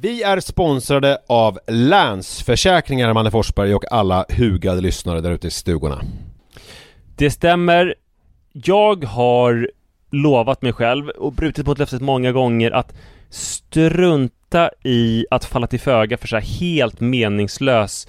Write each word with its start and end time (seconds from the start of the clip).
Vi 0.00 0.22
är 0.22 0.40
sponsrade 0.40 1.18
av 1.26 1.58
Länsförsäkringar, 1.66 3.14
Manne 3.14 3.30
Forsberg 3.30 3.74
och 3.74 3.92
alla 3.92 4.26
hugade 4.28 4.80
lyssnare 4.80 5.20
där 5.20 5.30
ute 5.30 5.46
i 5.46 5.50
stugorna. 5.50 6.02
Det 7.16 7.30
stämmer. 7.30 7.94
Jag 8.52 9.04
har 9.04 9.70
lovat 10.10 10.62
mig 10.62 10.72
själv 10.72 11.08
och 11.08 11.32
brutit 11.32 11.66
mot 11.66 11.78
löftet 11.78 12.02
många 12.02 12.32
gånger 12.32 12.70
att 12.70 12.94
strunta 13.30 14.70
i 14.84 15.26
att 15.30 15.44
falla 15.44 15.66
till 15.66 15.80
föga 15.80 16.18
för 16.18 16.28
så 16.28 16.36
här 16.36 16.60
helt 16.60 17.00
meningslös 17.00 18.08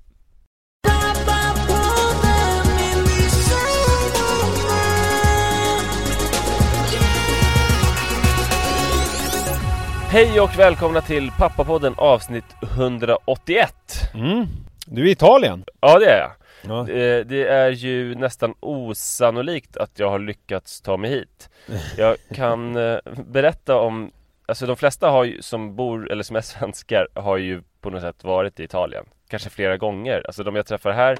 Hej 10.11 10.41
och 10.41 10.59
välkomna 10.59 11.01
till 11.01 11.31
Pappapodden 11.37 11.93
avsnitt 11.97 12.45
181 12.61 13.73
Mm. 14.13 14.45
Du 14.85 15.01
är 15.01 15.05
i 15.07 15.11
Italien. 15.11 15.63
Ja 15.81 15.99
det 15.99 16.05
är 16.05 16.19
jag 16.19 16.31
Ja. 16.63 16.79
Eh, 16.89 17.25
Det 17.25 17.47
är 17.47 17.69
ju 17.69 18.15
nästan 18.15 18.53
osannolikt 18.59 19.77
att 19.77 19.99
jag 19.99 20.09
har 20.09 20.19
lyckats 20.19 20.81
ta 20.81 20.97
mig 20.97 21.09
hit 21.11 21.49
Jag 21.97 22.17
kan 22.35 22.75
eh, 22.75 22.97
berätta 23.27 23.75
om 23.79 24.11
Alltså 24.45 24.65
de 24.65 24.75
flesta 24.75 25.09
har 25.09 25.23
ju, 25.23 25.41
som 25.41 25.75
bor, 25.75 26.11
eller 26.11 26.23
som 26.23 26.35
är 26.35 26.41
svenskar 26.41 27.07
har 27.15 27.37
ju 27.37 27.61
på 27.81 27.89
något 27.89 28.01
sätt 28.01 28.23
varit 28.23 28.59
i 28.59 28.63
Italien 28.63 29.05
Kanske 29.29 29.49
flera 29.49 29.77
gånger, 29.77 30.23
alltså 30.27 30.43
de 30.43 30.55
jag 30.55 30.65
träffar 30.65 30.91
här 30.91 31.17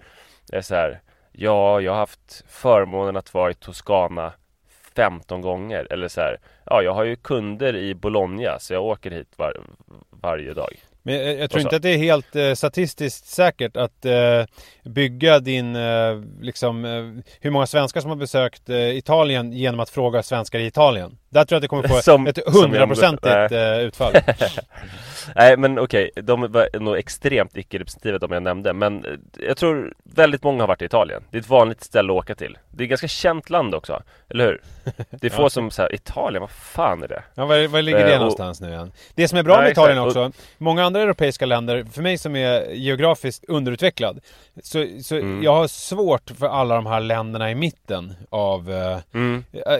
är 0.51 0.62
så 0.62 0.75
här 0.75 1.01
Ja, 1.31 1.81
jag 1.81 1.91
har 1.91 2.00
haft 2.00 2.44
förmånen 2.47 3.18
att 3.18 3.34
vara 3.34 3.51
i 3.51 3.53
Toscana 3.53 4.34
15 4.96 5.41
gånger 5.41 5.88
eller 5.94 6.07
så 6.07 6.22
här 6.22 6.38
Ja, 6.66 6.81
jag 6.81 6.94
har 6.94 7.03
ju 7.03 7.16
kunder 7.16 7.75
i 7.75 7.96
Bologna 7.96 8.59
så 8.59 8.74
jag 8.74 8.84
åker 8.84 9.12
hit 9.12 9.34
var, 9.35 9.53
varje 10.22 10.53
dag 10.53 10.74
Men 11.03 11.16
jag, 11.16 11.40
jag 11.40 11.50
tror 11.50 11.62
inte 11.62 11.75
att 11.75 11.81
det 11.81 11.90
är 11.90 11.97
helt 11.97 12.35
eh, 12.35 12.53
statistiskt 12.53 13.25
säkert 13.25 13.78
att 13.78 14.06
eh, 14.06 14.44
bygga 14.84 15.40
din, 15.40 15.75
eh, 15.75 16.22
liksom, 16.41 16.85
eh, 16.85 17.24
hur 17.41 17.51
många 17.51 17.66
svenskar 17.68 18.01
som 18.01 18.09
har 18.09 18.18
besökt 18.18 18.69
eh, 18.69 18.97
Italien 18.97 19.51
genom 19.53 19.80
att 19.80 19.90
fråga 19.90 20.24
svenskar 20.24 20.59
i 20.59 20.66
Italien. 20.66 21.18
Där 21.30 21.46
tror 21.46 21.56
jag 21.56 21.57
att 21.57 21.62
det 21.62 21.68
kommer 21.68 21.88
få 21.88 21.96
Som- 22.01 22.28
ett 22.28 22.40
hundraprocentigt 22.53 23.51
eh, 23.51 23.80
utfall. 23.80 24.13
Nej 25.36 25.58
men 25.58 25.80
okej, 25.80 26.12
de 26.16 26.52
var 26.52 26.80
nog 26.80 26.98
extremt 26.98 27.58
icke-representativa 27.58 28.18
de 28.18 28.32
jag 28.32 28.44
nämnde 28.44 28.74
Men 28.74 29.06
eh, 29.06 29.12
jag 29.48 29.58
tror 29.58 29.94
väldigt 30.04 30.44
många 30.44 30.64
har 30.64 30.68
varit 30.68 30.82
i 30.82 30.86
Italien 30.86 31.24
Det 31.32 31.38
är 31.38 31.42
ett 31.42 31.50
vanligt 31.50 31.84
ställe 31.84 32.14
att 32.14 32.18
åka 32.18 32.36
till 32.36 32.58
Det 32.72 32.84
är 32.84 32.86
ett 32.86 32.90
ganska 32.90 33.08
känt 33.08 33.50
land 33.50 33.76
också, 33.76 34.04
eller 34.30 34.46
hur? 34.46 34.62
Det 35.10 35.28
är 35.28 35.30
få 35.36 35.42
Ja. 35.42 35.50
som 35.50 35.72
säger 35.72 35.96
Italien, 35.96 36.42
vad 36.42 36.52
fan 36.52 37.04
är 37.04 37.08
det? 37.08 37.24
Ja, 37.36 37.46
var, 37.46 37.68
var 37.68 37.81
ligger 37.81 38.00
det 38.00 38.06
Eh, 38.06 38.14
och- 38.14 38.20
någonstans 38.20 38.62
nu 38.62 38.70
igen? 38.70 38.92
Det 39.16 39.28
som 39.28 39.38
är 39.38 39.44
bra 39.44 39.62
med 39.62 39.72
Italien 39.72 39.98
exakt. 39.98 40.18
också, 40.18 40.31
många 40.58 40.84
andra 40.86 41.02
europeiska 41.02 41.46
länder, 41.46 41.86
för 41.94 42.02
mig 42.02 42.18
som 42.18 42.36
är 42.36 42.72
geografiskt 42.72 43.46
underutvecklad, 43.48 44.20
så, 44.64 44.86
så 45.04 45.16
Mm. 45.16 45.44
jag 45.44 45.54
har 45.54 45.68
svårt 45.68 46.31
för 46.40 46.48
alla 46.48 46.76
de 46.76 46.86
här 46.86 47.00
länderna 47.00 47.52
i 47.52 47.56
mitten 47.56 48.14
av, 48.30 48.72
eh, 48.72 48.98
Mm. 49.14 49.44
eh, 49.54 49.74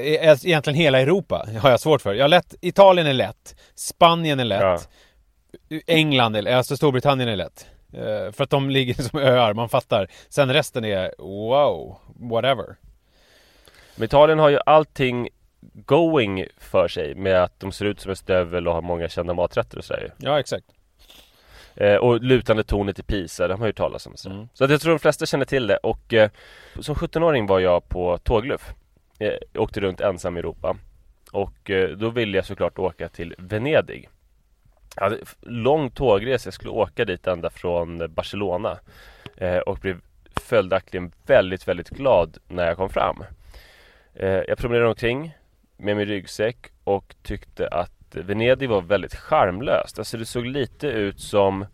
egentligen 0.46 0.75
hela 0.80 1.00
Europa 1.00 1.46
har 1.62 1.69
jag 1.69 1.80
svårt 1.80 2.01
för. 2.01 2.13
Jag 2.13 2.24
har 2.24 2.30
lätt, 2.30 2.56
Italien 2.62 3.07
är 3.07 3.13
lätt, 3.13 3.56
Spanien 3.75 4.40
är 4.40 4.44
lätt, 4.46 4.62
Ja. 4.62 4.80
England 5.88 6.35
alltså 6.47 6.78
Storbritannien 6.78 7.29
är 7.29 7.35
lätt. 7.35 7.67
Eh, 7.94 8.31
för 8.31 8.44
att 8.44 8.50
de 8.50 8.69
ligger 8.69 8.94
som 9.09 9.19
öar, 9.19 9.53
man 9.53 9.69
fattar. 9.69 10.07
Sen 10.29 10.53
resten 10.53 10.85
är 10.85 11.13
wow, 11.17 11.97
whatever. 12.16 12.75
Men 13.95 14.06
Italien 14.06 14.39
har 14.39 14.50
ju 14.50 14.59
allting 14.66 15.29
going 15.85 16.45
för 16.57 16.88
sig 16.88 17.16
med 17.16 17.44
att 17.44 17.59
de 17.59 17.72
ser 17.72 17.85
ut 17.85 18.00
som 18.00 18.09
en 18.09 18.16
stövel 18.16 18.67
och 18.67 18.73
har 18.73 18.81
många 18.81 19.09
kända 19.09 19.34
maträtter 19.34 19.78
och 19.78 19.85
sådär 19.85 20.13
Ja, 20.17 20.39
exakt. 20.39 20.66
Eh, 21.75 21.95
och 21.95 22.22
lutande 22.22 22.63
tornet 22.63 23.00
i 23.00 23.03
Pisa, 23.03 23.47
det 23.47 23.53
har 23.53 23.59
man 23.59 23.68
ju 23.68 23.73
talat 23.73 24.06
om. 24.07 24.18
Så, 24.18 24.29
Mm. 24.29 24.47
så 24.53 24.63
att 24.63 24.72
jag 24.72 24.81
tror 24.81 24.94
de 24.94 25.00
flesta 25.00 25.25
känner 25.25 25.45
till 25.45 25.68
det. 25.68 25.78
Och 25.78 26.13
eh, 26.13 26.29
som 26.79 26.95
17-åring 26.95 27.48
var 27.48 27.59
jag 27.59 27.89
på 27.89 28.18
tågluff. 28.18 28.74
Eh, 29.19 29.33
åkte 29.56 29.80
runt 29.80 30.01
ensam 30.01 30.38
i 30.38 30.39
Europa. 30.39 30.77
Och 31.31 31.69
eh, 31.69 31.89
då 31.89 32.09
ville 32.09 32.38
jag 32.38 32.45
såklart 32.45 32.80
åka 32.80 33.09
till 33.09 33.36
Venedig. 33.38 34.09
Jag 34.95 35.03
hade 35.03 35.17
lång 35.41 35.89
tågresa, 35.89 36.47
jag 36.47 36.53
skulle 36.53 36.71
åka 36.71 37.05
dit 37.05 37.27
ända 37.27 37.49
från 37.49 38.13
Barcelona. 38.13 38.79
Eh, 39.38 39.57
och 39.57 39.77
blev 39.77 40.01
följaktligen 40.35 41.11
väldigt, 41.25 41.67
väldigt 41.67 41.89
glad 41.89 42.38
när 42.47 42.67
jag 42.67 42.77
kom 42.77 42.89
fram. 42.89 43.23
Eh, 44.13 44.29
jag 44.29 44.57
promenerade 44.57 44.89
omkring 44.89 45.38
med 45.77 45.97
min 45.97 46.05
ryggsäck 46.05 46.57
och 46.83 47.15
tyckte 47.23 47.67
att 47.67 47.91
Venedig 48.11 48.69
var 48.69 48.81
väldigt 48.81 49.15
charmlöst. 49.15 49.99
Alltså 49.99 50.17
det 50.17 50.25
såg 50.25 50.45
lite 50.45 50.88
ut 50.88 51.19
som 51.19 51.65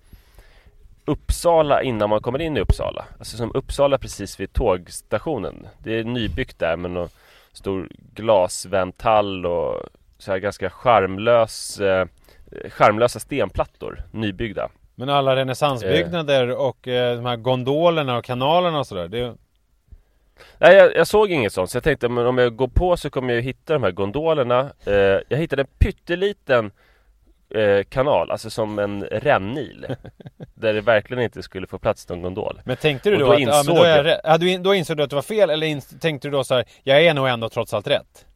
Uppsala 1.06 1.84
innan 1.84 2.10
man 2.10 2.22
kommer 2.22 2.42
in 2.42 2.58
i 2.58 2.60
Uppsala. 2.60 3.06
Alltså 3.20 3.38
som 3.38 3.52
Uppsala 3.56 3.98
precis 3.98 4.40
vid 4.40 4.54
tågstationen. 4.54 5.68
Det 5.80 6.00
är 6.00 6.04
nybyggt 6.04 6.60
där 6.60 6.78
med 6.78 6.92
någon 6.92 7.10
stor 7.52 7.90
glasventall 8.14 9.46
och 9.46 9.84
så 10.18 10.32
här 10.32 10.40
ganska 10.40 10.70
charmlös, 10.70 11.80
eh, 11.80 12.06
charmlösa 12.70 13.20
stenplattor, 13.20 14.02
nybyggda. 14.12 14.70
Men 14.96 15.10
alla 15.10 15.36
renässansbyggnader 15.36 16.50
och 16.50 16.88
eh, 16.88 17.16
de 17.16 17.26
här 17.26 17.36
gondolerna 17.36 18.18
och 18.18 18.26
kanalerna 18.26 18.80
och 18.80 18.88
sådär. 18.88 19.08
Det... 19.08 19.36
Nej 20.58 20.76
jag, 20.76 20.96
jag, 20.96 21.08
såg 21.08 21.32
inget 21.32 21.54
sånt 21.54 21.72
så 21.72 21.76
jag 21.76 21.84
tänkte 21.84 22.10
men 22.10 22.26
om 22.26 22.38
jag 22.38 22.56
går 22.56 22.68
på 22.68 22.98
så 22.98 23.10
kommer 23.10 23.34
jag 23.34 23.42
hitta 23.42 23.74
de 23.74 23.84
här 23.84 23.92
gondolerna 23.92 24.72
eh, 24.86 24.94
Jag 25.30 25.38
hittade 25.38 25.62
en 25.62 25.68
pytteliten 25.78 26.72
eh, 27.50 27.84
kanal, 27.84 28.32
alltså 28.32 28.50
som 28.50 28.80
en 28.80 29.04
rännil 29.04 29.86
Där 30.54 30.74
det 30.74 30.82
verkligen 30.82 31.24
inte 31.24 31.44
skulle 31.44 31.68
få 31.68 31.80
plats 31.80 32.10
någon 32.10 32.22
gondol 32.22 32.62
Men 32.66 32.78
tänkte 32.78 33.10
du 33.10 33.18
då, 33.18 33.26
då 33.26 33.32
att, 33.32 33.40
ja, 33.40 33.64
men 33.66 33.76
då, 33.76 33.84
är, 33.84 34.22
ja, 34.24 34.38
du, 34.38 34.58
då 34.58 34.76
insåg 34.76 34.98
du 34.98 35.04
att 35.04 35.10
det 35.10 35.16
var 35.16 35.24
fel 35.24 35.50
eller 35.50 35.68
in, 35.68 35.82
tänkte 35.82 36.28
du 36.28 36.32
då 36.32 36.44
så 36.44 36.56
här, 36.56 36.66
jag 36.84 37.06
är 37.06 37.14
nog 37.14 37.28
ändå 37.28 37.50
trots 37.50 37.74
allt 37.74 37.88
rätt? 37.88 38.27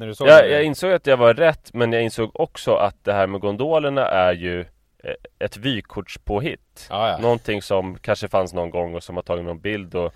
När 0.00 0.06
du 0.06 0.14
såg 0.14 0.28
ja, 0.28 0.42
det? 0.42 0.48
jag 0.48 0.64
insåg 0.64 0.92
att 0.92 1.06
jag 1.06 1.16
var 1.16 1.34
rätt 1.34 1.74
men 1.74 1.92
jag 1.92 2.02
insåg 2.02 2.40
också 2.40 2.74
att 2.74 3.04
det 3.04 3.12
här 3.12 3.26
med 3.26 3.40
gondolerna 3.40 4.08
är 4.08 4.32
ju 4.32 4.60
eh, 5.04 5.14
ett 5.38 5.56
vykortspåhitt. 5.56 6.86
Ah, 6.90 7.08
ja. 7.08 7.18
Någonting 7.18 7.62
som 7.62 7.98
kanske 7.98 8.28
fanns 8.28 8.52
någon 8.52 8.70
gång 8.70 8.94
och 8.94 9.02
som 9.02 9.16
har 9.16 9.22
tagit 9.22 9.44
någon 9.44 9.60
bild 9.60 9.94
och 9.94 10.14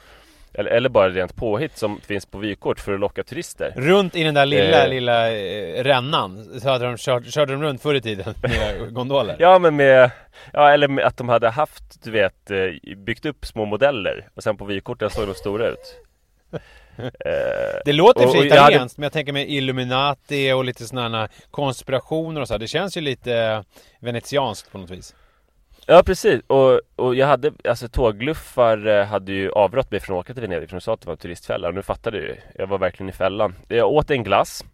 eller, 0.55 0.71
eller 0.71 0.89
bara 0.89 1.11
rent 1.11 1.37
påhitt 1.37 1.79
som 1.79 2.01
finns 2.01 2.27
på 2.27 2.39
vykort 2.39 2.81
för 2.81 2.95
att 2.95 3.01
locka 3.01 3.23
turister. 3.23 3.73
Runt 3.77 4.17
i 4.17 4.23
den 4.23 4.35
där 4.35 4.47
lilla, 4.47 4.85
eh, 4.85 4.91
lilla 4.91 5.33
eh, 5.33 5.85
rännan 5.85 6.61
så 6.61 6.69
hade 6.69 6.85
de 6.85 6.97
kört, 6.97 7.27
körde 7.27 7.53
de 7.53 7.63
runt 7.63 7.83
förr 7.83 7.95
i 7.95 8.01
tiden 8.01 8.35
med 8.43 8.95
gondoler. 8.95 9.37
Ja 9.39 9.59
men 9.59 9.77
med 9.77 10.11
Ja 10.53 10.71
eller 10.71 10.89
med 10.89 11.05
att 11.05 11.17
de 11.17 11.29
hade 11.29 11.49
haft, 11.51 12.05
du 12.05 12.11
vet, 12.11 12.51
eh, 12.51 12.97
byggt 12.97 13.27
upp 13.27 13.47
små 13.47 13.65
modeller 13.65 14.29
och 14.35 14.43
sen 14.43 14.57
på 14.57 14.65
vykorten 14.65 15.11
såg 15.11 15.27
de 15.27 15.35
stora 15.35 15.69
ut 15.69 16.01
det 17.85 17.93
låter 17.93 18.27
och 18.27 18.33
för 18.33 18.47
italienskt, 18.47 18.97
hade... 18.97 19.01
men 19.01 19.03
jag 19.03 19.13
tänker 19.13 19.33
med 19.33 19.51
Illuminati 19.51 20.53
och 20.53 20.65
lite 20.65 20.85
sådana 20.85 21.29
konspirationer 21.51 22.41
och 22.41 22.49
så. 22.49 22.59
Det 22.59 22.69
känns 22.69 22.97
ju 22.97 23.01
lite 23.01 23.65
venetianskt 24.01 24.73
på 24.73 24.79
något 24.79 24.91
vis. 24.91 25.15
Ja 25.87 26.03
precis, 26.07 26.41
och, 26.47 26.81
och 26.97 27.15
jag 27.15 27.27
hade, 27.27 27.53
alltså 27.65 27.89
tågluffar 27.89 28.87
eh, 28.87 29.05
hade 29.05 29.33
ju 29.33 29.51
avrått 29.51 29.91
mig 29.91 30.01
från 30.01 30.17
att 30.17 30.21
åka 30.25 30.33
till 30.33 30.43
Venedig 30.43 30.69
för 30.69 30.77
de 30.77 30.81
sa 30.81 30.95
att 30.95 31.01
det 31.01 31.07
var 31.07 31.13
en 31.13 31.19
turistfälla 31.19 31.69
och 31.69 31.75
nu 31.75 31.83
fattade 31.83 32.17
jag 32.17 32.27
ju. 32.27 32.37
Jag 32.55 32.67
var 32.67 32.79
verkligen 32.79 33.09
i 33.09 33.13
fällan. 33.13 33.55
Jag 33.69 33.93
åt 33.93 34.11
en 34.11 34.25
glass 34.25 34.65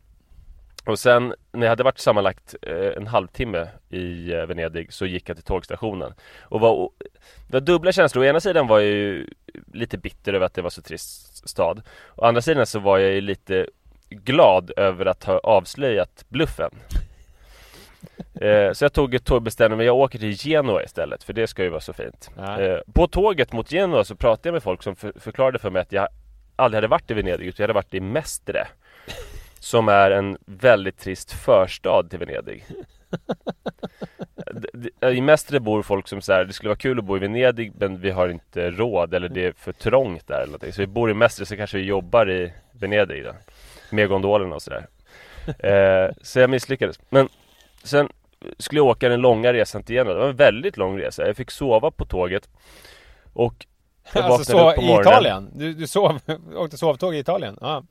Och 0.84 0.98
sen 0.98 1.34
när 1.52 1.62
jag 1.62 1.68
hade 1.68 1.82
varit 1.82 1.98
sammanlagt 1.98 2.54
eh, 2.62 2.96
en 2.96 3.06
halvtimme 3.06 3.68
i 3.88 4.32
eh, 4.32 4.46
Venedig 4.46 4.92
så 4.92 5.06
gick 5.06 5.28
jag 5.28 5.36
till 5.36 5.44
tågstationen. 5.44 6.14
Och 6.40 6.60
var, 6.60 6.90
det 7.46 7.52
var 7.52 7.60
dubbla 7.60 7.92
känslor, 7.92 8.24
å 8.24 8.26
ena 8.26 8.40
sidan 8.40 8.66
var 8.66 8.80
jag 8.80 8.88
ju 8.88 9.26
lite 9.72 9.98
bitter 9.98 10.32
över 10.32 10.46
att 10.46 10.54
det 10.54 10.62
var 10.62 10.70
så 10.70 10.82
trist 10.82 11.48
stad. 11.48 11.82
Å 12.16 12.24
andra 12.24 12.42
sidan 12.42 12.66
så 12.66 12.78
var 12.78 12.98
jag 12.98 13.12
ju 13.12 13.20
lite 13.20 13.66
glad 14.08 14.70
över 14.76 15.06
att 15.06 15.24
ha 15.24 15.38
avslöjat 15.38 16.24
bluffen. 16.28 16.70
Eh, 18.34 18.72
så 18.72 18.84
jag 18.84 18.92
tog 18.92 19.14
ett 19.14 19.24
tåg 19.24 19.42
bestämde 19.42 19.76
mig, 19.76 19.86
jag 19.86 19.96
åker 19.96 20.18
till 20.18 20.36
Genua 20.36 20.82
istället 20.82 21.22
för 21.22 21.32
det 21.32 21.46
ska 21.46 21.62
ju 21.62 21.68
vara 21.68 21.80
så 21.80 21.92
fint. 21.92 22.30
Eh, 22.38 22.78
på 22.94 23.06
tåget 23.06 23.52
mot 23.52 23.70
Genua 23.70 24.04
så 24.04 24.14
pratade 24.16 24.48
jag 24.48 24.52
med 24.52 24.62
folk 24.62 24.82
som 24.82 24.96
för, 24.96 25.12
förklarade 25.16 25.58
för 25.58 25.70
mig 25.70 25.82
att 25.82 25.92
jag 25.92 26.08
aldrig 26.56 26.76
hade 26.76 26.86
varit 26.86 27.10
i 27.10 27.14
Venedig 27.14 27.46
utan 27.46 27.62
jag 27.62 27.64
hade 27.64 27.72
varit 27.72 27.94
i 27.94 28.00
Mestre. 28.00 28.66
Som 29.60 29.88
är 29.88 30.10
en 30.10 30.38
väldigt 30.46 30.98
trist 30.98 31.32
förstad 31.32 32.02
till 32.02 32.18
Venedig. 32.18 32.66
I 35.12 35.20
Mestre 35.20 35.60
bor 35.60 35.82
folk 35.82 36.08
som 36.08 36.20
säger 36.20 36.44
det 36.44 36.52
skulle 36.52 36.68
vara 36.68 36.76
kul 36.76 36.98
att 36.98 37.04
bo 37.04 37.16
i 37.16 37.20
Venedig 37.20 37.72
men 37.78 38.00
vi 38.00 38.10
har 38.10 38.28
inte 38.28 38.70
råd 38.70 39.14
eller 39.14 39.28
det 39.28 39.46
är 39.46 39.52
för 39.52 39.72
trångt 39.72 40.26
där 40.26 40.34
eller 40.34 40.46
någonting. 40.46 40.72
Så 40.72 40.80
vi 40.80 40.86
bor 40.86 41.10
i 41.10 41.14
Mestre 41.14 41.46
så 41.46 41.56
kanske 41.56 41.76
vi 41.76 41.84
jobbar 41.84 42.30
i 42.30 42.52
Venedig 42.72 43.24
då. 43.24 43.32
Med 43.90 44.08
gondolerna 44.08 44.54
och 44.54 44.62
sådär. 44.62 44.86
Eh, 45.58 46.10
så 46.22 46.38
jag 46.40 46.50
misslyckades. 46.50 47.00
Men 47.08 47.28
Sen 47.82 48.08
skulle 48.58 48.78
jag 48.78 48.86
åka 48.86 49.08
den 49.08 49.20
långa 49.20 49.52
resan 49.52 49.82
till 49.82 49.94
Genua. 49.94 50.14
Det 50.14 50.20
var 50.20 50.28
en 50.28 50.36
väldigt 50.36 50.76
lång 50.76 50.98
resa. 50.98 51.26
Jag 51.26 51.36
fick 51.36 51.50
sova 51.50 51.90
på 51.90 52.04
tåget. 52.04 52.48
Och 53.32 53.66
jag 54.14 54.24
alltså 54.24 54.52
så 54.52 54.70
upp 54.70 54.76
på 54.76 54.82
morgonen. 54.82 55.06
i 55.06 55.10
Italien? 55.10 55.50
Du, 55.54 55.74
du 55.74 55.86
sov, 55.86 56.20
åkte 56.56 56.76
sovtåg 56.76 57.14
i 57.14 57.18
Italien? 57.18 57.58
Ah. 57.60 57.82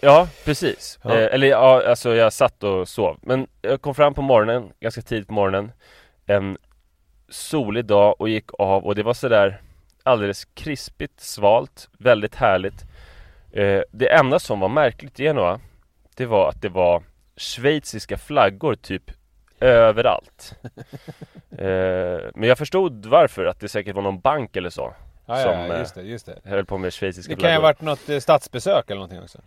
Ja, 0.00 0.28
precis. 0.44 0.98
Ja. 1.02 1.10
Eh, 1.10 1.34
eller 1.34 1.46
ja, 1.46 1.88
alltså 1.88 2.14
jag 2.14 2.32
satt 2.32 2.62
och 2.62 2.88
sov. 2.88 3.18
Men 3.22 3.46
jag 3.62 3.80
kom 3.82 3.94
fram 3.94 4.14
på 4.14 4.22
morgonen, 4.22 4.72
ganska 4.80 5.02
tidigt 5.02 5.26
på 5.26 5.34
morgonen. 5.34 5.72
En 6.26 6.58
solig 7.28 7.84
dag 7.84 8.20
och 8.20 8.28
gick 8.28 8.50
av 8.58 8.86
och 8.86 8.94
det 8.94 9.02
var 9.02 9.14
sådär 9.14 9.60
alldeles 10.02 10.44
krispigt, 10.44 11.20
svalt, 11.20 11.88
väldigt 11.98 12.34
härligt. 12.34 12.84
Eh, 13.52 13.82
det 13.90 14.12
enda 14.12 14.38
som 14.38 14.60
var 14.60 14.68
märkligt 14.68 15.20
i 15.20 15.22
Genua, 15.22 15.60
det 16.16 16.26
var 16.26 16.48
att 16.48 16.62
det 16.62 16.68
var 16.68 17.02
schweiziska 17.36 18.18
flaggor 18.18 18.74
typ 18.74 19.10
överallt. 19.60 20.54
eh, 21.50 22.30
men 22.34 22.42
jag 22.42 22.58
förstod 22.58 23.06
varför, 23.06 23.44
att 23.44 23.60
det 23.60 23.68
säkert 23.68 23.94
var 23.94 24.02
någon 24.02 24.20
bank 24.20 24.56
eller 24.56 24.70
så. 24.70 24.94
Ah, 25.26 25.42
som 25.42 25.52
ja, 25.52 25.78
just 25.78 25.94
det, 25.94 26.02
just 26.02 26.26
det. 26.26 26.40
höll 26.44 26.64
på 26.64 26.78
med 26.78 26.92
schweiziska 26.92 27.28
flaggor. 27.28 27.36
Det 27.36 27.42
kan 27.42 27.50
ju 27.50 27.56
ha 27.56 27.62
varit 27.62 27.80
något 27.80 28.08
eh, 28.08 28.18
statsbesök 28.18 28.90
eller 28.90 28.96
någonting 28.96 29.22
också. 29.22 29.38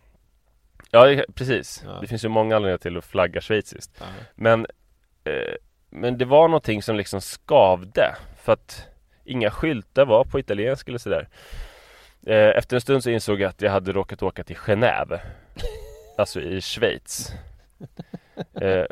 Ja, 0.92 1.24
precis. 1.34 1.84
Ja. 1.86 1.98
Det 2.02 2.08
finns 2.08 2.26
ju 2.26 2.30
många 2.30 2.56
anledningar 2.56 2.78
till 2.78 2.98
att 2.98 3.06
flagga 3.06 3.42
schweiziskt. 3.42 3.92
Ja. 4.00 4.06
Men, 4.36 4.68
eh, 5.24 5.56
men 5.90 6.18
det 6.18 6.26
var 6.26 6.48
någonting 6.48 6.84
som 6.84 6.96
liksom 6.96 7.22
skavde. 7.22 8.16
För 8.44 8.54
att 8.54 8.88
inga 9.26 9.52
skyltar 9.52 10.06
var 10.06 10.24
på 10.24 10.40
italienska 10.40 10.92
eller 10.92 11.00
sådär. 11.00 11.28
Eh, 12.26 12.58
efter 12.58 12.76
en 12.76 12.82
stund 12.82 13.04
så 13.04 13.10
insåg 13.10 13.42
jag 13.42 13.50
att 13.50 13.62
jag 13.62 13.72
hade 13.72 13.92
råkat 13.92 14.24
åka 14.24 14.44
till 14.44 14.58
Genève. 14.58 15.20
Alltså 16.18 16.42
i 16.42 16.62
Schweiz. 16.62 17.34
eh, 18.62 18.86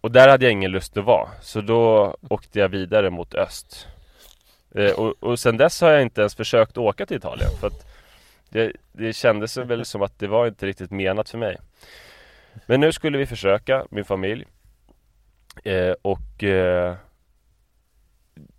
och 0.00 0.10
där 0.12 0.28
hade 0.28 0.44
jag 0.44 0.52
ingen 0.52 0.70
lust 0.70 0.96
att 0.96 1.04
vara 1.04 1.28
Så 1.42 1.60
då 1.60 2.16
åkte 2.28 2.58
jag 2.58 2.68
vidare 2.68 3.10
mot 3.10 3.34
öst 3.34 3.86
eh, 4.74 4.90
och, 4.92 5.14
och 5.20 5.38
sen 5.38 5.56
dess 5.56 5.80
har 5.80 5.90
jag 5.90 6.02
inte 6.02 6.20
ens 6.20 6.34
försökt 6.34 6.78
åka 6.78 7.06
till 7.06 7.16
Italien 7.16 7.50
För 7.60 7.66
att 7.66 7.86
det, 8.48 8.72
det 8.92 9.12
kändes 9.12 9.56
väl 9.56 9.84
som 9.84 10.02
att 10.02 10.18
det 10.18 10.26
var 10.26 10.46
inte 10.46 10.66
riktigt 10.66 10.90
menat 10.90 11.28
för 11.28 11.38
mig 11.38 11.56
Men 12.66 12.80
nu 12.80 12.92
skulle 12.92 13.18
vi 13.18 13.26
försöka, 13.26 13.86
min 13.90 14.04
familj 14.04 14.46
eh, 15.64 15.94
Och 16.02 16.44
eh, 16.44 16.96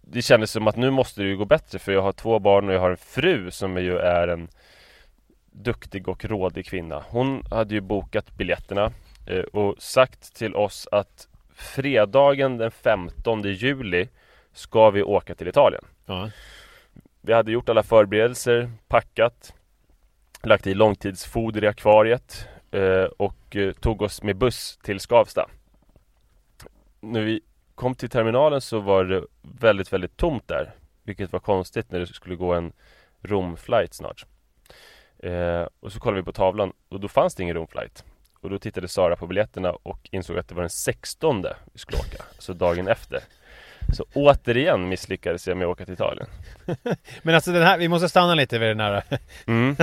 Det 0.02 0.22
kändes 0.22 0.52
som 0.52 0.68
att 0.68 0.76
nu 0.76 0.90
måste 0.90 1.22
det 1.22 1.28
ju 1.28 1.38
gå 1.38 1.46
bättre 1.46 1.80
för 1.80 1.92
jag 1.92 2.02
har 2.02 2.12
två 2.12 2.40
barn 2.40 2.70
och 2.70 2.76
jag 2.76 2.80
har 2.80 2.92
en 2.92 2.98
fru 2.98 3.52
som 3.52 3.78
ju 3.78 3.98
är 3.98 4.28
en 4.28 4.48
Duktig 5.52 6.08
och 6.08 6.26
rådig 6.26 6.66
kvinna 6.66 7.04
Hon 7.08 7.44
hade 7.52 7.74
ju 7.74 7.82
bokat 7.82 8.32
biljetterna 8.38 8.92
Eh, 9.30 9.44
och 9.44 9.76
sagt 9.82 10.36
till 10.36 10.56
oss 10.56 10.88
att 10.92 11.28
fredagen 11.54 12.58
den 12.58 12.72
15 12.72 13.42
juli 13.42 14.08
ska 14.54 14.90
vi 14.90 15.04
åka 15.04 15.36
till 15.36 15.48
Italien. 15.48 15.84
Ja. 16.06 16.30
Vi 17.22 17.34
hade 17.34 17.52
gjort 17.52 17.70
alla 17.70 17.84
förberedelser, 17.84 18.72
packat, 18.88 19.54
lagt 20.44 20.68
i 20.68 20.74
långtidsfoder 20.74 21.64
i 21.64 21.68
akvariet 21.68 22.48
eh, 22.72 23.04
och 23.04 23.56
eh, 23.56 23.74
tog 23.74 24.02
oss 24.02 24.24
med 24.24 24.36
buss 24.36 24.80
till 24.84 25.00
Skavsta. 25.00 25.50
När 27.00 27.22
vi 27.22 27.42
kom 27.76 27.96
till 27.96 28.10
terminalen 28.10 28.62
så 28.62 28.80
var 28.80 29.04
det 29.04 29.24
väldigt, 29.42 29.94
väldigt 29.94 30.18
tomt 30.18 30.48
där. 30.48 30.76
Vilket 31.04 31.31
var 31.31 31.40
konstigt 31.40 31.92
när 31.92 32.00
det 32.00 32.08
skulle 32.08 32.36
gå 32.36 32.54
en 32.54 32.72
Rom-flight 33.22 33.94
snart. 33.94 34.26
Eh, 35.19 35.68
och 35.80 35.92
så 35.92 36.00
kollade 36.00 36.22
vi 36.22 36.26
på 36.26 36.31
tavlan 36.31 36.74
och 36.90 37.00
då 37.00 37.08
fanns 37.08 37.36
det 37.36 37.44
ingen 37.44 37.56
Rom-flight. 37.56 38.04
Och 38.42 38.50
då 38.50 38.60
tittade 38.60 38.88
Sara 38.88 39.16
på 39.16 39.28
biljetterna 39.28 39.72
och 39.72 40.10
insåg 40.12 40.38
att 40.38 40.48
det 40.48 40.56
var 40.56 40.62
den 40.62 40.69
16 40.69 41.46
vi 41.74 41.80
skulle 41.80 41.98
åka, 41.98 42.24
alltså 42.36 42.54
dagen 42.54 42.88
efter. 42.88 43.19
Så 43.94 44.06
återigen 44.14 44.90
misslyckades 44.90 45.48
jag 45.48 45.58
med 45.58 45.68
att 45.68 45.72
åka 45.72 45.86
till 45.86 45.94
Italien. 45.94 46.28
Men 47.24 47.36
alltså 47.36 47.52
den 47.52 47.64
här, 47.64 47.78
vi 47.78 47.88
måste 47.88 48.10
stanna 48.10 48.36
lite 48.36 48.60
vid 48.60 48.69
den 48.69 48.80
här. 48.80 49.04
Mm. 49.48 49.76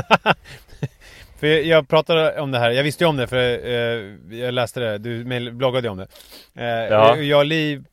för 1.41 1.47
jag 1.47 1.89
pratade 1.89 2.41
om 2.41 2.51
det 2.51 2.59
här, 2.59 2.71
jag 2.71 2.83
visste 2.83 3.05
ju 3.05 3.09
om 3.09 3.17
det 3.17 3.27
för 3.27 3.67
eh, 3.67 4.39
jag 4.39 4.55
läste 4.55 4.81
det, 4.81 4.99
du 4.99 5.51
bloggade 5.51 5.89
om 5.89 5.97
det. 5.97 6.09
Eh, 6.55 6.67
ja. 6.67 7.17
Jag 7.17 7.39
och 7.39 7.47
Liv 7.47 7.85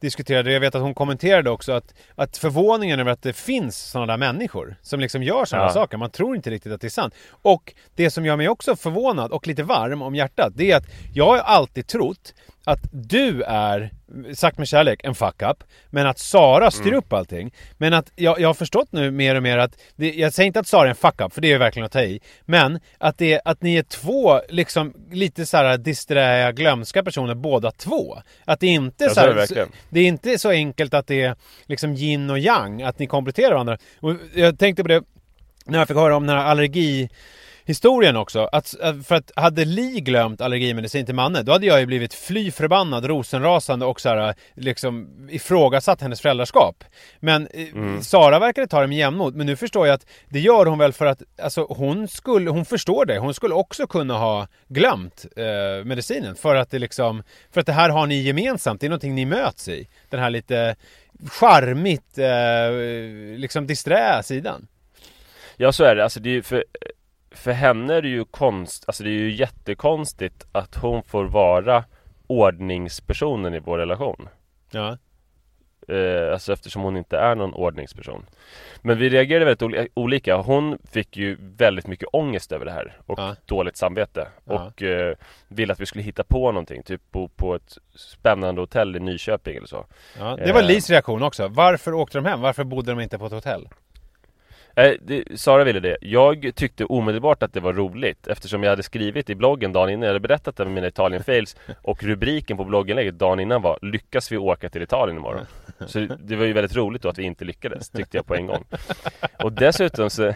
diskuterade, 0.00 0.52
jag 0.52 0.60
vet 0.60 0.74
att 0.74 0.82
hon 0.82 0.94
kommenterade 0.94 1.50
också 1.50 1.72
att, 1.72 1.94
att 2.14 2.36
förvåningen 2.36 3.00
över 3.00 3.10
att 3.10 3.22
det 3.22 3.32
finns 3.32 3.90
sådana 3.90 4.12
där 4.12 4.16
människor 4.16 4.76
som 4.82 5.00
liksom 5.00 5.22
gör 5.22 5.44
sådana 5.44 5.66
ja. 5.66 5.72
saker, 5.72 5.96
man 5.96 6.10
tror 6.10 6.36
inte 6.36 6.50
riktigt 6.50 6.72
att 6.72 6.80
det 6.80 6.86
är 6.86 6.90
sant. 6.90 7.14
Och 7.28 7.74
det 7.94 8.10
som 8.10 8.26
gör 8.26 8.36
mig 8.36 8.48
också 8.48 8.76
förvånad 8.76 9.32
och 9.32 9.46
lite 9.46 9.62
varm 9.62 10.02
om 10.02 10.14
hjärtat, 10.14 10.52
det 10.56 10.72
är 10.72 10.76
att 10.76 10.86
jag 11.14 11.26
har 11.26 11.38
alltid 11.38 11.86
trott 11.86 12.34
att 12.68 12.88
du 12.92 13.42
är, 13.42 13.90
sagt 14.34 14.58
med 14.58 14.68
kärlek, 14.68 15.00
en 15.04 15.14
fuck-up. 15.14 15.64
Men 15.90 16.06
att 16.06 16.18
Sara 16.18 16.70
styr 16.70 16.86
mm. 16.86 16.98
upp 16.98 17.12
allting. 17.12 17.54
Men 17.78 17.94
att 17.94 18.12
jag, 18.16 18.40
jag 18.40 18.48
har 18.48 18.54
förstått 18.54 18.88
nu 18.92 19.10
mer 19.10 19.34
och 19.34 19.42
mer 19.42 19.58
att, 19.58 19.78
det, 19.96 20.14
jag 20.14 20.32
säger 20.32 20.46
inte 20.46 20.60
att 20.60 20.66
Sara 20.66 20.84
är 20.84 20.88
en 20.88 20.94
fuck-up, 20.94 21.34
för 21.34 21.40
det 21.40 21.52
är 21.52 21.58
verkligen 21.58 21.86
att 21.86 21.92
ta 21.92 22.02
i. 22.02 22.20
Men 22.44 22.80
att, 22.98 23.18
det, 23.18 23.40
att 23.44 23.62
ni 23.62 23.76
är 23.76 23.82
två, 23.82 24.40
liksom 24.48 24.94
lite 25.10 25.46
såhär 25.46 25.78
disträ, 25.78 26.52
glömska 26.52 27.02
personer 27.02 27.34
båda 27.34 27.70
två. 27.70 28.18
Att 28.44 28.60
det 28.60 28.66
inte 28.66 29.04
är 29.04 29.08
så, 29.08 29.20
här, 29.20 29.34
det, 29.34 29.68
det 29.88 30.00
är 30.00 30.06
inte 30.06 30.38
så 30.38 30.50
enkelt 30.50 30.94
att 30.94 31.06
det 31.06 31.22
är 31.22 31.36
liksom 31.66 31.94
yin 31.94 32.30
och 32.30 32.38
yang, 32.38 32.82
att 32.82 32.98
ni 32.98 33.06
kompletterar 33.06 33.50
varandra. 33.50 33.78
Och 34.00 34.14
jag 34.34 34.58
tänkte 34.58 34.82
på 34.82 34.88
det 34.88 35.02
när 35.66 35.78
jag 35.78 35.88
fick 35.88 35.96
höra 35.96 36.16
om 36.16 36.26
den 36.26 36.36
här 36.36 36.44
allergi 36.44 37.08
historien 37.66 38.16
också. 38.16 38.48
Att, 38.52 38.74
för 39.06 39.14
att 39.14 39.30
hade 39.36 39.64
Li 39.64 40.00
glömt 40.00 40.40
allergimedicin 40.40 41.06
till 41.06 41.14
Manne, 41.14 41.42
då 41.42 41.52
hade 41.52 41.66
jag 41.66 41.80
ju 41.80 41.86
blivit 41.86 42.14
fly 42.14 42.50
förbannad, 42.50 43.04
rosenrasande 43.04 43.86
och 43.86 44.00
så 44.00 44.08
här, 44.08 44.34
liksom 44.54 45.08
ifrågasatt 45.30 46.00
hennes 46.00 46.20
föräldraskap. 46.20 46.84
Men 47.20 47.46
eh, 47.46 47.68
mm. 47.68 48.02
Sara 48.02 48.38
verkade 48.38 48.66
ta 48.66 48.80
det 48.80 48.86
med 48.86 48.98
jämnmod. 48.98 49.34
Men 49.34 49.46
nu 49.46 49.56
förstår 49.56 49.86
jag 49.86 49.94
att 49.94 50.06
det 50.28 50.40
gör 50.40 50.66
hon 50.66 50.78
väl 50.78 50.92
för 50.92 51.06
att 51.06 51.22
alltså, 51.42 51.66
hon, 51.68 52.08
skulle, 52.08 52.50
hon 52.50 52.64
förstår 52.64 53.06
det. 53.06 53.18
Hon 53.18 53.34
skulle 53.34 53.54
också 53.54 53.86
kunna 53.86 54.18
ha 54.18 54.48
glömt 54.68 55.26
eh, 55.36 55.84
medicinen 55.84 56.34
för 56.34 56.54
att 56.54 56.70
det 56.70 56.78
liksom, 56.78 57.22
för 57.50 57.60
att 57.60 57.66
det 57.66 57.72
här 57.72 57.88
har 57.88 58.06
ni 58.06 58.20
gemensamt. 58.20 58.80
Det 58.80 58.86
är 58.86 58.90
någonting 58.90 59.14
ni 59.14 59.26
möts 59.26 59.68
i. 59.68 59.88
Den 60.10 60.20
här 60.20 60.30
lite 60.30 60.76
charmigt, 61.30 62.18
eh, 62.18 63.38
liksom 63.38 63.66
disträ 63.66 64.22
sidan. 64.22 64.66
Ja 65.56 65.72
så 65.72 65.84
är 65.84 65.96
det, 65.96 66.04
alltså 66.04 66.20
det 66.20 66.28
är 66.28 66.34
ju 66.34 66.42
för 66.42 66.64
för 67.36 67.52
henne 67.52 67.94
är 67.94 68.02
det 68.02 68.08
ju 68.08 68.24
konst, 68.24 68.84
alltså 68.86 69.04
det 69.04 69.10
är 69.10 69.20
ju 69.20 69.32
jättekonstigt 69.32 70.46
att 70.52 70.74
hon 70.74 71.02
får 71.02 71.24
vara 71.24 71.84
ordningspersonen 72.26 73.54
i 73.54 73.58
vår 73.58 73.78
relation. 73.78 74.28
Ja. 74.70 74.96
Eh, 75.88 76.32
alltså 76.32 76.52
eftersom 76.52 76.82
hon 76.82 76.96
inte 76.96 77.18
är 77.18 77.34
någon 77.34 77.54
ordningsperson. 77.54 78.26
Men 78.82 78.98
vi 78.98 79.08
reagerade 79.08 79.44
väldigt 79.44 79.90
olika. 79.94 80.36
Hon 80.36 80.78
fick 80.90 81.16
ju 81.16 81.36
väldigt 81.40 81.86
mycket 81.86 82.08
ångest 82.12 82.52
över 82.52 82.64
det 82.64 82.72
här 82.72 82.96
och 83.06 83.18
ja. 83.18 83.36
dåligt 83.46 83.76
samvete. 83.76 84.28
Ja. 84.44 84.54
Och 84.54 84.82
eh, 84.82 85.16
ville 85.48 85.72
att 85.72 85.80
vi 85.80 85.86
skulle 85.86 86.04
hitta 86.04 86.24
på 86.24 86.52
någonting, 86.52 86.82
typ 86.82 87.02
bo 87.10 87.28
på 87.28 87.54
ett 87.54 87.78
spännande 87.94 88.60
hotell 88.60 88.96
i 88.96 89.00
Nyköping 89.00 89.56
eller 89.56 89.66
så. 89.66 89.86
Ja, 90.18 90.36
det 90.36 90.52
var 90.52 90.60
eh. 90.60 90.66
Lis 90.66 90.90
reaktion 90.90 91.22
också. 91.22 91.48
Varför 91.48 91.94
åkte 91.94 92.18
de 92.18 92.24
hem? 92.24 92.40
Varför 92.40 92.64
bodde 92.64 92.92
de 92.92 93.00
inte 93.00 93.18
på 93.18 93.26
ett 93.26 93.32
hotell? 93.32 93.68
Eh, 94.76 94.92
det, 95.00 95.40
Sara 95.40 95.64
ville 95.64 95.80
det. 95.80 95.96
Jag 96.00 96.52
tyckte 96.54 96.84
omedelbart 96.84 97.42
att 97.42 97.52
det 97.52 97.60
var 97.60 97.72
roligt 97.72 98.26
eftersom 98.26 98.62
jag 98.62 98.70
hade 98.70 98.82
skrivit 98.82 99.30
i 99.30 99.34
bloggen 99.34 99.72
dagen 99.72 99.90
innan. 99.90 100.02
Jag 100.02 100.08
hade 100.08 100.28
berättat 100.28 100.60
om 100.60 100.74
mina 100.74 100.86
Italien-fails 100.86 101.56
och 101.82 102.02
rubriken 102.02 102.56
på 102.56 102.64
blogginlägget 102.64 103.18
dagen 103.18 103.40
innan 103.40 103.62
var 103.62 103.78
Lyckas 103.82 104.32
vi 104.32 104.36
åka 104.36 104.68
till 104.68 104.82
Italien 104.82 105.16
imorgon? 105.16 105.46
Så 105.86 105.98
det 105.98 106.36
var 106.36 106.44
ju 106.44 106.52
väldigt 106.52 106.76
roligt 106.76 107.02
då 107.02 107.08
att 107.08 107.18
vi 107.18 107.22
inte 107.22 107.44
lyckades, 107.44 107.90
tyckte 107.90 108.16
jag 108.16 108.26
på 108.26 108.34
en 108.34 108.46
gång. 108.46 108.64
Och 109.44 109.52
dessutom 109.52 110.10
så 110.10 110.34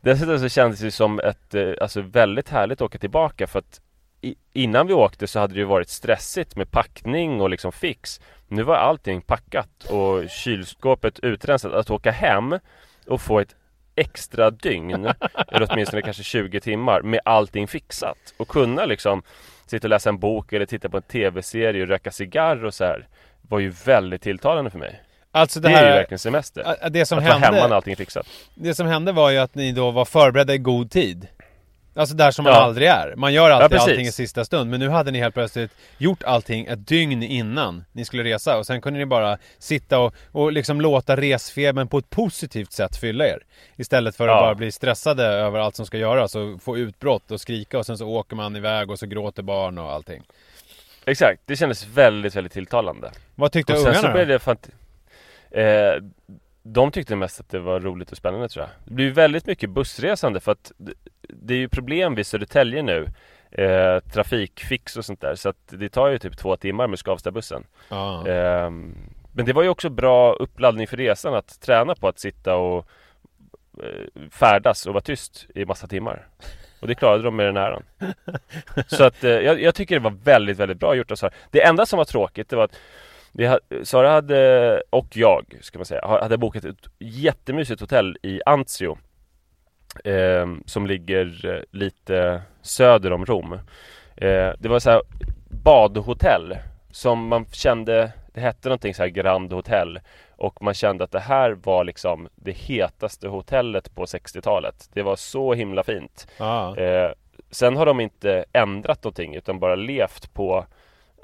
Dessutom 0.00 0.38
så 0.38 0.48
kändes 0.48 0.80
det 0.80 0.90
som 0.90 1.20
ett, 1.20 1.54
eh, 1.54 1.72
alltså 1.80 2.00
väldigt 2.00 2.48
härligt 2.48 2.78
att 2.78 2.86
åka 2.86 2.98
tillbaka 2.98 3.46
för 3.46 3.58
att 3.58 3.80
Innan 4.52 4.86
vi 4.86 4.94
åkte 4.94 5.26
så 5.26 5.40
hade 5.40 5.54
det 5.54 5.60
ju 5.60 5.64
varit 5.64 5.88
stressigt 5.88 6.56
med 6.56 6.70
packning 6.70 7.40
och 7.40 7.50
liksom 7.50 7.72
fix 7.72 8.20
Nu 8.48 8.62
var 8.62 8.76
allting 8.76 9.20
packat 9.20 9.84
och 9.90 10.30
kylskåpet 10.30 11.18
utrensat. 11.20 11.72
Att 11.72 11.90
åka 11.90 12.10
hem 12.10 12.58
och 13.06 13.20
få 13.20 13.40
ett 13.40 13.54
extra 13.96 14.50
dygn, 14.50 15.12
eller 15.48 15.66
åtminstone 15.70 16.02
kanske 16.02 16.22
20 16.22 16.60
timmar, 16.60 17.02
med 17.02 17.20
allting 17.24 17.68
fixat. 17.68 18.34
Och 18.36 18.48
kunna 18.48 18.84
liksom 18.84 19.22
sitta 19.66 19.86
och 19.86 19.90
läsa 19.90 20.08
en 20.08 20.18
bok 20.18 20.52
eller 20.52 20.66
titta 20.66 20.88
på 20.88 20.96
en 20.96 21.02
tv-serie 21.02 21.82
och 21.82 21.88
röka 21.88 22.10
cigarr 22.10 22.64
och 22.64 22.74
så 22.74 22.84
här 22.84 23.08
var 23.48 23.58
ju 23.58 23.70
väldigt 23.84 24.22
tilltalande 24.22 24.70
för 24.70 24.78
mig. 24.78 25.02
Alltså 25.32 25.60
det, 25.60 25.68
det 25.68 25.74
här, 25.74 25.84
är 25.84 25.88
ju 25.88 25.94
verkligen 25.94 26.18
semester. 26.18 26.76
Det 26.90 27.06
som 27.06 27.18
att 27.18 27.24
hände, 27.24 27.40
vara 27.40 27.56
hemma 27.56 27.68
när 27.68 27.76
allting 27.76 27.92
är 27.92 27.96
fixat. 27.96 28.26
Det 28.54 28.74
som 28.74 28.86
hände 28.86 29.12
var 29.12 29.30
ju 29.30 29.38
att 29.38 29.54
ni 29.54 29.72
då 29.72 29.90
var 29.90 30.04
förberedda 30.04 30.54
i 30.54 30.58
god 30.58 30.90
tid. 30.90 31.28
Alltså 31.96 32.14
där 32.16 32.30
som 32.30 32.42
man 32.42 32.52
ja. 32.52 32.60
aldrig 32.60 32.88
är. 32.88 33.14
Man 33.16 33.32
gör 33.32 33.50
alltid 33.50 33.78
ja, 33.78 33.82
allting 33.82 34.06
i 34.06 34.12
sista 34.12 34.44
stund. 34.44 34.70
Men 34.70 34.80
nu 34.80 34.88
hade 34.88 35.10
ni 35.10 35.18
helt 35.18 35.34
plötsligt 35.34 35.70
gjort 35.98 36.22
allting 36.22 36.66
ett 36.66 36.86
dygn 36.86 37.22
innan 37.22 37.84
ni 37.92 38.04
skulle 38.04 38.24
resa. 38.24 38.58
Och 38.58 38.66
sen 38.66 38.80
kunde 38.80 38.98
ni 38.98 39.06
bara 39.06 39.38
sitta 39.58 39.98
och, 39.98 40.14
och 40.32 40.52
liksom 40.52 40.80
låta 40.80 41.16
resfebern 41.16 41.88
på 41.88 41.98
ett 41.98 42.10
positivt 42.10 42.72
sätt 42.72 42.96
fylla 42.96 43.26
er. 43.26 43.38
Istället 43.76 44.16
för 44.16 44.28
att 44.28 44.36
ja. 44.36 44.40
bara 44.40 44.54
bli 44.54 44.72
stressade 44.72 45.24
över 45.24 45.58
allt 45.58 45.76
som 45.76 45.86
ska 45.86 45.98
göras 45.98 46.34
och 46.34 46.62
få 46.62 46.78
utbrott 46.78 47.30
och 47.30 47.40
skrika 47.40 47.78
och 47.78 47.86
sen 47.86 47.98
så 47.98 48.08
åker 48.08 48.36
man 48.36 48.56
iväg 48.56 48.90
och 48.90 48.98
så 48.98 49.06
gråter 49.06 49.42
barn 49.42 49.78
och 49.78 49.92
allting. 49.92 50.22
Exakt, 51.04 51.40
det 51.46 51.56
kändes 51.56 51.86
väldigt, 51.86 52.36
väldigt 52.36 52.52
tilltalande. 52.52 53.12
Vad 53.34 53.52
tyckte 53.52 53.72
och 53.72 53.78
ungarna 53.78 53.94
sen 53.94 54.02
så 54.02 54.12
blev 54.12 54.28
det 54.28 54.38
fant- 54.38 54.70
eh, 55.50 56.02
de 56.66 56.90
tyckte 56.90 57.16
mest 57.16 57.40
att 57.40 57.48
det 57.48 57.58
var 57.58 57.80
roligt 57.80 58.12
och 58.12 58.16
spännande 58.16 58.48
tror 58.48 58.62
jag. 58.62 58.70
Det 58.84 58.94
blir 58.94 59.10
väldigt 59.10 59.46
mycket 59.46 59.70
bussresande 59.70 60.40
för 60.40 60.52
att 60.52 60.72
det 61.28 61.54
är 61.54 61.58
ju 61.58 61.68
problem 61.68 62.14
vid 62.14 62.26
Södertälje 62.26 62.82
nu 62.82 63.08
eh, 63.50 64.00
Trafikfix 64.00 64.96
och 64.96 65.04
sånt 65.04 65.20
där 65.20 65.34
så 65.34 65.48
att 65.48 65.56
det 65.66 65.88
tar 65.88 66.08
ju 66.08 66.18
typ 66.18 66.38
två 66.38 66.56
timmar 66.56 66.86
med 66.86 66.98
Skavstabussen 66.98 67.64
ah. 67.88 68.26
eh, 68.26 68.70
Men 69.32 69.46
det 69.46 69.52
var 69.52 69.62
ju 69.62 69.68
också 69.68 69.88
bra 69.88 70.32
uppladdning 70.32 70.86
för 70.86 70.96
resan 70.96 71.34
att 71.34 71.60
träna 71.60 71.94
på 71.94 72.08
att 72.08 72.18
sitta 72.18 72.56
och 72.56 72.88
eh, 73.82 74.28
färdas 74.30 74.86
och 74.86 74.94
vara 74.94 75.02
tyst 75.02 75.46
i 75.54 75.64
massa 75.64 75.86
timmar 75.86 76.26
och 76.80 76.86
det 76.86 76.94
klarade 76.94 77.22
de 77.22 77.36
med 77.36 77.46
den 77.46 77.56
äran 77.56 77.82
Så 78.86 79.04
att 79.04 79.24
eh, 79.24 79.30
jag, 79.30 79.62
jag, 79.62 79.74
tycker 79.74 79.94
det 79.94 80.00
var 80.00 80.16
väldigt, 80.24 80.58
väldigt 80.58 80.78
bra 80.78 80.94
gjort 80.94 81.10
av 81.10 81.16
Sara 81.16 81.32
Det 81.50 81.62
enda 81.62 81.86
som 81.86 81.96
var 81.96 82.04
tråkigt 82.04 82.48
det 82.48 82.56
var 82.56 82.64
att 82.64 82.78
vi 83.36 83.56
Sara 83.82 84.10
hade, 84.10 84.82
och 84.90 85.16
jag 85.16 85.44
ska 85.60 85.78
man 85.78 85.84
säga, 85.86 86.06
hade 86.06 86.38
bokat 86.38 86.64
ett 86.64 86.86
jättemysigt 86.98 87.80
hotell 87.80 88.16
i 88.22 88.40
Anzio 88.46 88.98
eh, 90.04 90.46
Som 90.66 90.86
ligger 90.86 91.54
eh, 91.54 91.62
lite 91.70 92.42
söder 92.62 93.12
om 93.12 93.26
Rom. 93.26 93.52
Eh, 94.16 94.52
Det 94.58 94.68
var 94.68 94.78
så 94.78 94.90
här 94.90 95.02
badhotell 95.64 96.56
Som 96.90 97.28
man 97.28 97.46
kände, 97.52 98.12
det 98.34 98.40
hette 98.40 98.68
någonting 98.68 98.94
så 98.94 99.02
här 99.02 99.10
Grand 99.10 99.52
Hotel 99.52 100.00
Och 100.36 100.62
man 100.62 100.74
kände 100.74 101.04
att 101.04 101.12
det 101.12 101.20
här 101.20 101.50
var 101.50 101.84
liksom 101.84 102.28
det 102.34 102.52
hetaste 102.52 103.28
hotellet 103.28 103.94
på 103.94 104.04
60-talet 104.04 104.90
Det 104.92 105.02
var 105.02 105.16
så 105.16 105.54
himla 105.54 105.82
fint. 105.82 106.26
Ah. 106.38 106.76
eh, 106.76 107.10
Sen 107.50 107.76
har 107.76 107.86
de 107.86 108.00
inte 108.00 108.44
ändrat 108.52 109.04
någonting 109.04 109.34
utan 109.34 109.58
bara 109.58 109.74
levt 109.74 110.34
på 110.34 110.66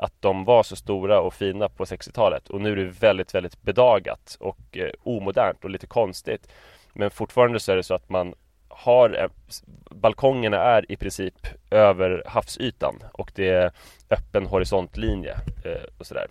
att 0.00 0.12
de 0.20 0.44
var 0.44 0.62
så 0.62 0.76
stora 0.76 1.20
och 1.20 1.34
fina 1.34 1.68
på 1.68 1.84
60-talet 1.84 2.48
och 2.48 2.60
nu 2.60 2.72
är 2.72 2.76
det 2.76 2.84
väldigt, 2.84 3.34
väldigt 3.34 3.62
bedagat 3.62 4.36
och 4.40 4.76
eh, 4.76 4.90
omodernt 5.02 5.64
och 5.64 5.70
lite 5.70 5.86
konstigt. 5.86 6.48
Men 6.92 7.10
fortfarande 7.10 7.60
så 7.60 7.72
är 7.72 7.76
det 7.76 7.82
så 7.82 7.94
att 7.94 8.08
man 8.08 8.34
har 8.68 9.18
eh, 9.22 9.28
balkongerna 9.90 10.56
är 10.56 10.92
i 10.92 10.96
princip 10.96 11.46
över 11.70 12.22
havsytan 12.26 12.94
och 13.12 13.32
det 13.34 13.48
är 13.48 13.72
öppen 14.10 14.46
horisontlinje 14.46 15.34
eh, 15.64 15.84
och 15.98 16.06
sådär. 16.06 16.26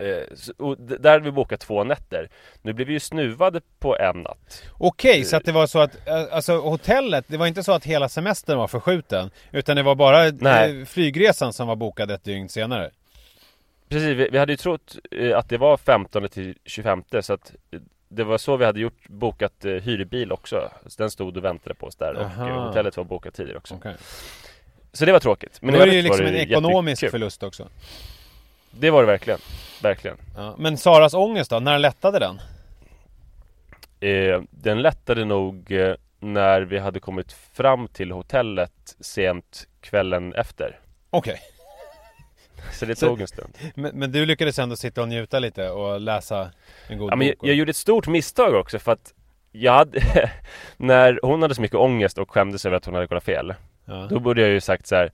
Eh, 0.00 0.22
och 0.56 0.76
där 0.78 1.10
hade 1.10 1.24
vi 1.24 1.30
bokat 1.30 1.60
två 1.60 1.84
nätter. 1.84 2.28
Nu 2.62 2.72
blev 2.72 2.86
vi 2.86 2.92
ju 2.92 3.00
snuvade 3.00 3.60
på 3.78 3.98
en 3.98 4.22
natt. 4.22 4.62
Okej, 4.72 5.10
okay, 5.10 5.24
så 5.24 5.36
att 5.36 5.44
det 5.44 5.52
var 5.52 5.66
så 5.66 5.78
att 5.78 6.08
eh, 6.08 6.24
alltså 6.30 6.58
hotellet, 6.58 7.24
det 7.28 7.36
var 7.36 7.46
inte 7.46 7.62
så 7.62 7.72
att 7.72 7.84
hela 7.84 8.08
semestern 8.08 8.58
var 8.58 8.68
förskjuten 8.68 9.30
utan 9.52 9.76
det 9.76 9.82
var 9.82 9.94
bara 9.94 10.26
eh, 10.26 10.34
Nej. 10.38 10.86
flygresan 10.86 11.52
som 11.52 11.68
var 11.68 11.76
bokad 11.76 12.10
ett 12.10 12.24
dygn 12.24 12.48
senare? 12.48 12.90
Precis, 13.88 14.08
vi, 14.08 14.28
vi 14.32 14.38
hade 14.38 14.52
ju 14.52 14.56
trott 14.56 14.96
att 15.34 15.48
det 15.48 15.58
var 15.58 15.76
15 15.76 16.28
till 16.28 16.54
25 16.64 17.02
så 17.20 17.32
att 17.32 17.52
det 18.08 18.24
var 18.24 18.38
så 18.38 18.56
vi 18.56 18.64
hade 18.64 18.80
gjort, 18.80 19.08
bokat 19.08 19.64
eh, 19.64 19.72
hyrbil 19.72 20.32
också. 20.32 20.70
Så 20.86 21.02
den 21.02 21.10
stod 21.10 21.36
och 21.36 21.44
väntade 21.44 21.74
på 21.74 21.86
oss 21.86 21.96
där 21.96 22.14
Aha. 22.14 22.52
och 22.52 22.62
hotellet 22.62 22.96
var 22.96 23.04
bokat 23.04 23.34
tidigare 23.34 23.58
också. 23.58 23.74
Okay. 23.74 23.94
Så 24.92 25.04
det 25.04 25.12
var 25.12 25.20
tråkigt. 25.20 25.58
Men 25.62 25.74
Då 25.74 25.80
är 25.80 25.86
det 25.86 25.94
ju 25.94 26.02
liksom 26.02 26.26
en 26.26 26.34
ekonomisk 26.34 27.10
förlust 27.10 27.42
också. 27.42 27.68
Det 28.80 28.90
var 28.90 29.02
det 29.02 29.06
verkligen. 29.06 29.38
Verkligen. 29.82 30.16
Ja. 30.36 30.54
Men 30.58 30.78
Saras 30.78 31.14
ångest 31.14 31.50
då? 31.50 31.60
När 31.60 31.78
lättade 31.78 32.18
den? 32.18 32.40
Eh, 34.00 34.42
den 34.50 34.82
lättade 34.82 35.24
nog 35.24 35.72
eh, 35.72 35.94
när 36.20 36.60
vi 36.60 36.78
hade 36.78 37.00
kommit 37.00 37.32
fram 37.32 37.88
till 37.88 38.12
hotellet 38.12 38.96
sent 39.00 39.68
kvällen 39.80 40.34
efter. 40.34 40.78
Okej. 41.10 41.32
Okay. 41.32 41.42
Så 42.72 42.86
det 42.86 42.94
tog 42.94 43.20
en 43.20 43.28
stund. 43.28 43.58
Men, 43.74 43.98
men, 43.98 44.12
du 44.12 44.26
lyckades 44.26 44.58
ändå 44.58 44.76
sitta 44.76 45.02
och 45.02 45.08
njuta 45.08 45.38
lite 45.38 45.70
och 45.70 46.00
läsa 46.00 46.50
en 46.88 46.98
god 46.98 47.12
ja, 47.12 47.16
men 47.16 47.28
bok? 47.28 47.36
Jag, 47.40 47.48
jag 47.48 47.56
gjorde 47.56 47.70
ett 47.70 47.76
stort 47.76 48.06
misstag 48.06 48.54
också 48.54 48.78
för 48.78 48.92
att 48.92 49.14
jag 49.52 49.72
hade, 49.72 50.00
när 50.76 51.20
hon 51.22 51.42
hade 51.42 51.54
så 51.54 51.60
mycket 51.60 51.76
ångest 51.76 52.18
och 52.18 52.30
skämdes 52.30 52.66
över 52.66 52.76
att 52.76 52.84
hon 52.84 52.94
hade 52.94 53.06
kollat 53.06 53.24
fel. 53.24 53.54
Ja. 53.84 54.06
Då 54.10 54.20
borde 54.20 54.40
jag 54.40 54.50
ju 54.50 54.60
sagt 54.60 54.86
så 54.86 54.94
här, 54.94 55.12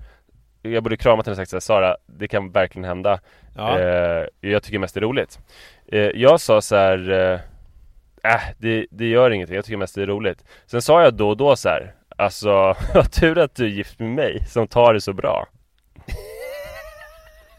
Jag 0.67 0.83
borde 0.83 0.97
kramat 0.97 1.27
henne 1.27 1.33
och 1.33 1.37
sagt 1.37 1.51
så 1.51 1.57
här, 1.57 1.61
Sara, 1.61 1.97
det 2.07 2.29
kan 2.29 2.51
verkligen 2.51 2.85
hända. 2.85 3.21
Ja. 3.57 3.79
Eh, 3.79 4.27
jag 4.41 4.63
tycker 4.63 4.79
mest 4.79 4.95
det 4.95 4.99
är 4.99 5.03
roligt. 5.03 5.39
Eh, 5.93 6.01
jag 6.01 6.41
sa 6.41 6.61
så 6.61 6.77
här, 6.77 7.11
eh, 7.11 7.41
äh, 8.33 8.41
det, 8.59 8.87
det 8.91 9.07
gör 9.07 9.31
ingenting, 9.31 9.57
jag 9.57 9.65
tycker 9.65 9.77
mest 9.77 9.95
det 9.95 10.03
är 10.03 10.07
roligt. 10.07 10.45
Sen 10.67 10.83
sa 10.83 11.03
jag 11.03 11.15
då 11.15 11.29
och 11.29 11.37
då 11.37 11.57
så 11.57 11.69
här, 11.69 11.95
alltså, 12.17 12.77
vad 12.95 13.13
tur 13.13 13.39
att 13.39 13.55
du 13.55 13.65
är 13.65 13.69
gift 13.69 13.99
med 13.99 14.11
mig 14.11 14.45
som 14.49 14.69
tar 14.69 14.95
det 14.95 15.01
så 15.01 15.13
bra. 15.13 15.49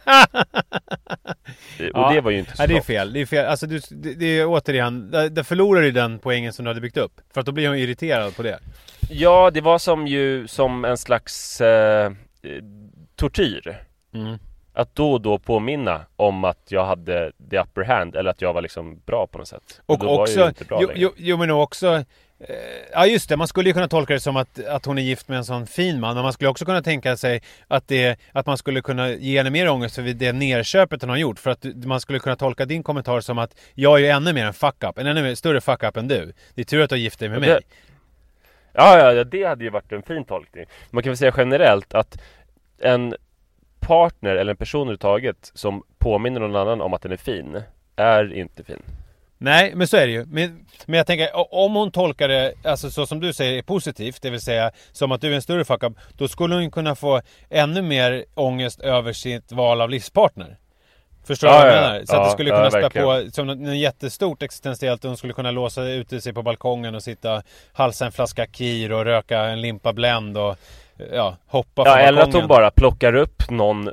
och 1.93 2.13
det 2.13 2.21
var 2.21 2.31
ju 2.31 2.39
inte 2.39 2.57
så 2.57 2.61
Nej, 2.63 2.67
det 2.67 2.77
är 2.77 2.81
fel. 2.81 3.13
Det 3.13 3.21
är 3.21 3.25
fel. 3.25 3.45
Alltså, 3.45 3.67
du, 3.67 3.79
det, 3.89 4.13
det 4.13 4.25
är 4.25 4.45
återigen, 4.45 5.11
där, 5.11 5.29
där 5.29 5.43
förlorar 5.43 5.81
du 5.81 5.91
den 5.91 6.19
poängen 6.19 6.53
som 6.53 6.65
du 6.65 6.69
hade 6.69 6.81
byggt 6.81 6.97
upp. 6.97 7.21
För 7.33 7.39
att 7.39 7.45
då 7.45 7.51
blir 7.51 7.67
hon 7.67 7.77
irriterad 7.77 8.35
på 8.35 8.43
det. 8.43 8.59
Ja, 9.09 9.51
det 9.53 9.61
var 9.61 9.79
som 9.79 10.07
ju 10.07 10.47
som 10.47 10.85
en 10.85 10.97
slags 10.97 11.61
eh, 11.61 12.11
tortyr. 13.15 13.83
Mm. 14.13 14.37
Att 14.73 14.95
då 14.95 15.11
och 15.11 15.21
då 15.21 15.37
påminna 15.39 16.05
om 16.15 16.43
att 16.43 16.71
jag 16.71 16.85
hade 16.85 17.31
the 17.49 17.59
upper 17.59 17.83
hand 17.83 18.15
eller 18.15 18.29
att 18.29 18.41
jag 18.41 18.53
var 18.53 18.61
liksom 18.61 19.01
bra 19.05 19.27
på 19.27 19.37
något 19.37 19.47
sätt. 19.47 19.81
Och, 19.85 20.03
och 20.03 20.19
också, 20.19 20.51
jo, 20.69 20.89
jo, 20.95 21.11
jo, 21.17 21.37
men 21.37 21.51
också 21.51 22.03
Eh, 22.39 22.55
ja 22.93 23.05
just 23.05 23.29
det, 23.29 23.37
man 23.37 23.47
skulle 23.47 23.69
ju 23.69 23.73
kunna 23.73 23.87
tolka 23.87 24.13
det 24.13 24.19
som 24.19 24.37
att, 24.37 24.65
att 24.65 24.85
hon 24.85 24.97
är 24.97 25.01
gift 25.01 25.27
med 25.27 25.37
en 25.37 25.45
sån 25.45 25.67
fin 25.67 25.99
man. 25.99 26.15
Men 26.15 26.23
man 26.23 26.33
skulle 26.33 26.49
också 26.49 26.65
kunna 26.65 26.81
tänka 26.81 27.17
sig 27.17 27.41
att, 27.67 27.87
det, 27.87 28.19
att 28.31 28.45
man 28.45 28.57
skulle 28.57 28.81
kunna 28.81 29.09
ge 29.09 29.37
henne 29.37 29.49
mer 29.49 29.69
ångest 29.69 29.95
för 29.95 30.01
det 30.01 30.33
nerköpet 30.33 31.01
hon 31.01 31.09
har 31.09 31.17
gjort. 31.17 31.39
För 31.39 31.51
att 31.51 31.65
man 31.85 32.01
skulle 32.01 32.19
kunna 32.19 32.35
tolka 32.35 32.65
din 32.65 32.83
kommentar 32.83 33.21
som 33.21 33.37
att 33.37 33.55
jag 33.73 34.03
är 34.03 34.13
ännu 34.13 34.33
mer 34.33 34.45
en 34.45 34.53
fuck-up, 34.53 34.97
en 34.97 35.07
ännu 35.07 35.35
större 35.35 35.61
fuck-up 35.61 35.97
än 35.97 36.07
du. 36.07 36.33
Det 36.55 36.61
är 36.61 36.65
tur 36.65 36.81
att 36.81 36.89
du 36.89 36.95
har 36.95 36.99
gift 36.99 37.19
dig 37.19 37.29
med 37.29 37.41
mig. 37.41 37.59
Ja, 38.73 39.13
ja, 39.13 39.23
det 39.23 39.43
hade 39.43 39.63
ju 39.63 39.69
varit 39.69 39.91
en 39.91 40.03
fin 40.03 40.25
tolkning. 40.25 40.65
Man 40.89 41.03
kan 41.03 41.09
väl 41.09 41.17
säga 41.17 41.33
generellt 41.37 41.93
att 41.93 42.17
en 42.85 43.15
partner 43.79 44.35
eller 44.35 44.51
en 44.51 44.57
person 44.57 44.81
överhuvudtaget 44.81 45.51
som 45.53 45.83
påminner 45.97 46.39
någon 46.39 46.55
annan 46.55 46.81
om 46.81 46.93
att 46.93 47.01
den 47.01 47.11
är 47.11 47.17
fin, 47.17 47.61
är 47.95 48.33
inte 48.33 48.63
fin. 48.63 48.81
Nej, 49.37 49.75
men 49.75 49.87
så 49.87 49.97
är 49.97 50.07
det 50.07 50.13
ju. 50.13 50.25
Men, 50.25 50.65
men 50.85 50.97
jag 50.97 51.07
tänker, 51.07 51.29
om 51.53 51.75
hon 51.75 51.91
tolkar 51.91 52.27
det, 52.27 52.53
alltså 52.63 52.89
så 52.89 53.05
som 53.05 53.19
du 53.19 53.33
säger, 53.33 53.61
positivt, 53.61 54.21
det 54.21 54.29
vill 54.29 54.41
säga 54.41 54.71
som 54.91 55.11
att 55.11 55.21
du 55.21 55.31
är 55.31 55.35
en 55.35 55.41
större 55.41 55.65
fuck-up, 55.65 55.93
då 56.17 56.27
skulle 56.27 56.55
hon 56.55 56.71
kunna 56.71 56.95
få 56.95 57.21
ännu 57.49 57.81
mer 57.81 58.25
ångest 58.33 58.81
över 58.81 59.13
sitt 59.13 59.51
val 59.51 59.81
av 59.81 59.89
livspartner. 59.89 60.57
Förstår 61.27 61.47
du 61.47 61.53
ja, 61.53 61.59
vad 61.59 61.67
jag 61.67 61.81
menar? 61.81 62.05
Så 62.05 62.15
ja, 62.15 62.19
att 62.19 62.27
det 62.27 62.31
skulle 62.31 62.49
kunna 62.49 62.63
ja, 62.63 62.89
spä 62.89 63.01
på 63.01 63.31
som 63.31 63.47
något 63.47 63.77
jättestort 63.77 64.43
existentiellt. 64.43 65.03
Hon 65.03 65.17
skulle 65.17 65.33
kunna 65.33 65.51
låsa 65.51 65.83
ute 65.83 66.21
sig 66.21 66.33
på 66.33 66.43
balkongen 66.43 66.95
och 66.95 67.03
sitta, 67.03 67.43
halsa 67.73 68.05
en 68.05 68.11
flaska 68.11 68.45
Kir 68.45 68.91
och 68.91 69.05
röka 69.05 69.39
en 69.39 69.61
limpa 69.61 69.93
Blend 69.93 70.37
och 70.37 70.57
ja, 70.97 71.35
hoppa 71.47 71.83
Ja, 71.85 71.97
eller 71.97 72.21
att 72.21 72.33
hon 72.33 72.47
bara 72.47 72.71
plockar 72.71 73.15
upp 73.15 73.49
någon 73.49 73.89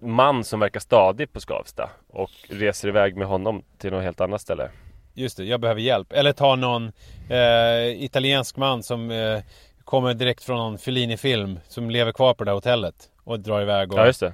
man 0.00 0.44
som 0.44 0.60
verkar 0.60 0.80
stadig 0.80 1.32
på 1.32 1.40
Skavsta 1.40 1.90
och 2.08 2.30
reser 2.48 2.88
iväg 2.88 3.16
med 3.16 3.26
honom 3.26 3.62
till 3.78 3.92
något 3.92 4.02
helt 4.02 4.20
annat 4.20 4.40
ställe. 4.40 4.70
Just 5.14 5.36
det, 5.36 5.44
jag 5.44 5.60
behöver 5.60 5.80
hjälp. 5.80 6.12
Eller 6.12 6.32
ta 6.32 6.56
någon 6.56 6.92
eh, 7.30 8.04
italiensk 8.04 8.56
man 8.56 8.82
som 8.82 9.10
eh, 9.10 9.40
kommer 9.84 10.14
direkt 10.14 10.44
från 10.44 10.56
någon 10.56 10.78
Fellini-film 10.78 11.60
som 11.68 11.90
lever 11.90 12.12
kvar 12.12 12.34
på 12.34 12.44
det 12.44 12.50
där 12.50 12.54
hotellet 12.54 12.94
och 13.24 13.40
drar 13.40 13.62
iväg 13.62 13.92
och 13.92 13.98
ja, 13.98 14.06
just 14.06 14.20
det. 14.20 14.32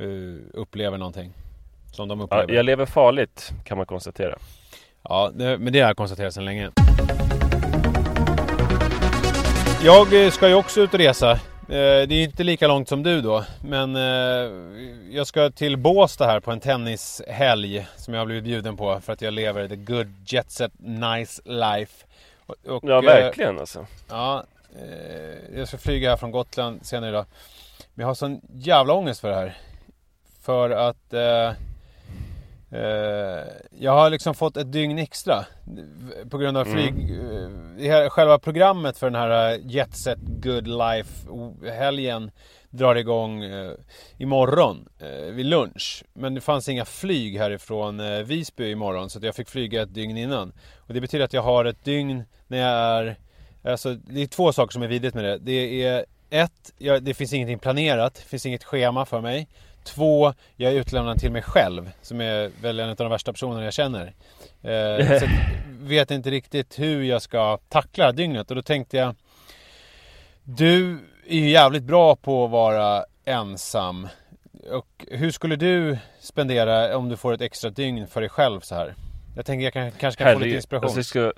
Uh, 0.00 0.40
upplever 0.54 0.98
någonting. 0.98 1.32
Som 1.92 2.08
de 2.08 2.20
upplever. 2.20 2.48
Ja, 2.48 2.54
jag 2.54 2.64
lever 2.64 2.86
farligt 2.86 3.52
kan 3.64 3.76
man 3.76 3.86
konstatera. 3.86 4.38
Ja, 5.02 5.30
det, 5.34 5.58
men 5.58 5.72
det 5.72 5.80
har 5.80 5.88
jag 5.88 5.96
konstaterat 5.96 6.34
sedan 6.34 6.44
länge. 6.44 6.70
Jag 9.84 10.24
eh, 10.24 10.30
ska 10.30 10.48
ju 10.48 10.54
också 10.54 10.80
ut 10.80 10.94
och 10.94 11.00
resa 11.00 11.40
det 11.72 12.14
är 12.14 12.24
inte 12.24 12.44
lika 12.44 12.68
långt 12.68 12.88
som 12.88 13.02
du 13.02 13.20
då, 13.20 13.44
men 13.64 13.96
eh, 13.96 14.52
jag 15.10 15.26
ska 15.26 15.50
till 15.50 15.76
Båstad 15.76 16.26
här 16.26 16.40
på 16.40 16.50
en 16.50 16.60
tennishelg 16.60 17.86
som 17.96 18.14
jag 18.14 18.20
har 18.20 18.26
blivit 18.26 18.44
bjuden 18.44 18.76
på 18.76 19.00
för 19.00 19.12
att 19.12 19.22
jag 19.22 19.34
lever 19.34 19.68
the 19.68 19.76
good 19.76 20.14
jet 20.26 20.50
set 20.50 20.72
nice 20.78 21.42
life. 21.44 22.06
Och, 22.46 22.80
ja, 22.82 22.98
eh, 22.98 23.02
verkligen 23.02 23.58
alltså. 23.58 23.86
Ja, 24.08 24.44
jag 25.56 25.68
ska 25.68 25.78
flyga 25.78 26.10
här 26.10 26.16
från 26.16 26.30
Gotland 26.30 26.86
senare 26.86 27.10
idag. 27.10 27.26
Men 27.94 28.02
jag 28.02 28.08
har 28.08 28.14
sån 28.14 28.40
jävla 28.52 28.92
ångest 28.92 29.20
för 29.20 29.28
det 29.28 29.36
här. 29.36 29.56
För 30.42 30.70
att 30.70 31.12
Eh, 31.12 31.52
jag 33.70 33.92
har 33.92 34.10
liksom 34.10 34.34
fått 34.34 34.56
ett 34.56 34.72
dygn 34.72 34.98
extra 34.98 35.44
på 36.30 36.38
grund 36.38 36.56
av 36.56 36.64
flyg. 36.64 37.10
Mm. 37.10 38.10
Själva 38.10 38.38
programmet 38.38 38.98
för 38.98 39.10
den 39.10 39.20
här 39.20 39.58
Jet 39.64 39.96
Set 39.96 40.18
Good 40.18 40.68
Life 40.68 41.28
helgen 41.72 42.30
drar 42.72 42.94
igång 42.94 43.42
eh, 43.42 43.72
imorgon 44.18 44.88
eh, 44.98 45.32
vid 45.32 45.46
lunch. 45.46 46.04
Men 46.12 46.34
det 46.34 46.40
fanns 46.40 46.68
inga 46.68 46.84
flyg 46.84 47.38
härifrån 47.38 48.00
eh, 48.00 48.22
Visby 48.22 48.70
imorgon 48.70 49.10
så 49.10 49.18
jag 49.22 49.34
fick 49.34 49.48
flyga 49.48 49.82
ett 49.82 49.94
dygn 49.94 50.16
innan. 50.16 50.52
Och 50.76 50.94
det 50.94 51.00
betyder 51.00 51.24
att 51.24 51.32
jag 51.32 51.42
har 51.42 51.64
ett 51.64 51.84
dygn 51.84 52.24
när 52.46 52.58
jag 52.58 52.70
är... 52.70 53.18
Alltså 53.64 53.94
det 53.94 54.22
är 54.22 54.26
två 54.26 54.52
saker 54.52 54.72
som 54.72 54.82
är 54.82 54.88
vidrigt 54.88 55.14
med 55.14 55.24
det. 55.24 55.38
Det 55.38 55.84
är 55.84 56.04
ett, 56.30 56.72
jag, 56.78 57.02
det 57.02 57.14
finns 57.14 57.32
ingenting 57.32 57.58
planerat, 57.58 58.14
det 58.14 58.22
finns 58.22 58.46
inget 58.46 58.64
schema 58.64 59.06
för 59.06 59.20
mig. 59.20 59.48
Två, 59.84 60.34
jag 60.56 60.72
är 60.72 60.76
utlämnad 60.76 61.20
till 61.20 61.32
mig 61.32 61.42
själv, 61.42 61.90
som 62.02 62.20
är 62.20 62.50
väl 62.62 62.80
en 62.80 62.88
av 62.90 62.96
de 62.96 63.10
värsta 63.10 63.32
personerna 63.32 63.64
jag 63.64 63.72
känner. 63.72 64.14
Eh, 64.62 65.18
så 65.20 65.26
vet 65.80 66.10
inte 66.10 66.30
riktigt 66.30 66.78
hur 66.78 67.02
jag 67.02 67.22
ska 67.22 67.58
tackla 67.68 68.12
dygnet 68.12 68.50
och 68.50 68.56
då 68.56 68.62
tänkte 68.62 68.96
jag 68.96 69.14
Du 70.44 70.98
är 71.28 71.36
ju 71.36 71.50
jävligt 71.50 71.82
bra 71.82 72.16
på 72.16 72.44
att 72.44 72.50
vara 72.50 73.04
ensam. 73.24 74.08
Och 74.70 75.06
hur 75.08 75.30
skulle 75.30 75.56
du 75.56 75.98
spendera 76.20 76.96
om 76.96 77.08
du 77.08 77.16
får 77.16 77.32
ett 77.32 77.40
extra 77.40 77.70
dygn 77.70 78.06
för 78.06 78.20
dig 78.20 78.30
själv 78.30 78.60
så 78.60 78.74
här? 78.74 78.94
Jag 79.36 79.46
tänker 79.46 79.64
jag 79.64 79.72
kan, 79.72 79.90
kanske 79.90 80.18
kan 80.18 80.26
Herre, 80.26 80.36
få 80.38 80.44
lite 80.44 80.56
inspiration. 80.56 80.84
Alltså, 80.84 80.98
jag, 80.98 81.06
ska, 81.06 81.32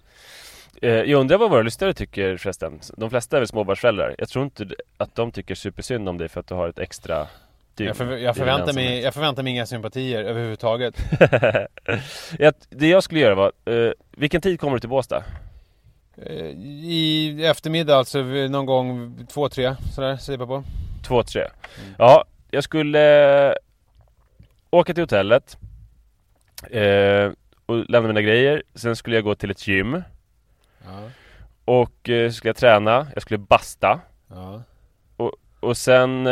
eh, 0.83 0.91
jag 0.91 1.21
undrar 1.21 1.39
vad 1.39 1.51
våra 1.51 1.63
lyssnare 1.63 1.95
tycker 1.95 2.37
förresten. 2.37 2.81
De 2.97 3.11
flesta 3.11 3.37
är 3.37 3.41
väl 3.41 3.49
småbarnsföräldrar. 3.49 4.15
Jag 4.19 4.29
tror 4.29 4.45
inte 4.45 4.69
att 4.97 5.15
de 5.15 5.33
tycker 5.33 5.55
supersynd 5.55 6.09
om 6.09 6.19
dig 6.19 6.29
för 6.29 6.41
att 6.41 6.47
du 6.47 6.55
har 6.55 6.69
ett 6.69 6.79
extra 6.79 7.27
jag, 7.77 7.97
för, 7.97 8.17
jag, 8.17 8.37
förväntar 8.37 8.73
mig, 8.73 9.01
jag 9.01 9.15
förväntar 9.15 9.43
mig 9.43 9.53
inga 9.53 9.67
sympatier 9.67 10.25
överhuvudtaget. 10.25 10.95
det 12.71 12.89
jag 12.89 13.03
skulle 13.03 13.21
göra 13.21 13.35
var, 13.35 13.53
uh, 13.71 13.93
vilken 14.11 14.41
tid 14.41 14.61
kommer 14.61 14.75
du 14.75 14.81
till 14.81 14.89
Båstad? 14.89 15.25
Uh, 16.19 16.47
I 16.85 17.45
eftermiddag 17.45 17.97
alltså, 17.97 18.23
någon 18.23 18.67
gång 18.67 19.19
två, 19.33 19.49
tre 19.49 19.77
sådär, 19.95 20.19
jag 20.39 20.49
på. 20.49 20.65
Två, 21.07 21.23
tre. 21.23 21.43
Mm. 21.43 21.95
Ja, 21.99 22.25
jag 22.51 22.65
skulle 22.65 23.49
uh, 23.49 23.55
åka 24.71 24.95
till 24.95 25.03
hotellet 25.03 25.59
och 27.67 27.91
lämna 27.91 28.09
mina 28.09 28.23
grejer. 28.23 28.63
Sen 28.75 28.97
skulle 28.97 29.17
jag 29.17 29.25
gå 29.25 29.35
till 29.35 29.51
ett 29.51 29.69
gym. 29.69 30.03
Ja. 30.85 31.11
Och 31.65 32.09
uh, 32.09 32.31
skulle 32.31 32.49
jag 32.49 32.57
träna, 32.57 33.07
jag 33.15 33.23
skulle 33.23 33.39
basta. 33.39 34.01
Ja. 34.29 34.63
Och, 35.17 35.33
och 35.61 35.77
sen 35.77 36.27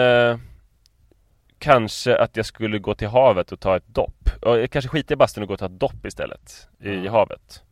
Kanske 1.62 2.16
att 2.16 2.36
jag 2.36 2.46
skulle 2.46 2.78
gå 2.78 2.94
till 2.94 3.08
havet 3.08 3.52
och 3.52 3.60
ta 3.60 3.76
ett 3.76 3.86
dopp. 3.86 4.30
Jag 4.42 4.70
kanske 4.70 4.88
skiter 4.88 5.14
i 5.14 5.16
bastun 5.16 5.42
och 5.42 5.48
gå 5.48 5.54
och 5.54 5.60
ta 5.60 5.66
ett 5.66 5.80
dopp 5.80 6.06
istället 6.06 6.68
i 6.80 7.08
havet. 7.08 7.62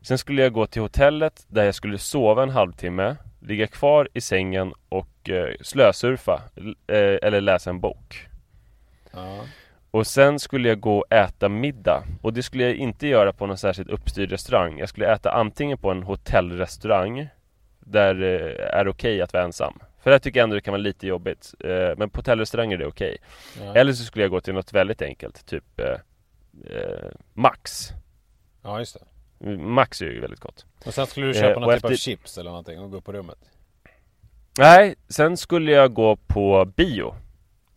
Sen 0.00 0.18
skulle 0.18 0.42
jag 0.42 0.52
gå 0.52 0.66
till 0.66 0.82
hotellet 0.82 1.44
där 1.48 1.64
jag 1.64 1.74
skulle 1.74 1.98
sova 1.98 2.42
en 2.42 2.50
halvtimme, 2.50 3.16
ligga 3.40 3.66
kvar 3.66 4.08
i 4.14 4.20
sängen 4.20 4.72
och 4.88 5.30
eh, 5.30 5.54
slösurfa 5.60 6.42
eh, 6.86 7.18
eller 7.22 7.40
läsa 7.40 7.70
en 7.70 7.80
bok. 7.80 8.28
Och 9.90 10.06
sen 10.06 10.38
skulle 10.38 10.68
jag 10.68 10.80
gå 10.80 10.98
och 10.98 11.12
äta 11.12 11.48
middag 11.48 12.02
och 12.22 12.32
det 12.32 12.42
skulle 12.42 12.64
jag 12.64 12.74
inte 12.74 13.06
göra 13.06 13.32
på 13.32 13.46
någon 13.46 13.58
särskilt 13.58 13.90
uppstyrd 13.90 14.30
restaurang. 14.30 14.78
Jag 14.78 14.88
skulle 14.88 15.12
äta 15.12 15.32
antingen 15.32 15.78
på 15.78 15.90
en 15.90 16.02
hotellrestaurang 16.02 17.28
där 17.80 18.14
det 18.14 18.54
är 18.54 18.88
okej 18.88 19.14
okay 19.14 19.20
att 19.20 19.32
vara 19.32 19.44
ensam 19.44 19.78
för 20.08 20.12
det 20.12 20.18
tycker 20.18 20.40
jag 20.40 20.44
ändå 20.44 20.54
det 20.54 20.60
kan 20.60 20.72
vara 20.72 20.82
lite 20.82 21.06
jobbigt. 21.06 21.54
Eh, 21.60 21.96
Men 21.96 22.10
på 22.10 22.18
hotellrestauranger 22.18 22.74
är 22.74 22.78
det 22.78 22.86
okej. 22.86 23.16
Okay. 23.56 23.66
ja. 23.66 23.74
Eller 23.74 23.92
så 23.92 24.04
skulle 24.04 24.24
jag 24.24 24.30
gå 24.30 24.40
till 24.40 24.54
något 24.54 24.72
väldigt 24.72 25.02
enkelt 25.02 25.46
Typ 25.46 25.80
eh, 25.80 25.86
eh, 26.76 27.10
Max. 27.34 27.88
Ja 28.62 28.78
just 28.78 28.96
det. 29.38 29.56
Max 29.56 30.02
är 30.02 30.06
ju 30.06 30.20
väldigt 30.20 30.40
gott. 30.40 30.66
Och 30.84 30.94
sen 30.94 31.06
skulle 31.06 31.26
du 31.26 31.34
köpa 31.34 31.46
eh, 31.46 31.60
någon 31.60 31.68
typ 31.68 31.76
efter... 31.76 31.88
av 31.88 31.96
chips 31.96 32.38
eller 32.38 32.50
någonting 32.50 32.80
och 32.80 32.90
gå 32.90 33.00
på 33.00 33.12
rummet? 33.12 33.38
Nej, 34.58 34.94
sen 35.08 35.36
skulle 35.36 35.72
jag 35.72 35.92
gå 35.92 36.16
på 36.16 36.64
bio. 36.76 37.14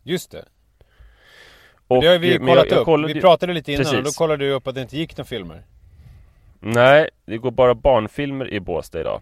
Just 0.03 0.31
det. 0.31 0.45
Och, 1.87 2.01
det 2.01 2.07
har 2.07 2.17
vi 2.17 2.37
kollat 2.37 2.55
jag, 2.55 2.71
jag 2.71 2.79
upp, 2.79 2.85
kollade... 2.85 3.13
vi 3.13 3.21
pratade 3.21 3.53
lite 3.53 3.71
innan 3.71 3.83
Precis. 3.83 3.97
och 3.97 4.03
då 4.03 4.11
kollade 4.11 4.45
du 4.45 4.51
upp 4.51 4.67
att 4.67 4.75
det 4.75 4.81
inte 4.81 4.97
gick 4.97 5.17
några 5.17 5.27
filmer. 5.27 5.63
Nej, 6.59 7.09
det 7.25 7.37
går 7.37 7.51
bara 7.51 7.75
barnfilmer 7.75 8.53
i 8.53 8.59
Båstad 8.59 8.99
idag 8.99 9.21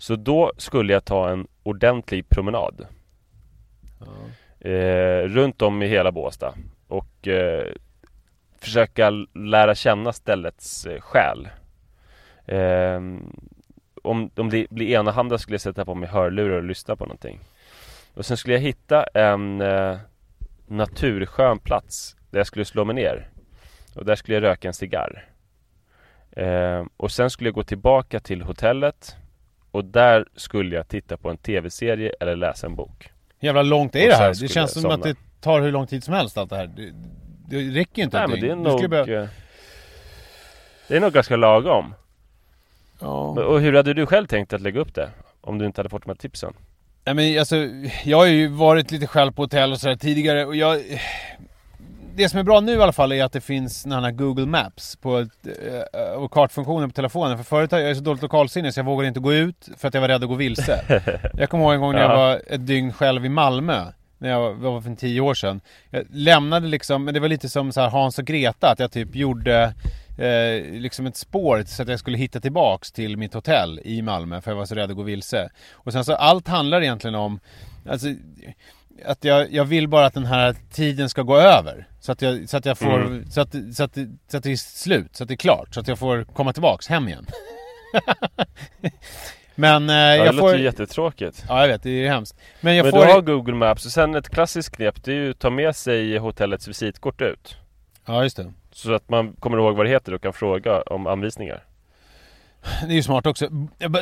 så 0.00 0.16
då 0.16 0.52
skulle 0.56 0.92
jag 0.92 1.04
ta 1.04 1.30
en 1.30 1.46
ordentlig 1.62 2.28
promenad. 2.28 2.86
Ja. 3.98 4.68
Eh, 4.68 5.24
runt 5.24 5.62
om 5.62 5.82
i 5.82 5.86
hela 5.86 6.12
Båstad. 6.12 6.54
Och 6.88 7.28
eh, 7.28 7.66
försöka 8.58 9.10
lära 9.34 9.74
känna 9.74 10.12
ställets 10.12 10.86
eh, 10.86 11.00
själ. 11.00 11.48
Eh, 12.46 12.96
om, 14.02 14.30
om 14.36 14.50
det 14.50 14.70
blir 14.70 14.88
enahanda 14.88 15.38
skulle 15.38 15.54
jag 15.54 15.60
sätta 15.60 15.84
på 15.84 15.94
mig 15.94 16.08
hörlurar 16.08 16.56
och 16.56 16.64
lyssna 16.64 16.96
på 16.96 17.04
någonting. 17.04 17.40
Och 18.14 18.26
sen 18.26 18.36
skulle 18.36 18.54
jag 18.54 18.62
hitta 18.62 19.04
en 19.04 19.60
eh, 19.60 19.98
naturskön 20.66 21.58
plats 21.58 22.16
där 22.30 22.38
jag 22.38 22.46
skulle 22.46 22.64
slå 22.64 22.84
mig 22.84 22.94
ner. 22.94 23.28
Och 23.94 24.04
där 24.04 24.14
skulle 24.14 24.36
jag 24.36 24.42
röka 24.42 24.68
en 24.68 24.74
cigarr. 24.74 25.28
Eh, 26.30 26.84
och 26.96 27.10
sen 27.10 27.30
skulle 27.30 27.48
jag 27.48 27.54
gå 27.54 27.62
tillbaka 27.62 28.20
till 28.20 28.42
hotellet 28.42 29.16
och 29.70 29.84
där 29.84 30.24
skulle 30.36 30.76
jag 30.76 30.88
titta 30.88 31.16
på 31.16 31.30
en 31.30 31.36
tv-serie 31.36 32.12
eller 32.20 32.36
läsa 32.36 32.66
en 32.66 32.76
bok. 32.76 33.10
Jävla 33.40 33.62
långt 33.62 33.96
är 33.96 34.08
det 34.08 34.14
här. 34.14 34.34
Det 34.40 34.48
känns 34.48 34.72
som 34.72 34.82
somna. 34.82 34.94
att 34.94 35.02
det 35.02 35.16
tar 35.40 35.60
hur 35.60 35.72
lång 35.72 35.86
tid 35.86 36.04
som 36.04 36.14
helst 36.14 36.38
allt 36.38 36.50
det 36.50 36.56
här. 36.56 36.66
Det, 36.66 36.92
det 37.48 37.80
räcker 37.80 37.98
ju 37.98 38.04
inte 38.04 38.18
Nej 38.18 38.28
men 38.28 38.40
det 38.40 38.50
är 38.50 38.56
nog... 38.56 38.90
Behöva... 38.90 39.28
Det 40.88 40.96
är 40.96 41.00
nog 41.00 41.12
ganska 41.12 41.36
lagom. 41.36 41.94
Ja. 43.00 43.44
Och 43.44 43.60
hur 43.60 43.72
hade 43.72 43.94
du 43.94 44.06
själv 44.06 44.26
tänkt 44.26 44.52
att 44.52 44.60
lägga 44.60 44.80
upp 44.80 44.94
det? 44.94 45.10
Om 45.40 45.58
du 45.58 45.66
inte 45.66 45.78
hade 45.78 45.88
fått 45.88 46.02
de 46.02 46.10
här 46.10 46.16
tipsen? 46.16 46.52
Nej 47.04 47.14
men 47.14 47.38
alltså, 47.38 47.56
jag 48.04 48.16
har 48.16 48.26
ju 48.26 48.48
varit 48.48 48.90
lite 48.90 49.06
själv 49.06 49.32
på 49.32 49.42
hotell 49.42 49.72
och 49.72 49.80
sådär 49.80 49.96
tidigare 49.96 50.46
och 50.46 50.56
jag... 50.56 50.82
det 52.14 52.28
som 52.28 52.38
är 52.38 52.42
bra 52.42 52.60
nu 52.60 52.72
i 52.72 52.82
alla 52.82 52.92
fall 52.92 53.12
är 53.12 53.24
att 53.24 53.32
det 53.32 53.40
finns 53.40 53.86
här 53.86 54.10
Google 54.10 54.46
Maps 54.46 54.96
på 54.96 55.18
ett, 55.18 55.46
och 56.16 56.22
eh, 56.22 56.28
kartfunktionen 56.28 56.90
på 56.90 56.94
telefonen. 56.94 57.36
För 57.36 57.44
förut 57.44 57.72
jag 57.72 57.90
är 57.90 57.94
så 57.94 58.00
dåligt 58.00 58.22
lokalsinne 58.22 58.72
så 58.72 58.80
jag 58.80 58.84
vågade 58.84 59.08
inte 59.08 59.20
gå 59.20 59.32
ut 59.32 59.68
för 59.76 59.88
att 59.88 59.94
jag 59.94 60.00
var 60.00 60.08
rädd 60.08 60.22
att 60.22 60.28
gå 60.28 60.34
vilse. 60.34 61.02
jag 61.34 61.50
kommer 61.50 61.64
ihåg 61.64 61.74
en 61.74 61.80
gång 61.80 61.92
när 61.92 62.00
jag 62.00 62.16
var 62.16 62.42
ett 62.46 62.66
dygn 62.66 62.92
själv 62.92 63.24
i 63.26 63.28
Malmö. 63.28 63.84
När 64.18 64.28
jag 64.28 64.54
var 64.54 64.80
för 64.80 64.94
tio 64.94 65.20
år 65.20 65.34
sedan. 65.34 65.60
Jag 65.90 66.06
lämnade 66.10 66.68
liksom, 66.68 67.04
men 67.04 67.14
det 67.14 67.20
var 67.20 67.28
lite 67.28 67.48
som 67.48 67.72
så 67.72 67.80
Hans 67.80 68.18
och 68.18 68.24
Greta, 68.24 68.70
att 68.70 68.78
jag 68.78 68.92
typ 68.92 69.14
gjorde 69.14 69.74
eh, 70.18 70.80
liksom 70.80 71.06
ett 71.06 71.16
spår 71.16 71.64
så 71.66 71.82
att 71.82 71.88
jag 71.88 71.98
skulle 71.98 72.18
hitta 72.18 72.40
tillbaks 72.40 72.92
till 72.92 73.16
mitt 73.16 73.34
hotell 73.34 73.80
i 73.84 74.02
Malmö 74.02 74.40
för 74.40 74.50
jag 74.50 74.56
var 74.56 74.66
så 74.66 74.74
rädd 74.74 74.90
att 74.90 74.96
gå 74.96 75.02
vilse. 75.02 75.50
Och 75.72 75.92
sen 75.92 76.04
så 76.04 76.14
allt 76.14 76.48
handlar 76.48 76.82
egentligen 76.82 77.14
om, 77.14 77.40
alltså 77.88 78.08
att 79.04 79.24
jag, 79.24 79.52
jag 79.52 79.64
vill 79.64 79.88
bara 79.88 80.06
att 80.06 80.14
den 80.14 80.26
här 80.26 80.56
tiden 80.72 81.08
ska 81.08 81.22
gå 81.22 81.36
över. 81.36 81.88
Så 82.00 82.12
att 82.12 82.22
jag, 82.22 82.48
så 82.48 82.56
att 82.56 82.66
jag 82.66 82.78
får, 82.78 83.00
mm. 83.00 83.30
så, 83.30 83.40
att, 83.40 83.52
så, 83.72 83.84
att, 83.84 83.94
så 84.30 84.36
att 84.36 84.42
det 84.42 84.52
är 84.52 84.56
slut, 84.56 85.16
så 85.16 85.24
att 85.24 85.28
det 85.28 85.34
är 85.34 85.36
klart. 85.36 85.74
Så 85.74 85.80
att 85.80 85.88
jag 85.88 85.98
får 85.98 86.24
komma 86.24 86.52
tillbaks 86.52 86.88
hem 86.88 87.08
igen. 87.08 87.26
Men 89.54 89.90
eh, 89.90 89.96
ja, 89.96 90.16
jag 90.16 90.26
det 90.26 90.38
får... 90.38 90.46
låter 90.46 90.58
ju 90.58 90.64
jättetråkigt. 90.64 91.44
Ja, 91.48 91.60
jag 91.60 91.68
vet. 91.68 91.82
Det 91.82 91.90
är 91.90 92.08
hemskt. 92.08 92.40
Men 92.60 92.76
jag 92.76 92.84
Men 92.84 92.92
får... 92.92 93.06
du 93.06 93.12
har 93.12 93.20
Google 93.20 93.54
Maps 93.54 93.86
och 93.86 93.92
sen 93.92 94.14
ett 94.14 94.28
klassiskt 94.28 94.76
knep 94.76 95.04
det 95.04 95.12
är 95.12 95.16
ju 95.16 95.30
att 95.30 95.38
ta 95.38 95.50
med 95.50 95.76
sig 95.76 96.18
hotellets 96.18 96.68
visitkort 96.68 97.20
ut. 97.20 97.56
Ja, 98.06 98.22
just 98.22 98.36
det. 98.36 98.52
Så 98.72 98.94
att 98.94 99.08
man 99.08 99.32
kommer 99.32 99.58
ihåg 99.58 99.76
vad 99.76 99.86
det 99.86 99.90
heter 99.90 100.14
och 100.14 100.22
kan 100.22 100.32
fråga 100.32 100.82
om 100.82 101.06
anvisningar. 101.06 101.64
Det 102.62 102.92
är 102.92 102.96
ju 102.96 103.02
smart 103.02 103.26
också. 103.26 103.48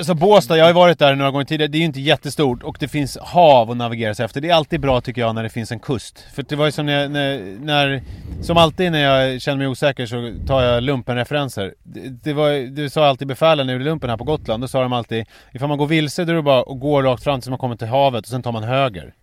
Så 0.02 0.14
Båstad, 0.14 0.56
jag 0.56 0.64
har 0.64 0.70
ju 0.70 0.74
varit 0.74 0.98
där 0.98 1.14
några 1.14 1.30
gånger 1.30 1.44
tidigare. 1.44 1.70
Det 1.70 1.78
är 1.78 1.80
ju 1.80 1.84
inte 1.84 2.00
jättestort 2.00 2.62
och 2.62 2.76
det 2.80 2.88
finns 2.88 3.18
hav 3.20 3.70
att 3.70 3.76
navigera 3.76 4.14
sig 4.14 4.24
efter. 4.24 4.40
Det 4.40 4.50
är 4.50 4.54
alltid 4.54 4.80
bra 4.80 5.00
tycker 5.00 5.20
jag 5.20 5.34
när 5.34 5.42
det 5.42 5.48
finns 5.48 5.72
en 5.72 5.78
kust. 5.78 6.24
För 6.34 6.42
det 6.42 6.56
var 6.56 6.66
ju 6.66 6.72
som 6.72 6.86
när, 6.86 7.08
när, 7.08 7.56
när 7.60 8.02
Som 8.42 8.56
alltid 8.56 8.92
när 8.92 8.98
jag 8.98 9.40
känner 9.40 9.58
mig 9.58 9.66
osäker 9.66 10.06
så 10.06 10.34
tar 10.46 10.62
jag 10.62 10.82
lumpenreferenser. 10.82 11.74
Det, 11.82 12.00
det, 12.24 12.32
var, 12.32 12.50
det 12.76 12.90
sa 12.90 13.06
alltid 13.06 13.28
befälen 13.28 13.66
när 13.66 13.74
jag 13.74 13.80
gjorde 13.80 13.90
lumpen 13.90 14.10
här 14.10 14.16
på 14.16 14.24
Gotland. 14.24 14.62
Då 14.62 14.68
sa 14.68 14.82
de 14.82 14.92
alltid 14.92 15.26
Ifall 15.52 15.68
man 15.68 15.78
går 15.78 15.86
vilse 15.86 16.24
då 16.24 16.32
är 16.32 16.36
det 16.36 16.42
bara 16.42 16.60
att 16.60 16.80
gå 16.80 17.02
rakt 17.02 17.24
fram 17.24 17.40
tills 17.40 17.50
man 17.50 17.58
kommer 17.58 17.76
till 17.76 17.88
havet 17.88 18.24
och 18.24 18.30
sen 18.30 18.42
tar 18.42 18.52
man 18.52 18.64
höger. 18.64 19.14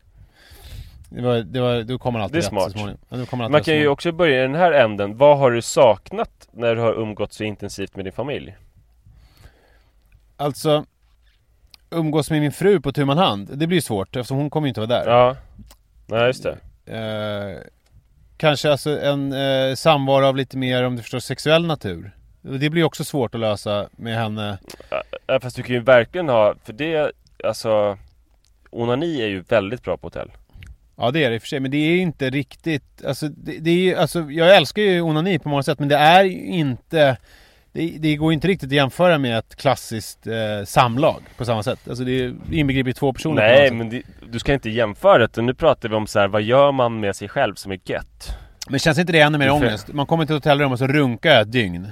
Det 1.10 1.22
var, 1.22 1.36
det 1.38 1.62
var, 1.62 1.82
då 1.84 1.98
kommer 1.98 2.20
alltid 2.20 2.34
det 2.34 2.38
är 2.38 2.42
rätt 2.42 2.74
smart. 2.74 2.98
Ja, 3.10 3.38
man, 3.38 3.52
man 3.52 3.64
kan 3.64 3.76
ju 3.76 3.88
också 3.88 4.12
börja 4.12 4.40
i 4.40 4.42
den 4.42 4.56
här 4.56 4.72
änden. 4.72 5.18
Vad 5.18 5.38
har 5.38 5.52
du 5.52 5.62
saknat 5.62 6.30
när 6.52 6.76
du 6.76 6.82
har 6.82 6.94
umgått 6.94 7.34
så 7.34 7.44
intensivt 7.44 7.96
med 7.96 8.06
din 8.06 8.14
familj? 8.14 8.56
Alltså 10.38 10.86
Umgås 11.90 12.32
med 12.32 12.42
min 12.42 12.52
fru 12.52 12.82
på 12.82 12.92
tu 12.92 13.06
man 13.06 13.18
hand 13.18 13.50
Det 13.58 13.68
blir 13.68 13.82
svårt 13.82 14.16
eftersom 14.16 14.38
hon 14.38 14.50
kommer 14.50 14.68
ju 14.68 14.70
inte 14.70 14.80
vara 14.80 15.04
där. 15.04 15.12
Ja. 15.12 15.36
Nej 16.06 16.26
just 16.26 16.44
det. 16.44 16.58
Eh, 16.86 17.62
Kanske 18.38 18.72
alltså 18.72 19.00
en 19.00 19.34
eh, 19.34 19.76
samvaro 19.76 20.26
av 20.26 20.36
lite 20.36 20.58
mer 20.58 20.84
om 20.84 20.96
du 20.96 21.02
förstår 21.02 21.20
sexuell 21.20 21.66
natur. 21.66 22.12
Det 22.42 22.70
blir 22.70 22.84
också 22.84 23.04
svårt 23.04 23.36
att 23.36 23.42
lösa 23.42 23.90
med 23.92 24.18
henne. 24.18 24.58
Ja 25.28 25.40
fast 25.40 25.56
du 25.56 25.64
kan 25.64 25.76
ju 25.76 25.82
verkligen 25.82 26.30
ha 26.30 26.56
För 26.64 26.74
det 26.74 27.12
Alltså 27.44 27.98
Onani 28.70 29.22
är 29.22 29.28
ju 29.28 29.42
väldigt 29.42 29.84
bra 29.84 29.98
på 29.98 30.08
hotell. 30.08 30.32
Ja 30.96 31.12
det 31.12 31.24
är 31.24 31.30
det 31.30 31.36
i 31.36 31.38
och 31.38 31.42
för 31.42 31.48
sig, 31.48 31.60
men 31.60 31.72
det 31.72 31.78
är 31.78 31.98
inte 31.98 32.30
riktigt 32.30 33.06
Alltså, 33.06 33.28
det, 33.28 33.58
det 33.60 33.92
är 33.92 33.98
alltså 33.98 34.32
jag 34.32 34.56
älskar 34.56 34.82
ju 34.82 35.02
onani 35.02 35.40
på 35.40 35.50
många 35.50 35.64
sätt 35.64 35.80
men 35.80 35.90
det 35.90 35.98
är 35.98 36.24
ju 36.24 36.46
inte 36.46 37.18
det, 37.76 37.98
det 38.00 38.16
går 38.16 38.34
inte 38.34 38.48
riktigt 38.48 38.70
att 38.70 38.74
jämföra 38.74 39.18
med 39.18 39.38
ett 39.38 39.56
klassiskt 39.56 40.28
eh, 40.28 40.66
samlag 40.66 41.24
på 41.38 41.46
samma 41.46 41.64
sätt. 41.64 41.80
Alltså 41.90 42.04
det 42.04 42.34
inbegriper 42.52 42.92
två 42.92 43.14
personer 43.14 43.42
Nej 43.42 43.72
men 43.72 43.90
det, 43.90 44.02
du 44.30 44.40
ska 44.40 44.54
inte 44.54 44.70
jämföra 44.70 45.28
det. 45.28 45.42
Nu 45.42 45.54
pratar 45.54 45.90
vi 45.90 45.96
om 45.96 46.08
så 46.08 46.20
här, 46.20 46.28
vad 46.28 46.42
gör 46.42 46.72
man 46.72 47.00
med 47.00 47.16
sig 47.16 47.30
själv 47.30 47.56
som 47.56 47.72
är 47.72 47.80
gött? 47.86 48.38
Men 48.70 48.80
känns 48.80 49.00
inte 49.00 49.14
det 49.14 49.20
ännu 49.20 49.38
mer 49.38 49.52
ångest? 49.52 49.94
Man 49.94 50.06
kommer 50.06 50.26
till 50.26 50.36
ett 50.36 50.44
hotellrum 50.44 50.72
och 50.72 50.80
så 50.80 50.88
runkar 50.88 51.30
jag 51.30 51.42
ett 51.42 51.52
dygn. 51.52 51.88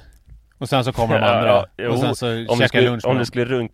Och 0.57 0.69
sen 0.69 0.83
så 0.83 0.93
kommer 0.93 1.19
de 1.19 1.25
andra. 1.25 1.47
Ja, 1.47 1.67
ja, 1.75 1.89
och 1.89 1.99
sen 1.99 2.15
så 2.15 2.45
om 2.53 2.59
käkar 2.59 2.81
jag 2.81 2.91
lunch 2.91 3.05
Om 3.05 3.17
du 3.17 3.25
skulle 3.25 3.45
runka 3.45 3.73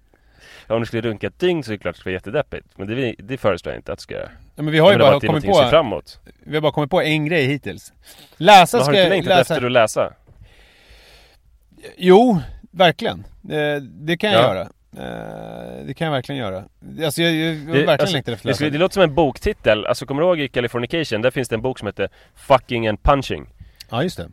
om 0.67 0.79
du 0.79 0.85
skulle 0.85 1.01
runka 1.01 1.27
ett 1.27 1.39
dygn 1.39 1.63
så 1.63 1.71
är 1.71 1.77
det 1.77 1.81
klart 1.81 1.89
att 1.89 1.95
det 1.95 1.99
skulle 1.99 2.13
vara 2.13 2.17
jättedeppigt. 2.17 2.67
Men 2.75 2.87
det, 2.87 3.15
det 3.19 3.37
föreslår 3.37 3.73
jag 3.73 3.79
inte 3.79 3.91
att 3.91 3.99
du 3.99 4.03
ska 4.03 4.13
göra. 4.13 4.29
Ja, 4.55 4.63
men 4.63 4.71
vi 4.71 4.79
har 4.79 4.91
ju 4.91 4.97
bara 4.97 5.19
kommit 5.19 5.45
på... 5.45 5.67
Framåt. 5.69 6.19
Vi 6.43 6.55
har 6.55 6.61
bara 6.61 6.71
kommit 6.71 6.89
på 6.89 7.01
en 7.01 7.25
grej 7.25 7.45
hittills. 7.45 7.93
Läsa 8.37 8.79
ska... 8.79 8.85
Har 8.85 8.91
du 8.93 8.99
inte 8.99 9.09
längtat 9.09 9.29
läsa... 9.29 9.53
efter 9.53 9.65
att 9.65 9.71
läsa? 9.71 10.13
Jo, 11.97 12.39
verkligen. 12.71 13.25
Det, 13.41 13.79
det 13.79 14.17
kan 14.17 14.31
jag 14.31 14.43
ja. 14.43 14.47
göra. 14.47 14.69
Eh, 14.97 15.85
det 15.85 15.93
kan 15.93 16.05
jag 16.05 16.11
verkligen 16.11 16.39
göra. 16.39 16.63
Alltså 17.05 17.21
jag, 17.21 17.33
jag, 17.33 17.55
jag 17.55 17.65
verkligen 17.65 17.89
alltså, 17.89 18.13
längtar 18.13 18.33
efter 18.33 18.65
det, 18.65 18.69
det 18.69 18.77
låter 18.77 18.93
som 18.93 19.03
en 19.03 19.15
boktitel. 19.15 19.85
Alltså 19.85 20.05
kommer 20.05 20.21
du 20.21 20.27
ihåg 20.27 20.39
i 20.39 20.47
Californication? 20.47 21.21
Där 21.21 21.31
finns 21.31 21.49
det 21.49 21.55
en 21.55 21.61
bok 21.61 21.79
som 21.79 21.85
heter 21.85 22.09
Fucking 22.35 22.87
and 22.87 23.03
Punching. 23.03 23.47
Ja, 23.89 24.03
just 24.03 24.17
det. 24.17 24.29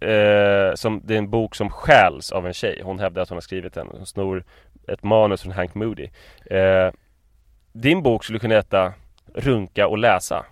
Eh, 0.00 0.74
som, 0.74 1.02
det 1.04 1.14
är 1.14 1.18
en 1.18 1.30
bok 1.30 1.54
som 1.54 1.70
stjäls 1.70 2.32
av 2.32 2.46
en 2.46 2.52
tjej. 2.52 2.80
Hon 2.84 2.98
hävdar 2.98 3.22
att 3.22 3.28
hon 3.28 3.36
har 3.36 3.40
skrivit 3.40 3.74
den. 3.74 3.88
Hon 3.92 4.06
snor 4.06 4.44
ett 4.88 5.02
manus 5.02 5.42
från 5.42 5.52
Hank 5.52 5.74
Moody. 5.74 6.08
Eh, 6.50 6.92
din 7.72 8.02
bok 8.02 8.24
skulle 8.24 8.38
kunna 8.38 8.54
heta 8.54 8.92
Runka 9.34 9.86
och 9.86 9.98
läsa. 9.98 10.46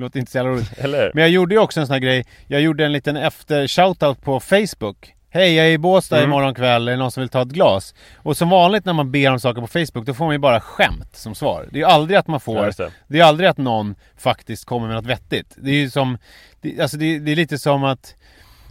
Låter 0.00 0.20
inte 0.20 0.32
så 0.32 0.38
jävla 0.38 0.52
roligt. 0.52 0.72
Eller? 0.78 1.10
Men 1.14 1.22
jag 1.22 1.30
gjorde 1.30 1.54
ju 1.54 1.60
också 1.60 1.80
en 1.80 1.86
sån 1.86 1.94
här 1.94 2.00
grej. 2.00 2.24
Jag 2.46 2.60
gjorde 2.60 2.84
en 2.84 2.92
liten 2.92 3.16
efter 3.16 3.66
shoutout 3.66 4.22
på 4.22 4.40
Facebook. 4.40 5.14
Hej, 5.32 5.54
jag 5.54 5.66
är 5.66 5.70
i 5.70 5.78
Båstad 5.78 6.16
mm. 6.16 6.30
imorgon 6.30 6.54
kväll, 6.54 6.88
är 6.88 6.92
det 6.92 6.98
någon 6.98 7.10
som 7.10 7.20
vill 7.20 7.28
ta 7.28 7.42
ett 7.42 7.48
glas? 7.48 7.94
Och 8.16 8.36
som 8.36 8.50
vanligt 8.50 8.84
när 8.84 8.92
man 8.92 9.10
ber 9.10 9.30
om 9.30 9.40
saker 9.40 9.60
på 9.60 9.66
Facebook, 9.66 10.06
då 10.06 10.14
får 10.14 10.24
man 10.24 10.34
ju 10.34 10.38
bara 10.38 10.60
skämt 10.60 11.16
som 11.16 11.34
svar. 11.34 11.68
Det 11.70 11.76
är 11.76 11.80
ju 11.80 11.86
aldrig 11.86 12.18
att 12.18 12.26
man 12.26 12.40
får, 12.40 12.72
ja, 12.78 12.90
det. 13.06 13.20
är 13.20 13.24
aldrig 13.24 13.48
att 13.48 13.58
någon 13.58 13.94
faktiskt 14.16 14.64
kommer 14.64 14.86
med 14.86 14.96
något 14.96 15.06
vettigt. 15.06 15.54
Det 15.56 15.70
är 15.70 15.74
ju 15.74 15.90
som, 15.90 16.18
det, 16.60 16.80
alltså 16.80 16.96
det, 16.96 17.18
det 17.18 17.32
är 17.32 17.36
lite 17.36 17.58
som 17.58 17.84
att 17.84 18.14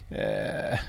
eh, 0.09 0.79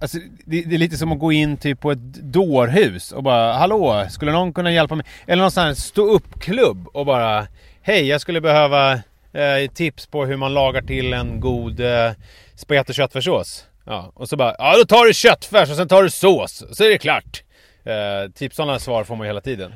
Alltså, 0.00 0.18
det, 0.44 0.62
det, 0.62 0.74
är 0.74 0.78
lite 0.78 0.96
som 0.96 1.12
att 1.12 1.18
gå 1.18 1.32
in 1.32 1.56
typ 1.56 1.80
på 1.80 1.92
ett 1.92 2.14
dårhus 2.14 3.12
och 3.12 3.22
bara 3.22 3.52
Hallå, 3.52 4.06
skulle 4.10 4.32
någon 4.32 4.52
kunna 4.52 4.72
hjälpa 4.72 4.94
mig? 4.94 5.06
Eller 5.26 5.42
någon 5.42 5.50
sån 5.50 5.64
här 5.64 5.74
stå 5.74 6.02
upp-klubb 6.02 6.88
och 6.92 7.06
bara 7.06 7.46
Hej, 7.82 8.06
jag 8.06 8.20
skulle 8.20 8.40
behöva 8.40 9.00
eh, 9.36 9.70
tips 9.70 10.06
på 10.06 10.24
hur 10.24 10.36
man 10.36 10.54
lagar 10.54 10.82
till 10.82 11.12
en 11.12 11.40
god 11.40 11.80
eh, 11.80 12.10
spagetti 12.54 12.92
och 12.92 12.96
köttfärssås. 12.96 13.66
Ja, 13.84 14.12
och 14.14 14.28
så 14.28 14.36
bara, 14.36 14.54
ja 14.58 14.74
då 14.78 14.84
tar 14.84 15.04
du 15.04 15.14
köttfärs 15.14 15.70
och 15.70 15.76
sen 15.76 15.88
tar 15.88 16.02
du 16.02 16.10
sås, 16.10 16.64
så 16.76 16.84
är 16.84 16.88
det 16.88 16.98
klart. 16.98 17.42
Eh, 17.84 18.30
typ 18.30 18.54
sådana 18.54 18.78
svar 18.78 19.04
får 19.04 19.16
man 19.16 19.26
ju 19.26 19.28
hela 19.28 19.40
tiden. 19.40 19.72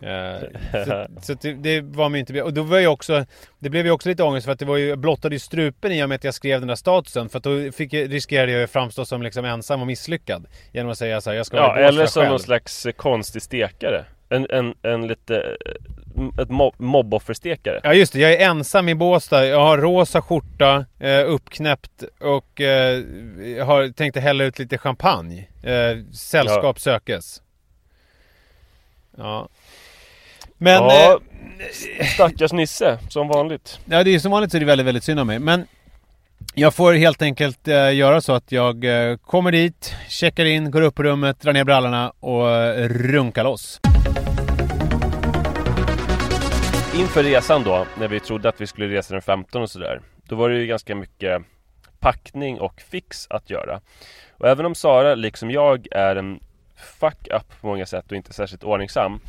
Eh, 0.00 0.40
så, 0.86 1.06
så 1.22 1.34
det, 1.56 1.80
var 1.80 2.08
man 2.08 2.16
inte... 2.16 2.42
Och 2.42 2.54
då 2.54 2.62
var 2.62 2.78
jag 2.78 2.92
också... 2.92 3.24
Det 3.58 3.70
blev 3.70 3.86
ju 3.86 3.92
också 3.92 4.08
lite 4.08 4.22
ångest 4.22 4.44
för 4.44 4.52
att 4.52 4.58
det 4.58 4.64
var 4.64 4.76
ju 4.76 4.96
blottade 4.96 5.34
ju 5.34 5.38
strupen 5.38 5.92
i 5.92 6.04
och 6.04 6.08
med 6.08 6.16
att 6.16 6.24
jag 6.24 6.34
skrev 6.34 6.60
den 6.60 6.68
där 6.68 6.74
statusen. 6.74 7.28
För 7.28 7.38
att 7.38 7.44
då 7.44 7.72
fick, 7.72 7.94
riskerade 7.94 8.52
jag 8.52 8.60
ju 8.60 8.66
framstå 8.66 9.04
som 9.04 9.22
liksom 9.22 9.44
ensam 9.44 9.80
och 9.80 9.86
misslyckad. 9.86 10.46
Genom 10.72 10.92
att 10.92 10.98
säga 10.98 11.20
så 11.20 11.30
här, 11.30 11.36
jag 11.36 11.46
ska 11.46 11.56
Ja, 11.56 11.76
eller 11.76 12.06
som 12.06 12.24
någon 12.24 12.40
slags 12.40 12.86
konstig 12.96 13.42
stekare. 13.42 14.04
En, 14.28 14.46
en, 14.50 14.74
en 14.82 15.06
lite 15.06 15.56
ett 16.42 16.50
mob 16.50 16.74
mobbofferstekare. 16.78 17.80
Ja 17.84 17.94
just 17.94 18.12
det, 18.12 18.20
jag 18.20 18.32
är 18.32 18.46
ensam 18.46 18.88
i 18.88 18.94
Båstad. 18.94 19.46
Jag 19.46 19.60
har 19.60 19.78
rosa 19.78 20.22
skjorta, 20.22 20.84
eh, 20.98 21.20
uppknäppt 21.26 22.04
och 22.20 22.60
eh, 22.60 23.02
har 23.66 23.92
tänkt 23.92 24.16
hälla 24.16 24.44
ut 24.44 24.58
lite 24.58 24.78
champagne. 24.78 25.48
Eh, 25.62 26.12
sällskap 26.12 26.76
ja. 26.76 26.80
sökes. 26.80 27.42
Ja. 29.16 29.48
Men... 30.58 30.74
Ja, 30.74 31.20
eh, 31.98 32.06
stackars 32.06 32.52
Nisse, 32.52 32.98
som 33.08 33.28
vanligt. 33.28 33.78
Ja, 33.84 34.04
det 34.04 34.14
är 34.14 34.18
som 34.18 34.30
vanligt 34.30 34.50
så 34.50 34.56
är 34.56 34.60
det 34.60 34.66
väldigt, 34.66 34.86
väldigt 34.86 35.04
synd 35.04 35.20
om 35.20 35.26
mig. 35.26 35.38
Men 35.38 35.66
jag 36.54 36.74
får 36.74 36.92
helt 36.92 37.22
enkelt 37.22 37.68
eh, 37.68 37.94
göra 37.94 38.20
så 38.20 38.32
att 38.32 38.52
jag 38.52 38.84
eh, 38.84 39.16
kommer 39.16 39.52
dit, 39.52 39.94
checkar 40.08 40.44
in, 40.44 40.70
går 40.70 40.82
upp 40.82 40.94
på 40.94 41.02
rummet, 41.02 41.40
drar 41.40 41.52
ner 41.52 41.64
brallorna 41.64 42.12
och 42.20 42.50
eh, 42.50 42.88
runkar 42.88 43.44
loss 43.44 43.80
inför 47.00 47.22
resan 47.22 47.62
då, 47.62 47.86
när 47.98 48.08
vi 48.08 48.20
trodde 48.20 48.48
att 48.48 48.60
vi 48.60 48.66
skulle 48.66 48.88
resa 48.88 49.14
den 49.14 49.22
15 49.22 49.62
och 49.62 49.70
sådär 49.70 50.00
Då 50.28 50.36
var 50.36 50.48
det 50.48 50.58
ju 50.58 50.66
ganska 50.66 50.94
mycket 50.94 51.42
packning 52.00 52.60
och 52.60 52.80
fix 52.80 53.26
att 53.30 53.50
göra. 53.50 53.80
Och 54.30 54.48
även 54.48 54.66
om 54.66 54.74
Sara, 54.74 55.14
liksom 55.14 55.50
jag, 55.50 55.86
är 55.90 56.16
en 56.16 56.40
fuck-up 57.00 57.60
på 57.60 57.66
många 57.66 57.86
sätt 57.86 58.10
och 58.10 58.16
inte 58.16 58.32
särskilt 58.32 58.64
ordningsam 58.64 59.20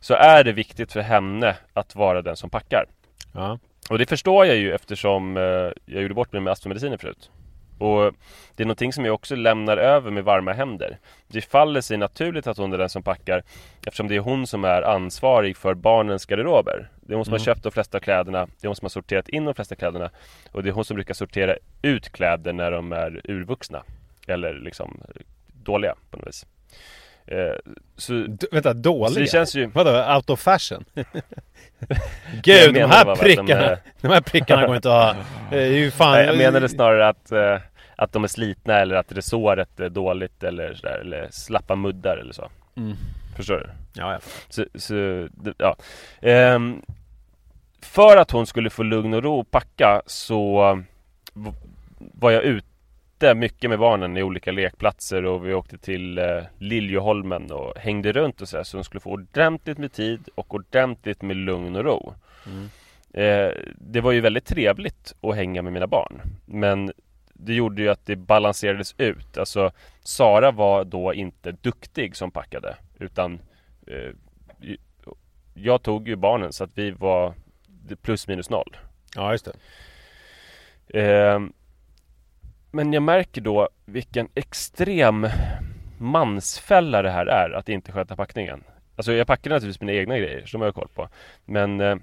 Så 0.00 0.14
är 0.14 0.44
det 0.44 0.52
viktigt 0.52 0.92
för 0.92 1.00
henne 1.00 1.56
att 1.72 1.94
vara 1.94 2.22
den 2.22 2.36
som 2.36 2.50
packar. 2.50 2.84
Ja. 3.32 3.58
Och 3.90 3.98
det 3.98 4.06
förstår 4.06 4.46
jag 4.46 4.56
ju 4.56 4.72
eftersom 4.72 5.36
eh, 5.36 5.42
jag 5.84 6.02
gjorde 6.02 6.14
bort 6.14 6.32
mig 6.32 6.40
med 6.42 6.52
astmamediciner 6.52 6.96
förut 6.96 7.30
och 7.80 8.12
det 8.56 8.62
är 8.62 8.66
någonting 8.66 8.92
som 8.92 9.04
jag 9.04 9.14
också 9.14 9.36
lämnar 9.36 9.76
över 9.76 10.10
med 10.10 10.24
varma 10.24 10.52
händer. 10.52 10.98
Det 11.26 11.40
faller 11.40 11.80
sig 11.80 11.96
naturligt 11.96 12.46
att 12.46 12.56
hon 12.56 12.72
är 12.72 12.78
den 12.78 12.88
som 12.88 13.02
packar 13.02 13.42
eftersom 13.86 14.08
det 14.08 14.16
är 14.16 14.20
hon 14.20 14.46
som 14.46 14.64
är 14.64 14.82
ansvarig 14.82 15.56
för 15.56 15.74
barnens 15.74 16.26
garderober. 16.26 16.90
Det 17.00 17.12
är 17.12 17.16
hon 17.16 17.24
som 17.24 17.32
mm. 17.32 17.40
har 17.40 17.44
köpt 17.44 17.62
de 17.62 17.72
flesta 17.72 18.00
kläderna, 18.00 18.46
det 18.46 18.66
är 18.66 18.68
hon 18.68 18.76
som 18.76 18.84
har 18.84 18.90
sorterat 18.90 19.28
in 19.28 19.44
de 19.44 19.54
flesta 19.54 19.74
kläderna 19.74 20.10
och 20.52 20.62
det 20.62 20.68
är 20.68 20.72
hon 20.72 20.84
som 20.84 20.94
brukar 20.94 21.14
sortera 21.14 21.56
ut 21.82 22.12
kläder 22.12 22.52
när 22.52 22.70
de 22.70 22.92
är 22.92 23.20
urvuxna 23.24 23.82
eller 24.26 24.54
liksom 24.54 25.00
dåliga 25.46 25.94
på 26.10 26.16
något 26.16 26.28
vis. 26.28 26.46
Eh, 27.26 27.54
så, 27.96 28.12
D 28.12 28.46
vänta, 28.52 28.72
dåliga? 28.72 29.14
Så 29.14 29.20
det 29.20 29.26
känns 29.26 29.54
ju... 29.54 29.66
Vadå, 29.66 30.14
out 30.14 30.30
of 30.30 30.40
fashion? 30.40 30.84
Gud, 32.42 32.74
de 32.74 32.90
här 32.90 33.16
prickarna! 33.16 33.68
De, 33.68 33.76
de 34.00 34.08
här 34.08 34.20
prickarna 34.20 34.66
går 34.66 34.76
inte 34.76 34.88
att 34.88 35.16
ha. 35.16 35.24
Det 35.50 35.62
är 35.62 35.66
ju 35.66 35.90
fan... 35.90 36.18
Jag 36.24 36.36
menade 36.36 36.68
snarare 36.68 37.08
att, 37.08 37.32
eh, 37.32 37.56
att 38.00 38.12
de 38.12 38.24
är 38.24 38.28
slitna 38.28 38.78
eller 38.78 38.96
att 38.96 39.12
resåret 39.12 39.80
är 39.80 39.88
dåligt 39.88 40.42
eller 40.42 40.74
sådär, 40.74 40.98
eller 40.98 41.28
slappa 41.30 41.76
muddar 41.76 42.16
eller 42.16 42.32
så. 42.32 42.48
Mm. 42.76 42.96
Förstår 43.36 43.56
du? 43.56 44.00
Ja, 44.00 44.12
ja. 44.12 44.18
Så, 44.48 44.64
så 44.74 45.28
ja. 45.58 45.76
Ehm, 46.20 46.82
för 47.82 48.16
att 48.16 48.30
hon 48.30 48.46
skulle 48.46 48.70
få 48.70 48.82
lugn 48.82 49.14
och 49.14 49.22
ro 49.22 49.38
och 49.38 49.50
packa 49.50 50.02
så 50.06 50.82
var 51.98 52.30
jag 52.30 52.42
ute 52.42 53.34
mycket 53.34 53.70
med 53.70 53.78
barnen 53.78 54.16
i 54.16 54.22
olika 54.22 54.52
lekplatser 54.52 55.24
och 55.24 55.46
vi 55.46 55.54
åkte 55.54 55.78
till 55.78 56.18
eh, 56.18 56.42
Liljeholmen 56.58 57.52
och 57.52 57.78
hängde 57.78 58.12
runt 58.12 58.40
och 58.40 58.48
så, 58.48 58.56
här, 58.56 58.64
så 58.64 58.76
de 58.76 58.84
skulle 58.84 59.00
få 59.00 59.10
ordentligt 59.10 59.78
med 59.78 59.92
tid 59.92 60.28
och 60.34 60.54
ordentligt 60.54 61.22
med 61.22 61.36
lugn 61.36 61.76
och 61.76 61.84
ro. 61.84 62.14
Mm. 62.46 62.68
Eh, 63.12 63.54
det 63.78 64.00
var 64.00 64.12
ju 64.12 64.20
väldigt 64.20 64.46
trevligt 64.46 65.14
att 65.20 65.36
hänga 65.36 65.62
med 65.62 65.72
mina 65.72 65.86
barn. 65.86 66.20
Men 66.46 66.92
det 67.44 67.54
gjorde 67.54 67.82
ju 67.82 67.88
att 67.88 68.06
det 68.06 68.16
balanserades 68.16 68.94
ut. 68.98 69.38
Alltså 69.38 69.72
Sara 70.02 70.50
var 70.50 70.84
då 70.84 71.14
inte 71.14 71.52
duktig 71.52 72.16
som 72.16 72.30
packade 72.30 72.76
utan 72.98 73.40
eh, 73.86 74.14
jag 75.54 75.82
tog 75.82 76.08
ju 76.08 76.16
barnen 76.16 76.52
så 76.52 76.64
att 76.64 76.78
vi 76.78 76.90
var 76.90 77.34
plus 78.02 78.28
minus 78.28 78.50
noll. 78.50 78.76
Ja, 79.16 79.32
just 79.32 79.48
det. 80.88 81.00
Eh, 81.00 81.40
men 82.70 82.92
jag 82.92 83.02
märker 83.02 83.40
då 83.40 83.68
vilken 83.84 84.28
extrem 84.34 85.26
mansfälla 85.98 87.02
det 87.02 87.10
här 87.10 87.26
är 87.26 87.50
att 87.50 87.68
inte 87.68 87.92
sköta 87.92 88.16
packningen. 88.16 88.64
Alltså 88.96 89.12
jag 89.12 89.26
packar 89.26 89.50
naturligtvis 89.50 89.80
mina 89.80 89.92
egna 89.92 90.18
grejer, 90.18 90.46
som 90.46 90.60
jag 90.60 90.68
har 90.68 90.72
koll 90.72 90.88
på. 90.94 91.08
Men 91.44 91.80
eh, 91.80 91.96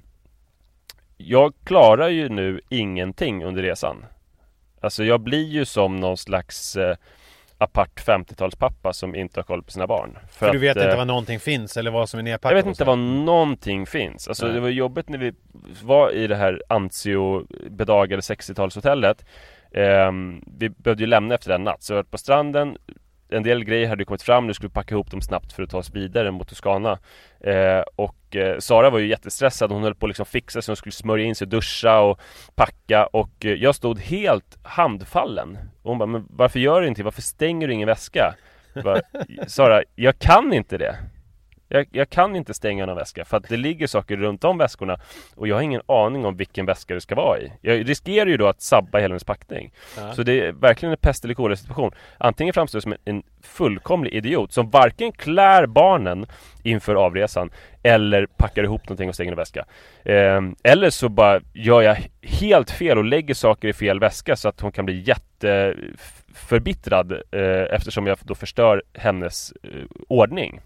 jag 1.17 1.53
klarar 1.63 2.09
ju 2.09 2.29
nu 2.29 2.61
ingenting 2.69 3.43
under 3.43 3.63
resan. 3.63 4.05
Alltså 4.81 5.03
jag 5.03 5.21
blir 5.21 5.45
ju 5.45 5.65
som 5.65 5.95
någon 5.95 6.17
slags 6.17 6.75
eh, 6.75 6.95
apart 7.57 8.01
50-talspappa 8.05 8.93
som 8.93 9.15
inte 9.15 9.39
har 9.39 9.43
koll 9.43 9.63
på 9.63 9.71
sina 9.71 9.87
barn. 9.87 10.17
För, 10.31 10.45
För 10.45 10.53
du 10.53 10.59
vet 10.59 10.77
att, 10.77 10.83
inte 10.83 10.91
eh, 10.91 10.97
var 10.97 11.05
någonting 11.05 11.39
finns 11.39 11.77
eller 11.77 11.91
vad 11.91 12.09
som 12.09 12.19
är 12.19 12.23
nedpackat? 12.23 12.51
Jag 12.51 12.63
vet 12.63 12.69
inte 12.69 12.83
var 12.83 12.95
någonting 12.95 13.85
finns. 13.85 14.27
Alltså 14.27 14.45
Nej. 14.45 14.55
det 14.55 14.61
var 14.61 14.69
jobbigt 14.69 15.09
när 15.09 15.17
vi 15.17 15.33
var 15.83 16.11
i 16.11 16.27
det 16.27 16.35
här 16.35 16.63
Anzio 16.69 17.47
bedagade 17.69 18.21
60-talshotellet. 18.21 19.25
Eh, 19.71 20.11
vi 20.57 20.69
behövde 20.69 21.03
ju 21.03 21.07
lämna 21.07 21.35
efter 21.35 21.51
en 21.51 21.63
natt, 21.63 21.83
så 21.83 21.93
vi 21.93 21.95
var 21.95 22.03
på 22.03 22.17
stranden 22.17 22.77
en 23.29 23.43
del 23.43 23.63
grejer 23.63 23.87
hade 23.87 24.05
kommit 24.05 24.21
fram, 24.21 24.47
nu 24.47 24.53
skulle 24.53 24.69
vi 24.69 24.73
packa 24.73 24.95
ihop 24.95 25.11
dem 25.11 25.21
snabbt 25.21 25.53
för 25.53 25.63
att 25.63 25.69
ta 25.69 25.77
oss 25.77 25.91
vidare 25.93 26.31
mot 26.31 26.47
Toscana. 26.49 26.99
Eh, 27.39 27.81
Och 27.95 28.35
eh, 28.35 28.59
Sara 28.59 28.89
var 28.89 28.99
ju 28.99 29.07
jättestressad, 29.07 29.71
hon 29.71 29.83
höll 29.83 29.95
på 29.95 30.05
att 30.05 30.09
liksom 30.09 30.25
fixa 30.25 30.61
sig, 30.61 30.71
hon 30.71 30.75
skulle 30.77 30.93
smörja 30.93 31.25
in 31.25 31.35
sig, 31.35 31.47
duscha 31.47 31.99
och 31.99 32.19
packa 32.55 33.05
och 33.05 33.45
eh, 33.45 33.51
jag 33.53 33.75
stod 33.75 33.99
helt 33.99 34.57
handfallen. 34.63 35.57
Och 35.81 35.89
Hon 35.89 35.97
bara, 35.97 36.05
men 36.05 36.25
varför 36.29 36.59
gör 36.59 36.81
du 36.81 36.87
inte 36.87 37.03
Varför 37.03 37.21
stänger 37.21 37.67
du 37.67 37.73
ingen 37.73 37.87
väska? 37.87 38.35
Bara, 38.83 39.01
Sara, 39.47 39.83
jag 39.95 40.19
kan 40.19 40.53
inte 40.53 40.77
det 40.77 40.95
jag, 41.67 41.87
jag, 41.91 42.09
kan 42.09 42.35
inte 42.35 42.53
stänga 42.53 42.85
någon 42.85 42.95
väska 42.95 43.25
för 43.25 43.37
att 43.37 43.49
det 43.49 43.57
ligger 43.57 43.87
saker 43.87 44.17
runt 44.17 44.43
om 44.43 44.57
väskorna 44.57 44.99
och 45.35 45.47
jag 45.47 45.55
har 45.55 45.61
ingen 45.61 45.81
aning 45.85 46.25
om 46.25 46.37
vilken 46.37 46.65
väska 46.65 46.93
det 46.93 47.01
ska 47.01 47.15
vara 47.15 47.39
i. 47.39 47.51
Jag 47.61 47.89
riskerar 47.89 48.25
ju 48.25 48.37
då 48.37 48.47
att 48.47 48.61
sabba 48.61 48.99
hela 48.99 49.11
hennes 49.11 49.23
packning. 49.23 49.73
Ja. 49.97 50.13
Så 50.13 50.23
det 50.23 50.41
är 50.41 50.51
verkligen 50.51 50.91
en 50.91 50.97
pest 50.97 51.23
eller 51.23 51.33
kolera 51.33 51.57
situation. 51.57 51.91
Antingen 52.17 52.53
framstår 52.53 52.77
jag 52.77 52.83
som 52.83 52.95
en, 53.05 53.23
fullkomlig 53.41 54.13
idiot 54.13 54.53
som 54.53 54.69
varken 54.69 55.11
klär 55.11 55.65
barnen 55.65 56.25
inför 56.63 56.95
avresan 56.95 57.49
eller 57.83 58.25
packar 58.25 58.63
ihop 58.63 58.89
någonting 58.89 59.09
och 59.09 59.15
stänger 59.15 59.31
en 59.31 59.37
väska. 59.37 59.65
Eh, 60.03 60.41
eller 60.63 60.89
så 60.89 61.09
bara 61.09 61.41
gör 61.53 61.81
jag 61.81 61.97
helt 62.21 62.71
fel 62.71 62.97
och 62.97 63.05
lägger 63.05 63.33
saker 63.33 63.67
i 63.67 63.73
fel 63.73 63.99
väska 63.99 64.35
så 64.35 64.49
att 64.49 64.61
hon 64.61 64.71
kan 64.71 64.85
bli 64.85 65.03
jätteförbittrad 65.07 67.11
eh, 67.11 67.19
eftersom 67.71 68.07
jag 68.07 68.17
då 68.21 68.35
förstör 68.35 68.83
hennes 68.93 69.53
eh, 69.63 69.69
ordning. 70.07 70.61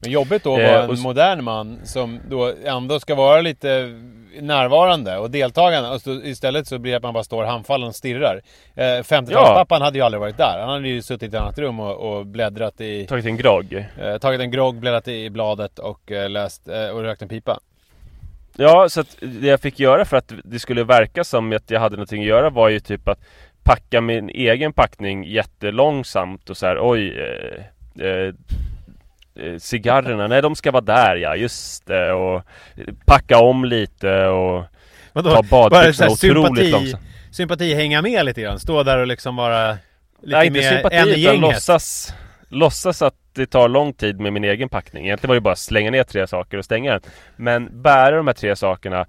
Men 0.00 0.10
jobbigt 0.10 0.44
då 0.44 0.54
att 0.54 0.62
vara 0.62 0.82
en 0.82 1.00
modern 1.00 1.44
man 1.44 1.78
som 1.84 2.20
då 2.28 2.52
ändå 2.64 3.00
ska 3.00 3.14
vara 3.14 3.40
lite 3.40 3.94
närvarande 4.40 5.18
och 5.18 5.30
deltagande. 5.30 5.90
Och 5.90 6.00
så, 6.00 6.10
istället 6.10 6.66
så 6.66 6.78
blir 6.78 6.92
det 6.92 6.96
att 6.96 7.02
man 7.02 7.14
bara 7.14 7.24
står 7.24 7.44
handfallen 7.44 7.88
och 7.88 7.94
stirrar. 7.94 8.42
Eh, 8.74 8.82
50-talspappan 8.82 9.66
ja. 9.78 9.84
hade 9.84 9.98
ju 9.98 10.04
aldrig 10.04 10.20
varit 10.20 10.36
där. 10.36 10.58
Han 10.60 10.68
hade 10.68 10.88
ju 10.88 11.02
suttit 11.02 11.22
i 11.32 11.36
ett 11.36 11.42
annat 11.42 11.58
rum 11.58 11.80
och, 11.80 11.96
och 11.96 12.26
bläddrat 12.26 12.80
i... 12.80 13.06
Tagit 13.06 13.26
en 13.26 13.36
grogg. 13.36 13.86
Eh, 14.00 14.18
tagit 14.18 14.40
en 14.40 14.50
grogg, 14.50 14.80
bläddrat 14.80 15.08
i 15.08 15.30
bladet 15.30 15.78
och 15.78 16.12
eh, 16.12 16.30
läst 16.30 16.68
eh, 16.68 16.88
och 16.88 17.02
rökt 17.02 17.22
en 17.22 17.28
pipa. 17.28 17.60
Ja, 18.56 18.88
så 18.88 19.00
att 19.00 19.16
det 19.20 19.46
jag 19.46 19.60
fick 19.60 19.80
göra 19.80 20.04
för 20.04 20.16
att 20.16 20.32
det 20.44 20.58
skulle 20.58 20.84
verka 20.84 21.24
som 21.24 21.52
att 21.52 21.70
jag 21.70 21.80
hade 21.80 21.96
någonting 21.96 22.22
att 22.22 22.28
göra 22.28 22.50
var 22.50 22.68
ju 22.68 22.80
typ 22.80 23.08
att 23.08 23.18
packa 23.62 24.00
min 24.00 24.30
egen 24.30 24.72
packning 24.72 25.24
jättelångsamt 25.24 26.50
och 26.50 26.56
så 26.56 26.66
här, 26.66 26.78
oj 26.80 27.18
eh, 27.18 28.06
eh 28.06 28.34
Eh, 28.34 28.34
cigarrerna, 29.58 30.26
nej 30.26 30.42
de 30.42 30.56
ska 30.56 30.70
vara 30.70 30.84
där 30.84 31.16
ja, 31.16 31.36
just 31.36 31.86
det 31.86 32.12
och 32.12 32.42
packa 33.06 33.38
om 33.38 33.64
lite 33.64 34.26
och 34.26 34.64
Vadå? 35.12 35.30
ta 35.30 35.42
badbyxorna 35.42 36.10
otroligt 36.10 36.70
långsamt. 36.70 37.02
Sympati 37.30 37.74
hänga 37.74 38.02
med 38.02 38.24
lite 38.24 38.40
grann, 38.40 38.58
stå 38.58 38.82
där 38.82 38.98
och 38.98 39.06
liksom 39.06 39.36
vara 39.36 39.70
lite 40.22 40.38
nej, 40.38 40.46
inte 40.46 40.62
sympati, 40.62 40.96
en 40.96 41.08
i 41.08 41.20
gänget? 41.20 41.40
låtsas, 41.40 42.14
låtsas 42.48 43.02
att 43.02 43.14
det 43.32 43.46
tar 43.46 43.68
lång 43.68 43.92
tid 43.92 44.20
med 44.20 44.32
min 44.32 44.44
egen 44.44 44.68
packning. 44.68 45.04
Egentligen 45.04 45.28
var 45.28 45.34
det 45.34 45.40
bara 45.40 45.52
att 45.52 45.58
slänga 45.58 45.90
ner 45.90 46.04
tre 46.04 46.26
saker 46.26 46.58
och 46.58 46.64
stänga 46.64 46.92
den. 46.92 47.00
Men 47.36 47.82
bära 47.82 48.16
de 48.16 48.26
här 48.26 48.34
tre 48.34 48.56
sakerna 48.56 49.06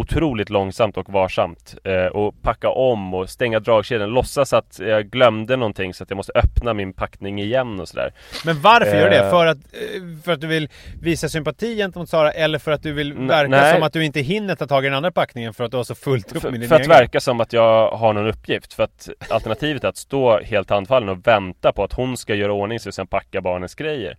otroligt 0.00 0.50
långsamt 0.50 0.96
och 0.96 1.12
varsamt 1.12 1.74
eh, 1.84 2.06
och 2.06 2.42
packa 2.42 2.68
om 2.68 3.14
och 3.14 3.30
stänga 3.30 3.60
dragkedjan. 3.60 4.10
Låtsas 4.10 4.52
att 4.52 4.78
jag 4.78 5.10
glömde 5.10 5.56
någonting 5.56 5.94
så 5.94 6.02
att 6.02 6.10
jag 6.10 6.16
måste 6.16 6.32
öppna 6.32 6.74
min 6.74 6.92
packning 6.92 7.40
igen 7.40 7.80
och 7.80 7.88
sådär. 7.88 8.12
Men 8.44 8.60
varför 8.60 8.96
gör 8.96 9.04
du 9.04 9.10
det? 9.10 9.24
Eh. 9.24 9.30
För 9.30 9.46
att, 9.46 9.56
eh, 9.56 10.22
för 10.24 10.32
att 10.32 10.40
du 10.40 10.46
vill 10.46 10.68
visa 11.00 11.28
sympati 11.28 11.76
gentemot 11.76 12.08
Sara 12.08 12.32
eller 12.32 12.58
för 12.58 12.72
att 12.72 12.82
du 12.82 12.92
vill 12.92 13.14
verka 13.14 13.48
Nej. 13.48 13.74
som 13.74 13.82
att 13.82 13.92
du 13.92 14.04
inte 14.04 14.20
hinner 14.20 14.54
ta 14.54 14.66
tag 14.66 14.84
i 14.84 14.88
den 14.88 14.96
andra 14.96 15.12
packningen 15.12 15.54
för 15.54 15.64
att 15.64 15.70
du 15.70 15.76
har 15.76 15.84
så 15.84 15.94
fullt 15.94 16.32
upp 16.32 16.42
för, 16.42 16.50
med 16.50 16.60
din 16.60 16.68
För 16.68 16.76
egen. 16.76 16.90
att 16.90 17.00
verka 17.00 17.20
som 17.20 17.40
att 17.40 17.52
jag 17.52 17.90
har 17.90 18.12
någon 18.12 18.26
uppgift. 18.26 18.72
För 18.72 18.82
att 18.82 19.08
alternativet 19.28 19.84
är 19.84 19.88
att 19.88 19.96
stå 19.96 20.40
helt 20.40 20.70
handfallen 20.70 21.08
och 21.08 21.26
vänta 21.26 21.72
på 21.72 21.84
att 21.84 21.92
hon 21.92 22.16
ska 22.16 22.34
göra 22.34 22.52
ordning 22.52 22.80
sig 22.80 22.90
och 22.90 22.94
sen 22.94 23.06
packa 23.06 23.40
barnens 23.40 23.74
grejer. 23.74 24.16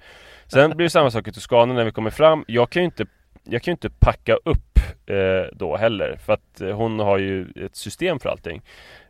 Sen 0.48 0.78
blir 0.78 0.86
det 0.86 0.89
samma 0.89 1.12
sak 1.12 1.28
i 1.28 1.32
Toscana 1.32 1.74
när 1.74 1.84
vi 1.84 1.91
kommer 1.91 2.10
fram. 2.10 2.44
Jag 2.48 2.70
kan 2.70 2.82
ju 2.82 2.86
inte 2.86 3.06
jag 3.44 3.62
kan 3.62 3.72
ju 3.72 3.74
inte 3.74 3.89
packa 3.89 4.36
upp 4.46 4.71
eh, 5.06 5.47
då 5.54 5.77
heller 5.77 6.17
för 6.25 6.34
att 6.34 6.62
eh, 6.62 6.75
hon 6.75 6.99
har 6.99 7.17
ju 7.17 7.47
ett 7.65 7.75
system 7.75 8.19
för 8.19 8.30
allting. 8.30 8.62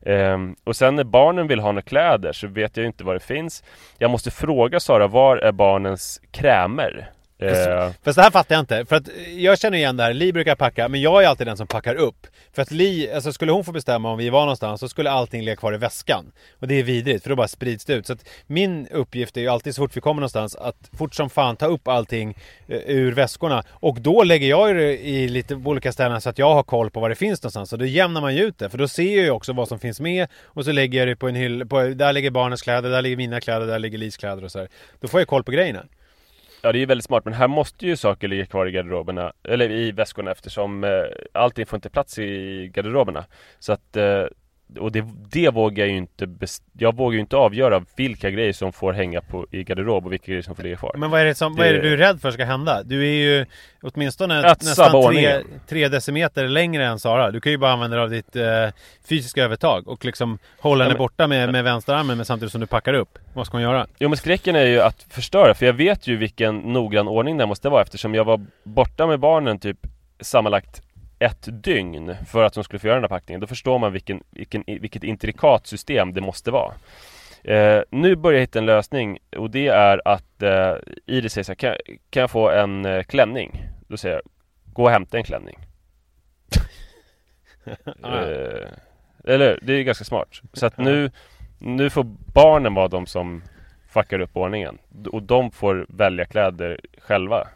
Eh, 0.01 0.37
och 0.63 0.75
sen 0.75 0.95
när 0.95 1.03
barnen 1.03 1.47
vill 1.47 1.59
ha 1.59 1.71
några 1.71 1.81
kläder 1.81 2.31
så 2.33 2.47
vet 2.47 2.77
jag 2.77 2.81
ju 2.81 2.87
inte 2.87 3.03
vad 3.03 3.15
det 3.15 3.19
finns. 3.19 3.63
Jag 3.97 4.11
måste 4.11 4.31
fråga 4.31 4.79
Sara, 4.79 5.07
var 5.07 5.37
är 5.37 5.51
barnens 5.51 6.21
krämer? 6.31 7.09
Eh. 7.41 7.91
fast 8.03 8.15
det 8.15 8.21
här 8.21 8.31
fattar 8.31 8.55
jag 8.55 8.61
inte. 8.61 8.85
För 8.85 8.95
att 8.95 9.09
jag 9.37 9.59
känner 9.59 9.77
igen 9.77 9.97
det 9.97 10.03
här. 10.03 10.13
Li 10.13 10.33
brukar 10.33 10.55
packa, 10.55 10.87
men 10.87 11.01
jag 11.01 11.23
är 11.23 11.27
alltid 11.27 11.47
den 11.47 11.57
som 11.57 11.67
packar 11.67 11.95
upp. 11.95 12.27
För 12.53 12.61
att 12.61 12.71
Li, 12.71 13.11
alltså 13.11 13.33
skulle 13.33 13.51
hon 13.51 13.63
få 13.63 13.71
bestämma 13.71 14.11
om 14.11 14.17
vi 14.17 14.29
var 14.29 14.41
någonstans 14.41 14.79
så 14.79 14.89
skulle 14.89 15.11
allting 15.11 15.41
ligga 15.41 15.55
kvar 15.55 15.73
i 15.73 15.77
väskan. 15.77 16.31
Och 16.59 16.67
det 16.67 16.75
är 16.75 16.83
vidrigt, 16.83 17.23
för 17.23 17.29
då 17.29 17.35
bara 17.35 17.47
sprids 17.47 17.85
det 17.85 17.93
ut. 17.93 18.07
Så 18.07 18.13
att 18.13 18.25
min 18.47 18.87
uppgift 18.87 19.37
är 19.37 19.41
ju 19.41 19.47
alltid 19.47 19.75
så 19.75 19.81
fort 19.81 19.97
vi 19.97 20.01
kommer 20.01 20.21
någonstans 20.21 20.55
att 20.55 20.89
fort 20.97 21.15
som 21.15 21.29
fan 21.29 21.55
ta 21.55 21.65
upp 21.65 21.87
allting 21.87 22.29
uh, 22.69 22.75
ur 22.85 23.11
väskorna. 23.11 23.63
Och 23.69 24.01
då 24.01 24.23
lägger 24.23 24.47
jag 24.47 24.75
det 24.75 25.07
i 25.07 25.27
lite 25.27 25.55
olika 25.55 25.91
ställen 25.91 26.21
så 26.21 26.29
att 26.29 26.37
jag 26.37 26.53
har 26.53 26.63
koll 26.63 26.89
på 26.89 26.99
vad 26.99 27.11
det 27.11 27.15
finns 27.15 27.43
någonstans. 27.43 27.73
Och 27.73 27.79
då 27.79 27.85
jämnar 27.85 28.21
man 28.21 28.35
ju 28.35 28.43
ut 28.43 28.57
det. 28.57 28.69
För 28.69 28.77
då 28.77 28.87
ser 28.87 29.15
jag 29.15 29.25
ju 29.25 29.31
också 29.31 29.53
vad 29.53 29.67
som 29.67 29.79
finns 29.79 29.99
med. 29.99 30.27
Och 30.43 30.65
så 30.65 30.71
lägger 30.71 30.99
jag 30.99 31.07
det 31.07 31.15
på 31.15 31.27
en 31.27 31.35
hylla. 31.35 31.65
Där 31.95 32.13
ligger 32.13 32.31
barnens 32.31 32.61
kläder, 32.61 32.89
där 32.89 33.01
ligger 33.01 33.17
mina 33.17 33.41
kläder, 33.41 33.67
där 33.67 33.79
ligger 33.79 33.97
Lis 33.97 34.17
kläder 34.17 34.43
och 34.43 34.51
så 34.51 34.59
här. 34.59 34.67
Då 34.99 35.07
får 35.07 35.19
jag 35.19 35.27
koll 35.27 35.43
på 35.43 35.51
grejerna. 35.51 35.85
Ja 36.63 36.71
det 36.71 36.77
är 36.77 36.79
ju 36.79 36.85
väldigt 36.85 37.05
smart 37.05 37.25
men 37.25 37.33
här 37.33 37.47
måste 37.47 37.85
ju 37.87 37.95
saker 37.97 38.27
ligga 38.27 38.45
kvar 38.45 38.65
i 38.65 38.71
garderoberna 38.71 39.33
Eller 39.43 39.71
i 39.71 39.91
väskorna 39.91 40.31
eftersom 40.31 40.83
eh, 40.83 41.03
allting 41.33 41.65
får 41.65 41.77
inte 41.77 41.89
plats 41.89 42.19
i 42.19 42.67
garderoberna. 42.73 43.25
Så 43.59 43.73
att 43.73 43.97
eh, 43.97 44.25
och 44.79 44.91
det, 44.91 45.05
det 45.31 45.49
vågar 45.49 45.85
jag 45.85 45.91
ju 45.91 45.97
inte 45.97 46.27
Jag 46.77 46.95
vågar 46.95 47.13
ju 47.13 47.19
inte 47.19 47.35
avgöra 47.35 47.85
vilka 47.95 48.29
grejer 48.29 48.53
som 48.53 48.73
får 48.73 48.93
hänga 48.93 49.21
på 49.21 49.47
i 49.51 49.63
garderob 49.63 50.05
och 50.05 50.11
vilka 50.11 50.25
grejer 50.25 50.41
som 50.41 50.55
får 50.55 50.63
ligga 50.63 50.75
kvar 50.75 50.95
Men 50.97 51.11
vad 51.11 51.21
är 51.21 51.25
det, 51.25 51.35
som, 51.35 51.55
det... 51.55 51.61
Vad 51.61 51.67
är 51.67 51.73
det 51.73 51.81
du 51.81 51.93
är 51.93 51.97
rädd 51.97 52.21
för 52.21 52.31
ska 52.31 52.45
hända? 52.45 52.83
Du 52.83 53.07
är 53.07 53.13
ju 53.13 53.45
åtminstone 53.81 54.41
nästan 54.41 55.11
tre, 55.11 55.39
tre, 55.67 55.87
decimeter 55.87 56.47
längre 56.47 56.85
än 56.85 56.99
Sara 56.99 57.31
Du 57.31 57.41
kan 57.41 57.51
ju 57.51 57.57
bara 57.57 57.71
använda 57.71 57.95
dig 57.95 58.03
av 58.03 58.09
ditt 58.09 58.35
eh, 58.35 58.43
fysiska 59.09 59.43
övertag 59.43 59.87
och 59.87 60.05
liksom 60.05 60.39
hålla 60.59 60.83
ja, 60.83 60.87
henne 60.87 60.97
borta 60.97 61.27
med, 61.27 61.51
med 61.51 61.63
vänsterarmen 61.63 62.17
men 62.17 62.25
samtidigt 62.25 62.51
som 62.51 62.61
du 62.61 62.67
packar 62.67 62.93
upp 62.93 63.19
Vad 63.33 63.45
ska 63.45 63.57
hon 63.57 63.61
göra? 63.61 63.87
Jo 63.99 64.09
men 64.09 64.17
skräcken 64.17 64.55
är 64.55 64.65
ju 64.65 64.81
att 64.81 65.05
förstöra 65.09 65.53
för 65.53 65.65
jag 65.65 65.73
vet 65.73 66.07
ju 66.07 66.17
vilken 66.17 66.57
noggrann 66.57 67.07
ordning 67.07 67.37
det 67.37 67.45
måste 67.45 67.69
vara 67.69 67.81
eftersom 67.81 68.15
jag 68.15 68.23
var 68.23 68.45
borta 68.63 69.07
med 69.07 69.19
barnen 69.19 69.59
typ 69.59 69.77
sammanlagt 70.21 70.81
ett 71.21 71.63
dygn 71.63 72.15
för 72.27 72.43
att 72.43 72.53
de 72.53 72.63
skulle 72.63 72.79
få 72.79 72.87
göra 72.87 72.95
den 72.95 73.03
här 73.03 73.09
packningen. 73.09 73.41
Då 73.41 73.47
förstår 73.47 73.79
man 73.79 73.93
vilken, 73.93 74.23
vilken, 74.29 74.63
vilket 74.67 75.03
intrikat 75.03 75.67
system 75.67 76.13
det 76.13 76.21
måste 76.21 76.51
vara. 76.51 76.73
Eh, 77.43 77.81
nu 77.89 78.15
börjar 78.15 78.37
jag 78.37 78.41
hitta 78.41 78.59
en 78.59 78.65
lösning 78.65 79.19
och 79.37 79.49
det 79.49 79.67
är 79.67 80.07
att 80.07 80.43
eh, 80.43 80.75
Iris 81.05 81.33
säger 81.33 81.43
så 81.43 81.51
här, 81.51 81.55
kan, 81.55 81.75
kan 82.09 82.21
jag 82.21 82.31
få 82.31 82.49
en 82.49 82.85
eh, 82.85 83.03
klänning? 83.03 83.63
Då 83.87 83.97
säger 83.97 84.15
jag, 84.15 84.23
gå 84.73 84.83
och 84.83 84.91
hämta 84.91 85.17
en 85.17 85.23
klänning. 85.23 85.57
eh, 87.85 88.69
eller 89.23 89.59
Det 89.61 89.73
är 89.73 89.83
ganska 89.83 90.05
smart. 90.05 90.41
Så 90.53 90.65
att 90.65 90.77
nu, 90.77 91.11
nu 91.59 91.89
får 91.89 92.03
barnen 92.33 92.73
vara 92.73 92.87
de 92.87 93.05
som 93.05 93.43
fuckar 93.87 94.19
upp 94.19 94.37
ordningen. 94.37 94.77
Och 95.11 95.23
de 95.23 95.51
får 95.51 95.85
välja 95.89 96.25
kläder 96.25 96.79
själva. 96.97 97.47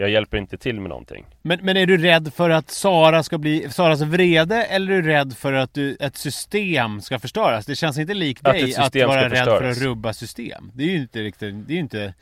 Jag 0.00 0.10
hjälper 0.10 0.38
inte 0.38 0.58
till 0.58 0.80
med 0.80 0.88
någonting. 0.88 1.26
Men, 1.42 1.58
men 1.62 1.76
är 1.76 1.86
du 1.86 1.98
rädd 1.98 2.34
för 2.34 2.50
att 2.50 2.70
Sara 2.70 3.22
ska 3.22 3.38
bli 3.38 3.70
Saras 3.70 4.00
vrede 4.00 4.64
eller 4.64 4.92
är 4.92 5.02
du 5.02 5.08
rädd 5.08 5.36
för 5.36 5.52
att 5.52 5.74
du, 5.74 5.96
ett 6.00 6.16
system 6.16 7.00
ska 7.00 7.18
förstöras? 7.18 7.66
Det 7.66 7.76
känns 7.76 7.98
inte 7.98 8.14
likt 8.14 8.44
dig 8.44 8.74
att, 8.76 8.94
vara 8.94 9.28
rädd 9.28 9.44
för 9.44 9.70
att 9.70 9.78
rubba 9.78 10.12
system. 10.12 10.70
Det 10.74 10.82
är 10.82 10.86
ju 10.88 10.96
inte 10.96 11.22
riktigt, 11.22 11.54
det 11.66 11.72
är 11.72 11.74
ju 11.74 11.80
inte 11.80 12.14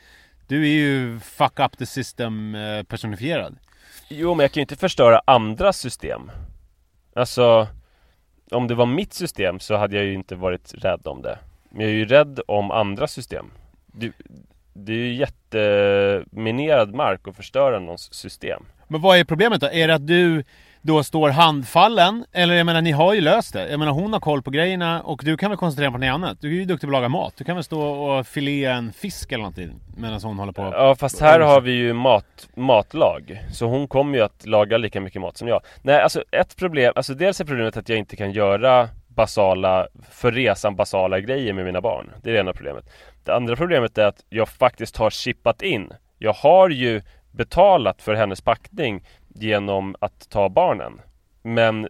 Du 0.47 0.63
är 0.63 0.73
ju 0.73 1.19
fuck 1.19 1.59
up 1.59 1.77
the 1.77 1.85
system 1.85 2.55
eh, 2.55 2.83
personifierad. 2.83 3.57
Jo 4.09 4.33
men 4.35 4.43
jag 4.43 4.51
kan 4.51 4.61
ju 4.61 4.63
inte 4.63 4.75
förstöra 4.75 5.21
andra 5.25 5.73
system. 5.73 6.31
Alltså 7.15 7.67
Om 8.51 8.67
det 8.67 8.75
var 8.75 8.85
mitt 8.85 9.13
system 9.13 9.59
så 9.59 9.75
hade 9.75 9.95
jag 9.95 10.05
ju 10.05 10.13
inte 10.13 10.35
varit 10.35 10.73
rädd 10.73 11.07
om 11.07 11.21
det. 11.21 11.39
Men 11.69 11.81
jag 11.81 11.91
är 11.91 11.95
ju 11.95 12.05
rädd 12.05 12.39
om 12.47 12.71
andra 12.71 13.07
system. 13.07 13.45
Du, 13.85 14.13
det 14.85 14.91
är 14.91 14.97
ju 14.97 15.13
jätteminerad 15.13 16.93
mark 16.93 17.27
att 17.27 17.35
förstöra 17.35 17.79
någons 17.79 18.13
system. 18.13 18.63
Men 18.87 19.01
vad 19.01 19.17
är 19.17 19.23
problemet 19.23 19.61
då? 19.61 19.67
Är 19.71 19.87
det 19.87 19.95
att 19.95 20.07
du 20.07 20.43
då 20.81 21.03
står 21.03 21.29
handfallen? 21.29 22.25
Eller 22.31 22.55
jag 22.55 22.65
menar, 22.65 22.81
ni 22.81 22.91
har 22.91 23.13
ju 23.13 23.21
löst 23.21 23.53
det. 23.53 23.69
Jag 23.69 23.79
menar, 23.79 23.91
hon 23.91 24.13
har 24.13 24.19
koll 24.19 24.41
på 24.41 24.51
grejerna 24.51 25.01
och 25.01 25.21
du 25.23 25.37
kan 25.37 25.51
väl 25.51 25.57
koncentrera 25.57 25.91
på 25.91 25.97
något 25.97 26.07
annat? 26.07 26.41
Du 26.41 26.47
är 26.47 26.59
ju 26.59 26.65
duktig 26.65 26.89
på 26.89 26.95
att 26.95 27.01
laga 27.01 27.09
mat. 27.09 27.33
Du 27.37 27.43
kan 27.43 27.55
väl 27.55 27.63
stå 27.63 27.81
och 27.81 28.27
filea 28.27 28.73
en 28.73 28.93
fisk 28.93 29.31
eller 29.31 29.41
någonting 29.41 29.79
medan 29.97 30.19
hon 30.23 30.39
håller 30.39 30.53
på? 30.53 30.61
Ja, 30.61 30.95
fast 30.95 31.21
här 31.21 31.39
har 31.39 31.61
vi 31.61 31.71
ju 31.71 31.93
mat, 31.93 32.47
matlag. 32.55 33.43
Så 33.53 33.65
hon 33.65 33.87
kommer 33.87 34.17
ju 34.17 34.23
att 34.23 34.45
laga 34.45 34.77
lika 34.77 35.01
mycket 35.01 35.21
mat 35.21 35.37
som 35.37 35.47
jag. 35.47 35.61
Nej, 35.81 36.01
alltså 36.01 36.23
ett 36.31 36.55
problem, 36.55 36.93
alltså 36.95 37.13
dels 37.13 37.41
är 37.41 37.45
problemet 37.45 37.77
att 37.77 37.89
jag 37.89 37.97
inte 37.97 38.15
kan 38.15 38.31
göra 38.31 38.89
basala, 39.07 39.87
för 40.11 40.31
resan 40.31 40.75
basala 40.75 41.19
grejer 41.19 41.53
med 41.53 41.65
mina 41.65 41.81
barn. 41.81 42.11
Det 42.23 42.29
är 42.29 42.33
det 42.33 42.39
ena 42.39 42.53
problemet. 42.53 42.89
Det 43.27 43.35
andra 43.35 43.55
problemet 43.55 43.97
är 43.97 44.05
att 44.05 44.25
jag 44.29 44.49
faktiskt 44.49 44.97
har 44.97 45.09
chippat 45.09 45.61
in. 45.61 45.93
Jag 46.17 46.33
har 46.33 46.69
ju 46.69 47.01
betalat 47.31 48.01
för 48.01 48.13
hennes 48.13 48.41
packning 48.41 49.03
genom 49.27 49.95
att 49.99 50.29
ta 50.29 50.49
barnen. 50.49 51.01
Men 51.41 51.87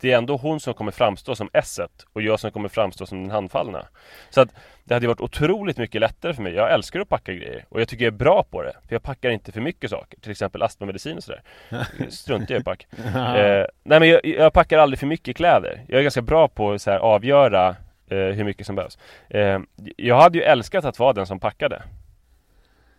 det 0.00 0.12
är 0.12 0.18
ändå 0.18 0.36
hon 0.36 0.60
som 0.60 0.74
kommer 0.74 0.92
framstå 0.92 1.34
som 1.34 1.50
s 1.52 1.80
och 2.12 2.22
jag 2.22 2.40
som 2.40 2.50
kommer 2.50 2.68
framstå 2.68 3.06
som 3.06 3.22
den 3.22 3.30
handfallna. 3.30 3.86
Så 4.30 4.40
att 4.40 4.48
det 4.84 4.94
hade 4.94 5.06
varit 5.06 5.20
otroligt 5.20 5.78
mycket 5.78 6.00
lättare 6.00 6.34
för 6.34 6.42
mig. 6.42 6.54
Jag 6.54 6.72
älskar 6.72 7.00
att 7.00 7.08
packa 7.08 7.32
grejer 7.32 7.64
och 7.68 7.80
jag 7.80 7.88
tycker 7.88 8.04
jag 8.04 8.12
är 8.12 8.18
bra 8.18 8.42
på 8.42 8.62
det. 8.62 8.72
För 8.88 8.94
jag 8.94 9.02
packar 9.02 9.30
inte 9.30 9.52
för 9.52 9.60
mycket 9.60 9.90
saker. 9.90 10.20
Till 10.20 10.30
exempel 10.30 10.62
astmamedicin 10.62 11.16
och 11.16 11.24
sådär. 11.24 11.42
Struntar 12.08 12.54
jag 12.54 12.60
i 12.60 12.64
pack. 12.64 12.86
eh, 13.14 13.66
nej 13.82 14.00
men 14.00 14.08
jag, 14.08 14.26
jag, 14.26 14.52
packar 14.52 14.78
aldrig 14.78 14.98
för 14.98 15.06
mycket 15.06 15.36
kläder. 15.36 15.84
Jag 15.88 15.98
är 15.98 16.02
ganska 16.02 16.22
bra 16.22 16.48
på 16.48 16.72
att 16.72 16.88
avgöra 16.88 17.76
eh, 18.10 18.18
hur 18.18 18.44
mycket 18.44 18.66
som 18.66 18.76
behövs. 18.76 18.98
Eh, 19.28 19.60
jag 19.96 20.20
hade 20.20 20.38
ju 20.38 20.44
älskat 20.44 20.84
att 20.84 20.98
vara 20.98 21.12
den 21.12 21.26
som 21.26 21.40
packade. 21.40 21.82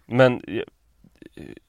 Men 0.06 0.42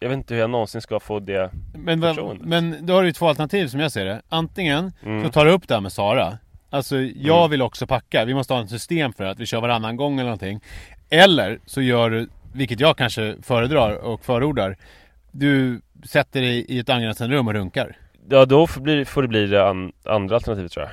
jag 0.01 0.09
vet 0.09 0.17
inte 0.17 0.35
hur 0.35 0.41
jag 0.41 0.51
någonsin 0.51 0.81
ska 0.81 1.01
få 1.01 1.21
det 1.21 1.51
men, 1.75 2.01
förtroendet. 2.01 2.47
Men 2.47 2.87
då 2.87 2.95
har 2.95 3.03
du 3.03 3.09
ju 3.09 3.13
två 3.13 3.29
alternativ 3.29 3.67
som 3.67 3.81
jag 3.81 3.93
ser 3.93 4.05
det. 4.05 4.23
Antingen 4.29 4.93
mm. 5.03 5.25
så 5.25 5.33
tar 5.33 5.45
du 5.45 5.51
upp 5.51 5.69
det 5.69 5.75
här 5.75 5.81
med 5.81 5.93
Sara. 5.93 6.39
Alltså 6.71 6.97
jag 7.01 7.39
mm. 7.39 7.51
vill 7.51 7.63
också 7.63 7.87
packa. 7.87 8.25
Vi 8.25 8.35
måste 8.35 8.55
ha 8.55 8.63
ett 8.63 8.71
system 8.71 9.13
för 9.13 9.25
att 9.25 9.39
vi 9.39 9.47
kör 9.47 9.61
varannan 9.61 9.97
gång 9.97 10.15
eller 10.15 10.25
någonting. 10.25 10.61
Eller 11.11 11.59
så 11.67 11.83
gör 11.83 12.11
du, 12.11 12.29
vilket 12.53 12.81
jag 12.81 12.97
kanske 12.97 13.37
föredrar 13.43 13.97
och 13.97 14.25
förordar. 14.25 14.77
Du 15.31 15.81
sätter 16.05 16.41
dig 16.41 16.65
i 16.69 16.79
ett 16.79 16.89
angränsande 16.89 17.37
rum 17.37 17.49
och 17.49 17.55
runkar. 17.55 17.97
Ja 18.29 18.45
då 18.45 18.67
får 18.67 19.23
det 19.23 19.29
bli 19.29 19.47
det 19.47 19.69
andra 20.05 20.37
alternativet 20.37 20.73
tror 20.73 20.87
jag. 20.87 20.93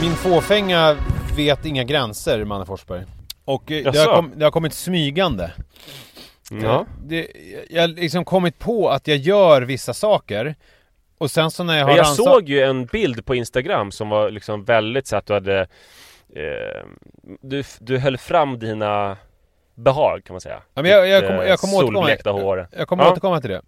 Min 0.00 0.14
fåfänga 0.14 0.96
vet 1.36 1.66
inga 1.66 1.84
gränser, 1.84 2.44
Manne 2.44 2.66
Forsberg. 2.66 3.04
Och 3.44 3.70
eh, 3.70 3.92
det 3.92 3.98
har, 3.98 4.16
kom, 4.16 4.32
det 4.36 4.44
har 4.44 4.50
kommit 4.50 4.74
smygande. 4.74 5.52
Ja. 6.50 6.86
Det, 7.04 7.28
jag 7.70 7.82
har 7.82 7.88
liksom 7.88 8.24
kommit 8.24 8.58
på 8.58 8.90
att 8.90 9.08
jag 9.08 9.16
gör 9.16 9.62
vissa 9.62 9.94
saker 9.94 10.54
och 11.18 11.30
sen 11.30 11.50
så 11.50 11.64
när 11.64 11.78
jag 11.78 11.84
har 11.84 11.96
Jag 11.96 12.06
ansvar... 12.06 12.26
såg 12.26 12.48
ju 12.48 12.62
en 12.62 12.86
bild 12.86 13.26
på 13.26 13.34
Instagram 13.34 13.92
som 13.92 14.08
var 14.08 14.30
liksom 14.30 14.64
väldigt 14.64 15.06
så 15.06 15.16
att 15.16 15.26
du 15.26 15.32
hade 15.32 15.60
eh, 16.34 16.86
du, 17.40 17.64
du 17.78 17.98
höll 17.98 18.18
fram 18.18 18.58
dina 18.58 19.16
behag 19.76 20.24
kan 20.24 20.34
man 20.34 20.40
säga. 20.40 20.62
Ja, 20.74 20.82
men 20.82 20.90
jag, 20.90 21.08
jag, 21.08 21.26
kom, 21.26 21.36
jag 21.36 21.58
kommer 21.58 21.76
återkomma, 21.76 22.40
hår. 22.42 22.68
Jag 22.72 22.88
kommer 22.88 23.04
ja. 23.04 23.10
återkomma 23.12 23.40
till 23.40 23.50
det. 23.50 23.62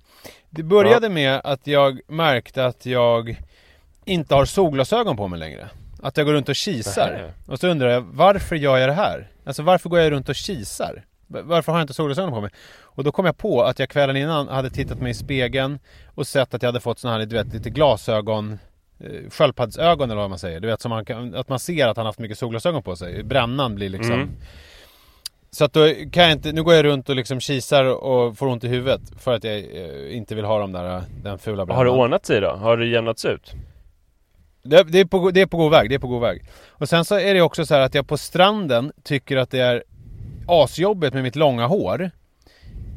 Det 0.50 0.62
började 0.62 1.06
ja. 1.06 1.10
med 1.10 1.40
att 1.44 1.66
jag 1.66 2.00
märkte 2.06 2.66
att 2.66 2.86
jag 2.86 3.42
inte 4.04 4.34
har 4.34 4.44
solglasögon 4.44 5.16
på 5.16 5.28
mig 5.28 5.38
längre. 5.38 5.68
Att 6.02 6.16
jag 6.16 6.26
går 6.26 6.32
runt 6.32 6.48
och 6.48 6.54
kisar. 6.54 7.32
Och 7.46 7.60
så 7.60 7.68
undrar 7.68 7.88
jag, 7.88 8.00
varför 8.00 8.56
gör 8.56 8.76
jag 8.76 8.88
det 8.88 8.94
här? 8.94 9.30
Alltså 9.44 9.62
varför 9.62 9.88
går 9.88 9.98
jag 9.98 10.12
runt 10.12 10.28
och 10.28 10.34
kisar? 10.34 11.04
Varför 11.26 11.72
har 11.72 11.78
jag 11.78 11.84
inte 11.84 11.94
solglasögon 11.94 12.32
på 12.32 12.40
mig? 12.40 12.50
Och 12.80 13.04
då 13.04 13.12
kom 13.12 13.26
jag 13.26 13.38
på 13.38 13.62
att 13.62 13.78
jag 13.78 13.88
kvällen 13.88 14.16
innan 14.16 14.48
hade 14.48 14.70
tittat 14.70 15.00
mig 15.00 15.10
i 15.10 15.14
spegeln 15.14 15.78
och 16.14 16.26
sett 16.26 16.54
att 16.54 16.62
jag 16.62 16.68
hade 16.68 16.80
fått 16.80 16.98
sådana 16.98 17.18
här, 17.18 17.26
du 17.26 17.36
vet, 17.36 17.54
lite 17.54 17.70
glasögon 17.70 18.58
eh, 19.00 19.30
Sköldpaddsögon 19.30 20.10
eller 20.10 20.20
vad 20.20 20.30
man 20.30 20.38
säger. 20.38 20.60
Du 20.60 20.68
vet, 20.68 20.80
som 20.80 20.90
man 20.90 21.04
kan, 21.04 21.34
att 21.34 21.48
man 21.48 21.58
ser 21.58 21.88
att 21.88 21.96
han 21.96 22.06
haft 22.06 22.18
mycket 22.18 22.38
solglasögon 22.38 22.82
på 22.82 22.96
sig. 22.96 23.22
Brännan 23.22 23.74
blir 23.74 23.88
liksom 23.88 24.12
mm. 24.12 24.30
Så 25.50 25.64
att 25.64 25.72
då 25.72 25.88
kan 26.12 26.22
jag 26.22 26.32
inte, 26.32 26.52
nu 26.52 26.62
går 26.62 26.74
jag 26.74 26.84
runt 26.84 27.08
och 27.08 27.16
liksom 27.16 27.40
kisar 27.40 27.84
och 27.84 28.38
får 28.38 28.46
ont 28.46 28.64
i 28.64 28.68
huvudet 28.68 29.00
för 29.18 29.34
att 29.34 29.44
jag 29.44 29.56
eh, 29.56 30.16
inte 30.16 30.34
vill 30.34 30.44
ha 30.44 30.58
de 30.58 30.72
där, 30.72 31.02
den 31.22 31.38
fula 31.38 31.66
brännan. 31.66 31.76
Har 31.76 31.84
det 31.84 31.90
ordnat 31.90 32.26
sig 32.26 32.40
då? 32.40 32.50
Har 32.50 32.76
det 32.76 32.86
jämnats 32.86 33.24
ut? 33.24 33.52
Det, 34.62 34.82
det, 34.82 35.00
är 35.00 35.04
på, 35.04 35.30
det 35.30 35.40
är 35.40 35.46
på 35.46 35.56
god 35.56 35.70
väg, 35.70 35.88
det 35.88 35.94
är 35.94 35.98
på 35.98 36.06
god 36.06 36.20
väg. 36.20 36.44
Och 36.68 36.88
sen 36.88 37.04
så 37.04 37.18
är 37.18 37.34
det 37.34 37.40
också 37.40 37.66
så 37.66 37.74
att 37.74 37.94
jag 37.94 38.08
på 38.08 38.16
stranden 38.16 38.92
tycker 39.02 39.36
att 39.36 39.50
det 39.50 39.60
är 39.60 39.84
asjobbigt 40.46 41.14
med 41.14 41.22
mitt 41.22 41.36
långa 41.36 41.66
hår. 41.66 42.10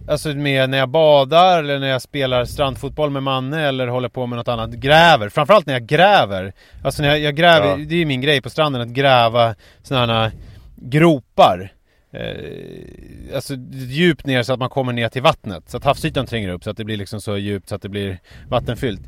Alltså 0.07 0.29
med 0.29 0.69
när 0.69 0.77
jag 0.77 0.89
badar 0.89 1.59
eller 1.59 1.79
när 1.79 1.87
jag 1.87 2.01
spelar 2.01 2.45
strandfotboll 2.45 3.09
med 3.09 3.23
Manne 3.23 3.67
eller 3.67 3.87
håller 3.87 4.09
på 4.09 4.27
med 4.27 4.37
något 4.37 4.47
annat. 4.47 4.69
Gräver. 4.69 5.29
Framförallt 5.29 5.65
när 5.65 5.73
jag 5.73 5.85
gräver. 5.85 6.53
Alltså 6.83 7.01
när 7.01 7.09
jag, 7.09 7.19
jag 7.19 7.35
gräver, 7.35 7.67
ja. 7.67 7.77
det 7.77 7.95
är 7.95 8.05
min 8.05 8.21
grej 8.21 8.41
på 8.41 8.49
stranden 8.49 8.81
att 8.81 8.87
gräva 8.87 9.55
sådana 9.83 10.13
här 10.13 10.31
gropar. 10.75 11.71
Eh, 12.11 13.35
alltså 13.35 13.55
djupt 13.71 14.25
ner 14.25 14.43
så 14.43 14.53
att 14.53 14.59
man 14.59 14.69
kommer 14.69 14.93
ner 14.93 15.09
till 15.09 15.21
vattnet. 15.21 15.69
Så 15.69 15.77
att 15.77 15.83
havsytan 15.83 16.25
tränger 16.25 16.49
upp 16.49 16.63
så 16.63 16.69
att 16.69 16.77
det 16.77 16.83
blir 16.85 16.97
liksom 16.97 17.21
så 17.21 17.37
djupt 17.37 17.69
så 17.69 17.75
att 17.75 17.81
det 17.81 17.89
blir 17.89 18.19
vattenfyllt. 18.49 19.01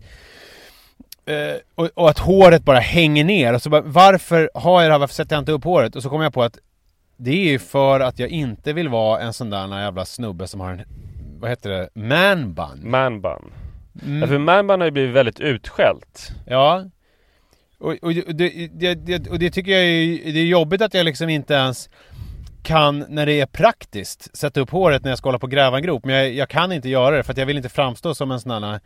Eh, 1.25 1.55
och, 1.75 1.89
och, 1.93 2.09
att 2.09 2.19
håret 2.19 2.63
bara 2.63 2.79
hänger 2.79 3.23
ner. 3.23 3.53
Och 3.53 3.61
så 3.61 3.69
bara, 3.69 3.81
varför 3.81 4.51
har 4.53 4.81
jag 4.81 4.89
det 4.89 4.93
här? 4.93 4.99
Varför 4.99 5.15
sätter 5.15 5.35
jag 5.35 5.41
inte 5.41 5.51
upp 5.51 5.63
håret? 5.63 5.95
Och 5.95 6.03
så 6.03 6.09
kommer 6.09 6.23
jag 6.23 6.33
på 6.33 6.43
att 6.43 6.57
det 7.17 7.31
är 7.31 7.51
ju 7.51 7.59
för 7.59 7.99
att 7.99 8.19
jag 8.19 8.29
inte 8.29 8.73
vill 8.73 8.89
vara 8.89 9.21
en 9.21 9.33
sån 9.33 9.49
där 9.49 9.79
jävla 9.79 10.05
snubbe 10.05 10.47
som 10.47 10.59
har 10.59 10.71
en, 10.71 10.81
vad 11.39 11.49
heter 11.49 11.69
det, 11.69 11.89
manbun. 11.93 12.79
Manbun. 12.83 13.51
Mm. 14.03 14.21
Ja, 14.21 14.27
för 14.27 14.37
manbun 14.37 14.79
har 14.79 14.85
ju 14.85 14.91
blivit 14.91 15.15
väldigt 15.15 15.39
utskällt. 15.39 16.31
Ja. 16.47 16.85
Och, 17.77 17.95
och, 18.01 18.13
det, 18.13 18.69
det, 18.73 18.95
det, 18.95 19.27
och 19.27 19.39
det 19.39 19.51
tycker 19.51 19.71
jag 19.71 19.81
är, 19.81 20.33
det 20.33 20.39
är 20.39 20.45
jobbigt 20.45 20.81
att 20.81 20.93
jag 20.93 21.05
liksom 21.05 21.29
inte 21.29 21.53
ens 21.53 21.89
kan, 22.63 23.05
när 23.09 23.25
det 23.25 23.39
är 23.39 23.45
praktiskt, 23.45 24.37
sätta 24.37 24.59
upp 24.59 24.69
håret 24.69 25.03
när 25.03 25.11
jag 25.11 25.17
ska 25.17 25.27
hålla 25.27 25.39
på 25.39 25.45
och 25.45 25.51
gräva 25.51 25.77
en 25.77 25.83
grop. 25.83 26.05
Men 26.05 26.15
jag, 26.15 26.33
jag 26.33 26.49
kan 26.49 26.71
inte 26.71 26.89
göra 26.89 27.17
det 27.17 27.23
för 27.23 27.31
att 27.31 27.37
jag 27.37 27.45
vill 27.45 27.57
inte 27.57 27.69
framstå 27.69 28.15
som 28.15 28.31
en 28.31 28.39
sån 28.39 28.63
här 28.63 28.79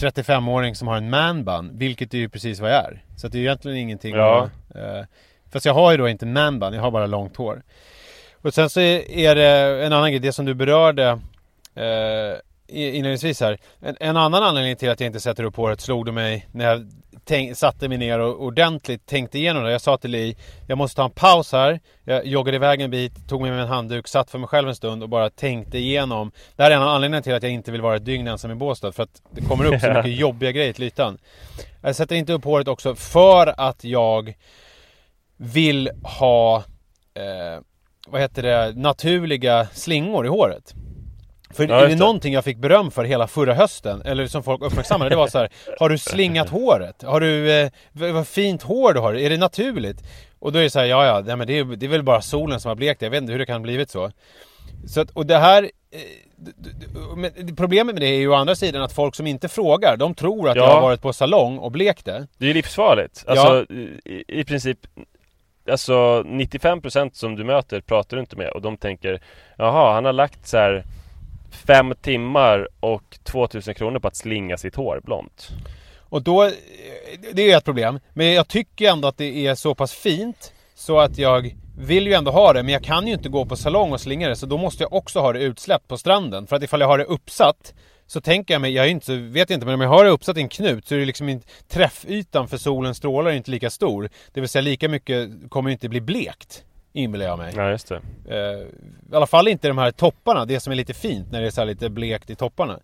35-åring 0.00 0.74
som 0.74 0.88
har 0.88 0.96
en 0.96 1.10
manbun, 1.10 1.70
vilket 1.78 2.14
är 2.14 2.18
ju 2.18 2.28
precis 2.28 2.60
vad 2.60 2.70
jag 2.70 2.84
är. 2.84 3.04
Så 3.16 3.28
det 3.28 3.38
är 3.38 3.40
egentligen 3.40 3.78
ingenting 3.78 4.14
ja. 4.14 4.50
eh, 4.74 5.04
Fast 5.52 5.66
jag 5.66 5.74
har 5.74 5.90
ju 5.90 5.96
då 5.96 6.08
inte 6.08 6.26
manbun, 6.26 6.72
jag 6.72 6.82
har 6.82 6.90
bara 6.90 7.06
långt 7.06 7.36
hår. 7.36 7.62
Och 8.42 8.54
sen 8.54 8.70
så 8.70 8.80
är 8.80 9.34
det 9.34 9.84
en 9.86 9.92
annan 9.92 10.10
grej, 10.10 10.20
det 10.20 10.32
som 10.32 10.44
du 10.44 10.54
berörde 10.54 11.18
eh, 11.74 12.36
inledningsvis 12.68 13.40
här. 13.40 13.58
En, 13.80 13.96
en, 14.00 14.16
annan 14.16 14.42
anledning 14.42 14.76
till 14.76 14.90
att 14.90 15.00
jag 15.00 15.06
inte 15.06 15.20
sätter 15.20 15.44
upp 15.44 15.56
håret 15.56 15.80
slog 15.80 16.06
det 16.06 16.12
mig 16.12 16.48
när 16.52 16.64
jag 16.64 16.90
tänk, 17.24 17.56
satte 17.56 17.88
mig 17.88 17.98
ner 17.98 18.18
och 18.18 18.42
ordentligt 18.42 19.06
tänkte 19.06 19.38
igenom 19.38 19.64
det. 19.64 19.72
Jag 19.72 19.80
sa 19.80 19.96
till 19.96 20.10
Li, 20.10 20.36
jag 20.66 20.78
måste 20.78 20.96
ta 20.96 21.04
en 21.04 21.10
paus 21.10 21.52
här. 21.52 21.80
Jag 22.04 22.26
joggade 22.26 22.56
iväg 22.56 22.80
en 22.80 22.90
bit, 22.90 23.28
tog 23.28 23.42
med 23.42 23.52
mig 23.52 23.60
en 23.60 23.68
handduk, 23.68 24.08
satt 24.08 24.30
för 24.30 24.38
mig 24.38 24.48
själv 24.48 24.68
en 24.68 24.74
stund 24.74 25.02
och 25.02 25.08
bara 25.08 25.30
tänkte 25.30 25.78
igenom. 25.78 26.32
Det 26.56 26.62
här 26.62 26.70
är 26.70 26.74
en 26.74 26.82
av 26.82 26.88
anledningarna 26.88 27.22
till 27.22 27.34
att 27.34 27.42
jag 27.42 27.52
inte 27.52 27.72
vill 27.72 27.80
vara 27.80 27.96
ett 27.96 28.04
dygn 28.04 28.28
ensam 28.28 28.50
i 28.50 28.54
Båstad. 28.54 28.92
För 28.92 29.02
att 29.02 29.22
det 29.30 29.40
kommer 29.40 29.64
upp 29.64 29.80
så 29.80 29.92
mycket 29.94 30.18
jobbiga 30.18 30.52
grejer 30.52 30.72
till 30.72 30.84
ytan. 30.84 31.18
Jag 31.80 31.96
sätter 31.96 32.16
inte 32.16 32.32
upp 32.32 32.44
håret 32.44 32.68
också 32.68 32.94
för 32.94 33.54
att 33.56 33.84
jag 33.84 34.34
vill 35.36 35.90
ha 36.02 36.56
eh, 37.14 37.62
vad 38.08 38.20
heter 38.20 38.42
det, 38.42 38.72
naturliga 38.76 39.66
slingor 39.72 40.26
i 40.26 40.28
håret. 40.28 40.74
För 41.52 41.68
ja, 41.68 41.84
är 41.84 41.88
det 41.88 41.96
någonting 41.96 42.34
jag 42.34 42.44
fick 42.44 42.56
beröm 42.56 42.90
för 42.90 43.04
hela 43.04 43.26
förra 43.26 43.54
hösten, 43.54 44.02
eller 44.04 44.26
som 44.26 44.42
folk 44.42 44.62
uppmärksammade, 44.62 45.10
det 45.10 45.16
var 45.16 45.28
så 45.28 45.38
här, 45.38 45.48
Har 45.78 45.88
du 45.88 45.98
slingat 45.98 46.48
håret? 46.48 47.02
Har 47.02 47.20
du, 47.20 47.52
eh, 47.52 47.70
vad 47.92 48.28
fint 48.28 48.62
hår 48.62 48.92
du 48.92 49.00
har, 49.00 49.14
är 49.14 49.30
det 49.30 49.36
naturligt? 49.36 50.02
Och 50.38 50.52
då 50.52 50.58
är 50.58 50.62
det 50.62 50.70
så 50.70 50.78
här, 50.78 50.86
ja 50.86 51.06
ja, 51.06 51.22
nej, 51.26 51.36
men 51.36 51.46
det 51.46 51.58
är, 51.58 51.64
det 51.64 51.86
är 51.86 51.90
väl 51.90 52.02
bara 52.02 52.20
solen 52.20 52.60
som 52.60 52.68
har 52.68 52.76
blekt 52.76 53.00
det, 53.00 53.06
jag 53.06 53.10
vet 53.10 53.22
inte 53.22 53.32
hur 53.32 53.38
det 53.38 53.46
kan 53.46 53.54
ha 53.56 53.62
blivit 53.62 53.90
så. 53.90 54.10
Så 54.86 55.00
att, 55.00 55.10
och 55.10 55.26
det 55.26 55.38
här 55.38 55.70
eh, 55.90 56.00
Problemet 57.56 57.94
med 57.94 58.02
det 58.02 58.06
är 58.06 58.18
ju 58.18 58.28
å 58.28 58.34
andra 58.34 58.54
sidan 58.54 58.82
att 58.82 58.92
folk 58.92 59.14
som 59.14 59.26
inte 59.26 59.48
frågar, 59.48 59.96
de 59.96 60.14
tror 60.14 60.48
att 60.48 60.56
ja. 60.56 60.62
jag 60.62 60.70
har 60.70 60.80
varit 60.80 61.02
på 61.02 61.12
salong 61.12 61.58
och 61.58 61.72
blekt 61.72 62.04
det. 62.04 62.26
Det 62.38 62.50
är 62.50 62.54
livsfarligt. 62.54 63.24
Alltså 63.26 63.66
ja. 63.68 63.76
i, 64.04 64.24
i 64.28 64.44
princip 64.44 64.78
Alltså 65.70 66.22
95% 66.22 67.10
som 67.12 67.36
du 67.36 67.44
möter 67.44 67.80
pratar 67.80 68.16
du 68.16 68.20
inte 68.20 68.36
med 68.36 68.50
och 68.50 68.62
de 68.62 68.76
tänker 68.76 69.20
Jaha, 69.58 69.94
han 69.94 70.04
har 70.04 70.12
lagt 70.12 70.46
så 70.46 70.56
här 70.56 70.84
fem 71.52 71.94
timmar 72.00 72.68
och 72.80 73.18
2000 73.24 73.74
kronor 73.74 73.98
på 73.98 74.08
att 74.08 74.16
slinga 74.16 74.56
sitt 74.56 74.74
hår 74.74 75.00
blont. 75.04 75.48
Och 75.98 76.22
då, 76.22 76.44
eh, 76.44 76.52
det 77.32 77.50
är 77.50 77.58
ett 77.58 77.64
problem. 77.64 78.00
Men 78.12 78.32
jag 78.32 78.48
tycker 78.48 78.90
ändå 78.90 79.08
att 79.08 79.18
det 79.18 79.46
är 79.46 79.54
så 79.54 79.74
pass 79.74 79.92
fint 79.92 80.52
så 80.74 81.00
att 81.00 81.18
jag 81.18 81.56
vill 81.78 82.06
ju 82.06 82.12
ändå 82.12 82.30
ha 82.30 82.52
det. 82.52 82.62
Men 82.62 82.72
jag 82.72 82.84
kan 82.84 83.06
ju 83.06 83.12
inte 83.12 83.28
gå 83.28 83.46
på 83.46 83.56
salong 83.56 83.92
och 83.92 84.00
slinga 84.00 84.28
det. 84.28 84.36
Så 84.36 84.46
då 84.46 84.58
måste 84.58 84.82
jag 84.82 84.92
också 84.92 85.20
ha 85.20 85.32
det 85.32 85.42
utsläppt 85.42 85.88
på 85.88 85.98
stranden. 85.98 86.46
För 86.46 86.56
att 86.56 86.62
ifall 86.62 86.80
jag 86.80 86.88
har 86.88 86.98
det 86.98 87.04
uppsatt 87.04 87.74
så 88.06 88.20
tänker 88.20 88.54
jag 88.54 88.60
mig, 88.60 88.72
jag 88.72 88.88
inte, 88.88 89.16
vet 89.16 89.50
inte, 89.50 89.66
men 89.66 89.74
om 89.74 89.80
jag 89.80 89.88
har 89.88 90.04
det 90.04 90.10
uppsatt 90.10 90.36
i 90.36 90.40
en 90.40 90.48
knut 90.48 90.88
så 90.88 90.94
är 90.94 90.98
det 90.98 91.04
liksom 91.04 91.28
inte, 91.28 91.46
träffytan 91.68 92.48
för 92.48 92.56
solens 92.56 92.96
strålar 92.96 93.30
är 93.30 93.34
inte 93.34 93.50
lika 93.50 93.70
stor. 93.70 94.08
Det 94.32 94.40
vill 94.40 94.48
säga 94.48 94.62
lika 94.62 94.88
mycket 94.88 95.30
kommer 95.48 95.70
inte 95.70 95.88
bli 95.88 96.00
blekt. 96.00 96.64
Inbillar 96.92 97.26
jag 97.26 97.38
mig. 97.38 97.52
Ja, 97.56 97.70
just 97.70 97.88
det. 97.88 98.00
Eh, 98.28 98.66
I 99.12 99.16
alla 99.16 99.26
fall 99.26 99.48
inte 99.48 99.68
de 99.68 99.78
här 99.78 99.90
topparna, 99.90 100.44
det 100.44 100.60
som 100.60 100.72
är 100.72 100.76
lite 100.76 100.94
fint 100.94 101.32
när 101.32 101.40
det 101.40 101.46
är 101.46 101.50
så 101.50 101.64
lite 101.64 101.90
blekt 101.90 102.30
i 102.30 102.34
topparna. 102.34 102.80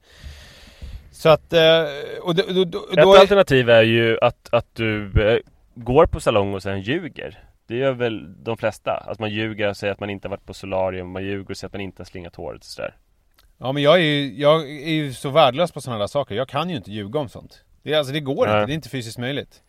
Så 1.11 1.29
att... 1.29 1.53
Eh, 1.53 1.85
och 2.23 2.35
då, 2.35 2.43
då, 2.49 2.65
då, 2.65 2.79
Ett 2.93 3.21
alternativ 3.21 3.71
är 3.71 3.83
ju 3.83 4.19
att, 4.21 4.49
att 4.53 4.75
du 4.75 5.23
eh, 5.23 5.39
går 5.75 6.07
på 6.07 6.21
salong 6.21 6.55
och 6.55 6.63
sen 6.63 6.81
ljuger. 6.81 7.39
Det 7.67 7.77
gör 7.77 7.93
väl 7.93 8.45
de 8.45 8.57
flesta? 8.57 8.93
Att 8.93 9.19
man 9.19 9.31
ljuger 9.31 9.69
och 9.69 9.77
säger 9.77 9.93
att 9.93 10.01
man 10.01 10.11
inte 10.11 10.29
har 10.29 10.31
varit 10.31 10.47
på 10.47 10.55
solarium, 10.55 11.11
man 11.11 11.25
ljuger 11.25 11.51
och 11.51 11.57
säger 11.57 11.69
att 11.69 11.73
man 11.73 11.81
inte 11.81 12.01
har 12.01 12.05
slingat 12.05 12.37
håret 12.37 12.61
och 12.61 12.65
sådär. 12.65 12.95
Ja 13.59 13.73
men 13.73 13.83
jag 13.83 13.95
är 13.95 14.03
ju, 14.03 14.41
jag 14.41 14.71
är 14.71 14.93
ju 14.93 15.13
så 15.13 15.31
värdelös 15.31 15.73
på 15.73 15.81
sådana 15.81 15.99
där 16.01 16.07
saker. 16.07 16.35
Jag 16.35 16.49
kan 16.49 16.71
ju 16.71 16.77
inte 16.77 16.91
ljuga 16.91 17.21
om 17.21 17.29
sånt. 17.29 17.65
Det, 17.83 17.95
alltså, 17.95 18.13
det 18.13 18.21
går 18.21 18.47
Nej. 18.47 18.55
inte, 18.57 18.67
det 18.67 18.73
är 18.73 18.75
inte 18.75 18.89
fysiskt 18.89 19.19
möjligt. 19.19 19.63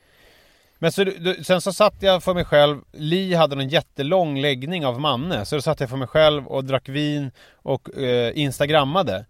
Men 0.79 0.91
så, 0.91 1.05
sen 1.43 1.61
så 1.61 1.73
satt 1.73 1.95
jag 1.99 2.23
för 2.23 2.33
mig 2.33 2.45
själv, 2.45 2.81
Li 2.91 3.33
hade 3.33 3.55
någon 3.55 3.69
jättelång 3.69 4.41
läggning 4.41 4.85
av 4.85 4.99
Manne, 4.99 5.45
så 5.45 5.55
då 5.55 5.61
satt 5.61 5.79
jag 5.79 5.89
för 5.89 5.97
mig 5.97 6.07
själv 6.07 6.47
och 6.47 6.65
drack 6.65 6.89
vin 6.89 7.31
och 7.55 7.97
eh, 7.97 8.31
instagrammade. 8.35 9.25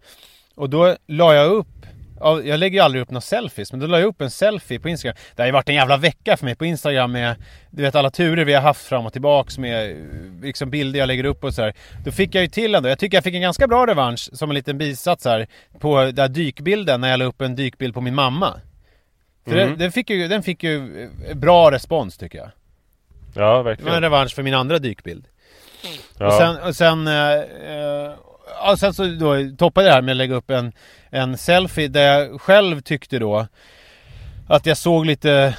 Och 0.54 0.70
då 0.70 0.96
la 1.06 1.34
jag 1.34 1.50
upp 1.50 1.86
jag 2.20 2.60
lägger 2.60 2.78
ju 2.78 2.84
aldrig 2.84 3.02
upp 3.02 3.10
några 3.10 3.20
selfies, 3.20 3.72
men 3.72 3.80
då 3.80 3.86
la 3.86 3.98
jag 3.98 4.06
upp 4.06 4.20
en 4.20 4.30
selfie 4.30 4.80
på 4.80 4.88
Instagram. 4.88 5.16
Det 5.36 5.42
har 5.42 5.46
ju 5.46 5.52
varit 5.52 5.68
en 5.68 5.74
jävla 5.74 5.96
vecka 5.96 6.36
för 6.36 6.44
mig 6.44 6.54
på 6.54 6.64
Instagram 6.64 7.12
med, 7.12 7.36
du 7.70 7.82
vet 7.82 7.94
alla 7.94 8.10
turer 8.10 8.44
vi 8.44 8.52
har 8.52 8.62
haft 8.62 8.86
fram 8.86 9.06
och 9.06 9.12
tillbaks 9.12 9.58
med 9.58 9.96
liksom 10.42 10.70
bilder 10.70 10.98
jag 10.98 11.06
lägger 11.06 11.24
upp 11.24 11.44
och 11.44 11.54
sådär. 11.54 11.74
Då 12.04 12.12
fick 12.12 12.34
jag 12.34 12.42
ju 12.42 12.48
till 12.48 12.74
ändå, 12.74 12.88
jag 12.88 12.98
tycker 12.98 13.16
jag 13.16 13.24
fick 13.24 13.34
en 13.34 13.40
ganska 13.40 13.66
bra 13.66 13.86
revansch 13.86 14.30
som 14.32 14.50
en 14.50 14.54
liten 14.54 14.78
bisats 14.78 15.24
här 15.24 15.46
på 15.78 15.98
den 15.98 16.18
här 16.18 16.28
dykbilden 16.28 17.00
när 17.00 17.10
jag 17.10 17.18
la 17.18 17.24
upp 17.24 17.40
en 17.40 17.56
dykbild 17.56 17.94
på 17.94 18.00
min 18.00 18.14
mamma. 18.14 18.60
För 19.44 19.52
mm. 19.52 19.68
den, 19.68 19.78
den, 19.78 19.92
fick 19.92 20.10
ju, 20.10 20.28
den 20.28 20.42
fick 20.42 20.62
ju 20.62 21.02
eh, 21.28 21.36
bra 21.36 21.70
respons 21.70 22.16
tycker 22.16 22.38
jag. 22.38 22.50
Ja, 23.34 23.62
verkligen. 23.62 23.84
Det 23.84 23.90
var 23.90 23.96
en 23.96 24.02
revansch 24.02 24.34
för 24.34 24.42
min 24.42 24.54
andra 24.54 24.78
dykbild. 24.78 25.24
Ja. 26.18 26.26
Och 26.26 26.32
sen, 26.32 26.56
och 26.56 26.76
sen, 26.76 27.06
eh, 27.06 27.34
eh, 27.74 28.12
och 28.70 28.78
sen 28.78 28.94
så 28.94 29.04
då 29.04 29.56
toppade 29.58 29.86
det 29.86 29.92
här 29.92 30.02
med 30.02 30.12
att 30.12 30.16
lägga 30.16 30.34
upp 30.34 30.50
en, 30.50 30.72
en 31.10 31.38
selfie 31.38 31.88
där 31.88 32.18
jag 32.18 32.40
själv 32.40 32.80
tyckte 32.80 33.18
då 33.18 33.46
att 34.48 34.66
jag 34.66 34.76
såg 34.76 35.06
lite 35.06 35.56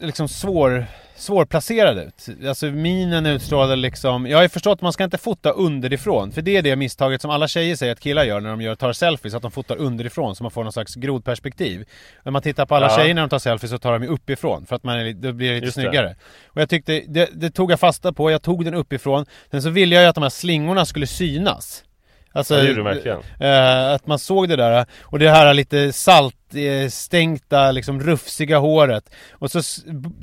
liksom 0.00 0.28
svår 0.28 0.86
svårplacerad 1.24 1.98
ut. 1.98 2.28
Alltså 2.48 2.66
minen 2.66 3.26
utstrålade 3.26 3.76
liksom... 3.76 4.26
Jag 4.26 4.38
har 4.38 4.42
ju 4.42 4.48
förstått 4.48 4.72
att 4.72 4.82
man 4.82 4.92
ska 4.92 5.04
inte 5.04 5.18
fota 5.18 5.50
underifrån. 5.50 6.32
För 6.32 6.42
det 6.42 6.56
är 6.56 6.62
det 6.62 6.76
misstaget 6.76 7.22
som 7.22 7.30
alla 7.30 7.48
tjejer 7.48 7.76
säger 7.76 7.92
att 7.92 8.00
killar 8.00 8.24
gör 8.24 8.40
när 8.40 8.50
de 8.50 8.60
gör, 8.60 8.74
tar 8.74 8.92
selfies. 8.92 9.34
Att 9.34 9.42
de 9.42 9.50
fotar 9.50 9.76
underifrån 9.76 10.36
så 10.36 10.44
man 10.44 10.50
får 10.50 10.62
någon 10.64 10.72
slags 10.72 10.94
grodperspektiv. 10.94 11.84
När 12.22 12.32
man 12.32 12.42
tittar 12.42 12.66
på 12.66 12.74
alla 12.74 12.90
ja. 12.90 12.96
tjejer 12.96 13.14
när 13.14 13.22
de 13.22 13.28
tar 13.28 13.38
selfies 13.38 13.70
så 13.70 13.78
tar 13.78 13.92
de 13.92 14.02
ju 14.02 14.08
uppifrån. 14.08 14.66
För 14.66 14.76
att 14.76 14.84
man 14.84 14.98
är, 14.98 15.12
då 15.12 15.32
blir 15.32 15.48
det 15.48 15.54
lite 15.54 15.66
Just 15.66 15.74
snyggare. 15.74 16.06
Det. 16.06 16.16
Och 16.46 16.60
jag 16.60 16.68
tyckte, 16.68 17.02
det, 17.08 17.30
det 17.32 17.50
tog 17.50 17.72
jag 17.72 17.80
fasta 17.80 18.12
på. 18.12 18.30
Jag 18.30 18.42
tog 18.42 18.64
den 18.64 18.74
uppifrån. 18.74 19.26
Sen 19.50 19.62
så 19.62 19.70
ville 19.70 19.94
jag 19.94 20.02
ju 20.02 20.08
att 20.08 20.14
de 20.14 20.22
här 20.22 20.30
slingorna 20.30 20.84
skulle 20.84 21.06
synas. 21.06 21.84
Alltså, 22.32 22.54
ja, 22.54 22.60
det 22.60 22.68
gjorde 22.68 22.80
du 22.80 22.84
verkligen. 22.84 23.18
Äh, 23.40 23.92
att 23.94 24.06
man 24.06 24.18
såg 24.18 24.48
det 24.48 24.56
där. 24.56 24.86
Och 25.02 25.18
det 25.18 25.30
här 25.30 25.54
lite 25.54 25.92
saltstänkta, 26.54 27.72
liksom 27.72 28.00
rufsiga 28.00 28.58
håret. 28.58 29.10
Och 29.32 29.50
så 29.50 29.62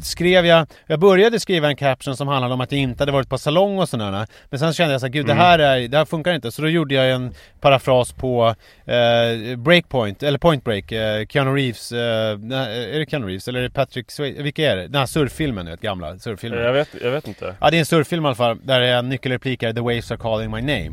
skrev 0.02 0.46
jag, 0.46 0.68
jag 0.88 1.00
började 1.00 1.40
skriva 1.40 1.68
en 1.68 1.76
caption 1.76 2.18
som 2.18 2.28
handlade 2.28 2.54
om 2.54 2.62
att 2.62 2.72
jag 2.72 2.82
inte 2.82 3.02
hade 3.02 3.12
varit 3.12 3.30
på 3.30 3.38
salong 3.38 3.80
och 3.80 3.90
sådär. 3.90 4.28
Men 4.50 4.60
sen 4.60 4.74
kände 4.74 4.94
jag 4.94 5.02
så 5.02 5.08
här, 5.08 5.14
gud 5.14 5.26
mm. 5.26 5.38
det 5.38 5.44
här 5.44 5.60
är, 5.60 5.88
det 5.88 5.98
här 5.98 6.06
funkar 6.06 6.34
inte. 6.34 6.52
Så 6.52 6.62
då 6.62 6.68
gjorde 6.68 6.96
jag 6.96 7.12
en 7.12 7.34
parafras 7.60 8.14
på 8.14 8.56
eh, 8.86 9.58
Breakpoint, 9.58 10.24
eller 10.24 10.40
Point 10.40 10.64
Break, 10.64 10.92
eh, 10.92 11.26
Keanu 11.26 11.56
Reeves, 11.56 11.92
eh, 11.92 12.00
är 12.00 13.00
det 13.00 13.10
Keanu 13.10 13.28
Reeves 13.28 13.48
eller 13.48 13.60
är 13.60 13.64
det 13.64 13.70
Patrick 13.70 14.12
Swayze, 14.12 14.42
vilka 14.42 14.72
är 14.72 14.76
det? 14.76 14.88
Den 14.88 15.00
här 15.00 15.06
surffilmen, 15.06 15.66
vet, 15.66 15.82
gamla 15.82 16.18
surffilmen. 16.18 16.64
Jag 16.64 16.74
vet, 16.74 16.90
jag 17.02 17.12
vet 17.12 17.28
inte. 17.28 17.56
Ja 17.62 17.70
det 17.70 17.78
är 17.78 17.80
en 17.80 17.86
surffilm 17.86 18.26
i 18.26 18.28
alla 18.28 18.36
fall, 18.36 18.60
där 18.64 18.82
är 18.82 18.98
en 18.98 19.10
nyckelreplik 19.10 19.64
är 19.64 19.74
The 19.74 19.82
waves 19.82 20.12
are 20.12 20.18
calling 20.18 20.52
my 20.52 20.62
name. 20.62 20.92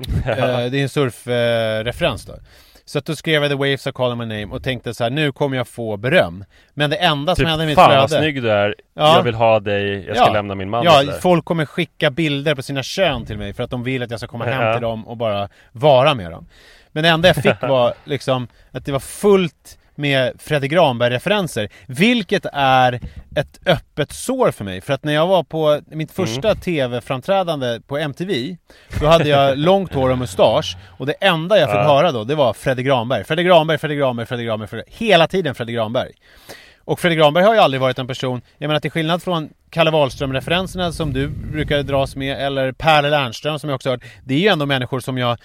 Eh, 0.26 0.70
det 0.70 0.78
är 0.78 0.82
en 0.82 0.88
surfreferens 0.88 2.26
då. 2.26 2.34
Så 2.90 2.98
att 2.98 3.04
då 3.04 3.16
skrev 3.16 3.42
jag 3.42 3.50
The 3.50 3.56
Waves 3.56 3.86
Are 3.86 3.92
Calling 3.92 4.18
My 4.18 4.24
Name 4.24 4.54
och 4.54 4.62
tänkte 4.62 4.94
så 4.94 5.04
här, 5.04 5.10
nu 5.10 5.32
kommer 5.32 5.56
jag 5.56 5.68
få 5.68 5.96
beröm. 5.96 6.44
Men 6.74 6.90
det 6.90 6.96
enda 6.96 7.36
som 7.36 7.42
typ, 7.42 7.48
hände 7.48 7.64
i 7.64 7.66
mitt 7.66 7.76
flöde... 7.76 7.90
Fan 7.90 8.00
vad 8.00 8.10
snygg 8.10 8.42
du 8.42 8.50
är, 8.50 8.74
ja. 8.94 9.16
jag 9.16 9.22
vill 9.22 9.34
ha 9.34 9.60
dig, 9.60 10.06
jag 10.06 10.16
ska 10.16 10.26
ja. 10.26 10.32
lämna 10.32 10.54
min 10.54 10.70
man 10.70 10.84
Ja, 10.84 11.02
folk 11.22 11.44
kommer 11.44 11.64
skicka 11.64 12.10
bilder 12.10 12.54
på 12.54 12.62
sina 12.62 12.82
kön 12.82 13.26
till 13.26 13.38
mig 13.38 13.52
för 13.52 13.62
att 13.62 13.70
de 13.70 13.82
vill 13.82 14.02
att 14.02 14.10
jag 14.10 14.20
ska 14.20 14.26
komma 14.26 14.44
hem 14.44 14.74
till 14.74 14.82
dem 14.82 15.08
och 15.08 15.16
bara 15.16 15.48
vara 15.72 16.14
med 16.14 16.30
dem. 16.30 16.46
Men 16.92 17.02
det 17.02 17.08
enda 17.08 17.28
jag 17.28 17.36
fick 17.36 17.62
var 17.62 17.94
liksom 18.04 18.48
att 18.70 18.84
det 18.84 18.92
var 18.92 19.00
fullt 19.00 19.78
med 20.00 20.32
Fredrik 20.38 20.72
Granberg-referenser. 20.72 21.68
Vilket 21.86 22.46
är 22.52 23.00
ett 23.36 23.60
öppet 23.66 24.12
sår 24.12 24.50
för 24.50 24.64
mig. 24.64 24.80
För 24.80 24.92
att 24.92 25.04
när 25.04 25.12
jag 25.12 25.26
var 25.26 25.42
på 25.42 25.80
mitt 25.86 26.12
första 26.12 26.48
mm. 26.48 26.60
TV-framträdande 26.60 27.80
på 27.86 27.98
MTV, 27.98 28.56
då 29.00 29.06
hade 29.06 29.28
jag 29.28 29.58
långt 29.58 29.94
hår 29.94 30.10
och 30.10 30.18
mustasch. 30.18 30.76
Och 30.98 31.06
det 31.06 31.12
enda 31.12 31.58
jag 31.58 31.68
fick 31.68 31.78
ja. 31.78 31.82
höra 31.82 32.12
då, 32.12 32.24
det 32.24 32.34
var 32.34 32.52
Fredrik 32.52 32.86
Granberg. 32.86 33.24
Fredrik 33.24 33.46
Granberg, 33.46 33.78
Fredrik 33.78 33.98
Granberg, 33.98 34.26
Fredrik 34.26 34.46
Granberg, 34.46 34.68
Fredrik 34.68 34.94
Hela 34.98 35.26
tiden 35.26 35.54
Fredrik 35.54 35.76
Granberg. 35.76 36.10
Och 36.84 37.00
Fredrik 37.00 37.18
Granberg 37.18 37.44
har 37.44 37.54
ju 37.54 37.60
aldrig 37.60 37.80
varit 37.80 37.98
en 37.98 38.06
person, 38.06 38.40
jag 38.58 38.68
menar 38.68 38.80
till 38.80 38.90
skillnad 38.90 39.22
från 39.22 39.50
Kalle 39.70 39.90
Wahlström-referenserna 39.90 40.92
som 40.92 41.12
du 41.12 41.28
brukar 41.28 41.82
dras 41.82 42.16
med, 42.16 42.46
eller 42.46 42.72
Per 42.72 43.02
Lernström 43.02 43.58
som 43.58 43.70
jag 43.70 43.74
också 43.74 43.90
hört. 43.90 44.04
Det 44.24 44.34
är 44.34 44.38
ju 44.38 44.48
ändå 44.48 44.66
människor 44.66 45.00
som 45.00 45.18
jag 45.18 45.38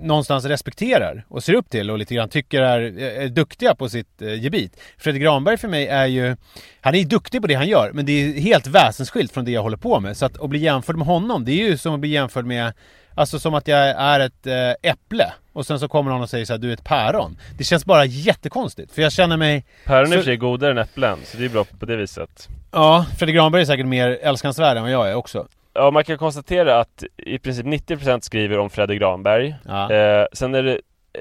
någonstans 0.00 0.44
respekterar 0.44 1.24
och 1.28 1.44
ser 1.44 1.54
upp 1.54 1.70
till 1.70 1.90
och 1.90 1.98
lite 1.98 2.14
grann 2.14 2.28
tycker 2.28 2.62
är, 2.62 2.98
är 2.98 3.28
duktiga 3.28 3.74
på 3.74 3.88
sitt 3.88 4.22
eh, 4.22 4.42
gebit. 4.42 4.80
Fredrik 4.98 5.22
Granberg 5.22 5.56
för 5.56 5.68
mig 5.68 5.86
är 5.86 6.06
ju, 6.06 6.36
han 6.80 6.94
är 6.94 6.98
ju 6.98 7.04
duktig 7.04 7.40
på 7.40 7.46
det 7.46 7.54
han 7.54 7.68
gör 7.68 7.90
men 7.94 8.06
det 8.06 8.12
är 8.12 8.40
helt 8.40 8.66
väsensskilt 8.66 9.32
från 9.32 9.44
det 9.44 9.50
jag 9.50 9.62
håller 9.62 9.76
på 9.76 10.00
med. 10.00 10.16
Så 10.16 10.26
att, 10.26 10.40
att 10.40 10.50
bli 10.50 10.58
jämförd 10.58 10.96
med 10.96 11.06
honom, 11.06 11.44
det 11.44 11.52
är 11.52 11.68
ju 11.68 11.76
som 11.76 11.94
att 11.94 12.00
bli 12.00 12.10
jämförd 12.10 12.44
med 12.46 12.72
Alltså 13.14 13.38
som 13.38 13.54
att 13.54 13.68
jag 13.68 13.78
är 13.88 14.20
ett 14.20 14.46
äh, 14.46 14.90
äpple 14.90 15.32
och 15.52 15.66
sen 15.66 15.80
så 15.80 15.88
kommer 15.88 16.10
någon 16.10 16.22
och 16.22 16.30
säger 16.30 16.44
så 16.44 16.52
här, 16.52 16.58
du 16.58 16.68
är 16.68 16.72
ett 16.72 16.84
päron. 16.84 17.38
Det 17.58 17.64
känns 17.64 17.84
bara 17.84 18.04
jättekonstigt 18.04 18.92
för 18.92 19.02
jag 19.02 19.12
känner 19.12 19.36
mig... 19.36 19.64
Päron 19.84 20.06
är 20.06 20.06
så... 20.06 20.14
i 20.14 20.16
och 20.16 20.20
för 20.20 20.30
sig 20.30 20.36
godare 20.36 20.70
än 20.70 20.78
äpplen, 20.78 21.18
så 21.24 21.36
det 21.36 21.44
är 21.44 21.48
bra 21.48 21.64
på 21.64 21.86
det 21.86 21.96
viset. 21.96 22.48
Ja, 22.72 23.06
Fredrik 23.18 23.36
Granberg 23.36 23.62
är 23.62 23.66
säkert 23.66 23.86
mer 23.86 24.18
älskansvärd 24.22 24.76
än 24.76 24.82
vad 24.82 24.92
jag 24.92 25.10
är 25.10 25.14
också. 25.14 25.46
Ja, 25.74 25.90
man 25.90 26.04
kan 26.04 26.18
konstatera 26.18 26.80
att 26.80 27.04
i 27.16 27.38
princip 27.38 27.66
90% 27.66 28.20
skriver 28.20 28.58
om 28.58 28.70
Fredrik 28.70 29.00
Granberg. 29.00 29.54
Ja. 29.66 29.92
Eh, 29.92 30.26
sen 30.32 30.54
är 30.54 30.62
det 30.62 30.80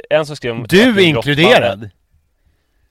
en 0.09 0.25
som 0.25 0.35
skriver 0.35 0.55
om... 0.57 0.65
Du 0.69 0.89
är 0.89 0.99
inkluderad! 0.99 1.89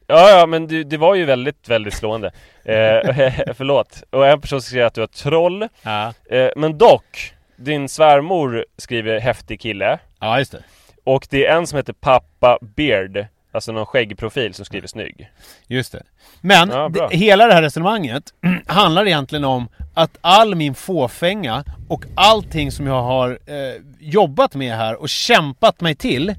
Ja, 0.06 0.30
ja, 0.30 0.46
men 0.46 0.66
det, 0.66 0.84
det, 0.84 0.96
var 0.96 1.14
ju 1.14 1.24
väldigt, 1.24 1.68
väldigt 1.68 1.94
slående. 1.94 2.26
Eh, 2.64 3.52
förlåt. 3.54 4.02
Och 4.10 4.26
en 4.26 4.40
person 4.40 4.62
skrev 4.62 4.86
att 4.86 4.94
du 4.94 5.00
var 5.00 5.06
troll. 5.06 5.68
Ja. 5.82 6.12
Eh, 6.30 6.50
men 6.56 6.78
dock, 6.78 7.34
din 7.56 7.88
svärmor 7.88 8.66
skriver 8.76 9.20
häftig 9.20 9.60
kille. 9.60 9.98
Ja, 10.20 10.38
just 10.38 10.52
det. 10.52 10.62
Och 11.04 11.26
det 11.30 11.46
är 11.46 11.56
en 11.56 11.66
som 11.66 11.76
heter 11.76 11.92
Pappa 11.92 12.58
Beard 12.60 13.26
Alltså 13.52 13.72
någon 13.72 13.86
skäggprofil 13.86 14.54
som 14.54 14.64
skriver 14.64 14.88
snygg 14.88 15.30
Just 15.66 15.92
det 15.92 16.02
Men 16.40 16.70
Ja, 16.70 16.88
det, 16.88 17.16
hela 17.16 17.46
det 17.46 17.54
här 17.54 17.62
resonemanget 17.62 18.34
handlar 18.66 19.06
egentligen 19.06 19.44
om 19.44 19.68
att 19.94 20.18
all 20.20 20.54
min 20.54 20.74
fåfänga 20.74 21.64
och 21.88 22.04
allting 22.14 22.72
som 22.72 22.86
jag 22.86 23.02
har 23.02 23.38
eh, 23.46 23.82
jobbat 24.00 24.54
med 24.54 24.76
här 24.76 25.00
och 25.00 25.08
kämpat 25.08 25.80
mig 25.80 25.94
till 25.94 26.34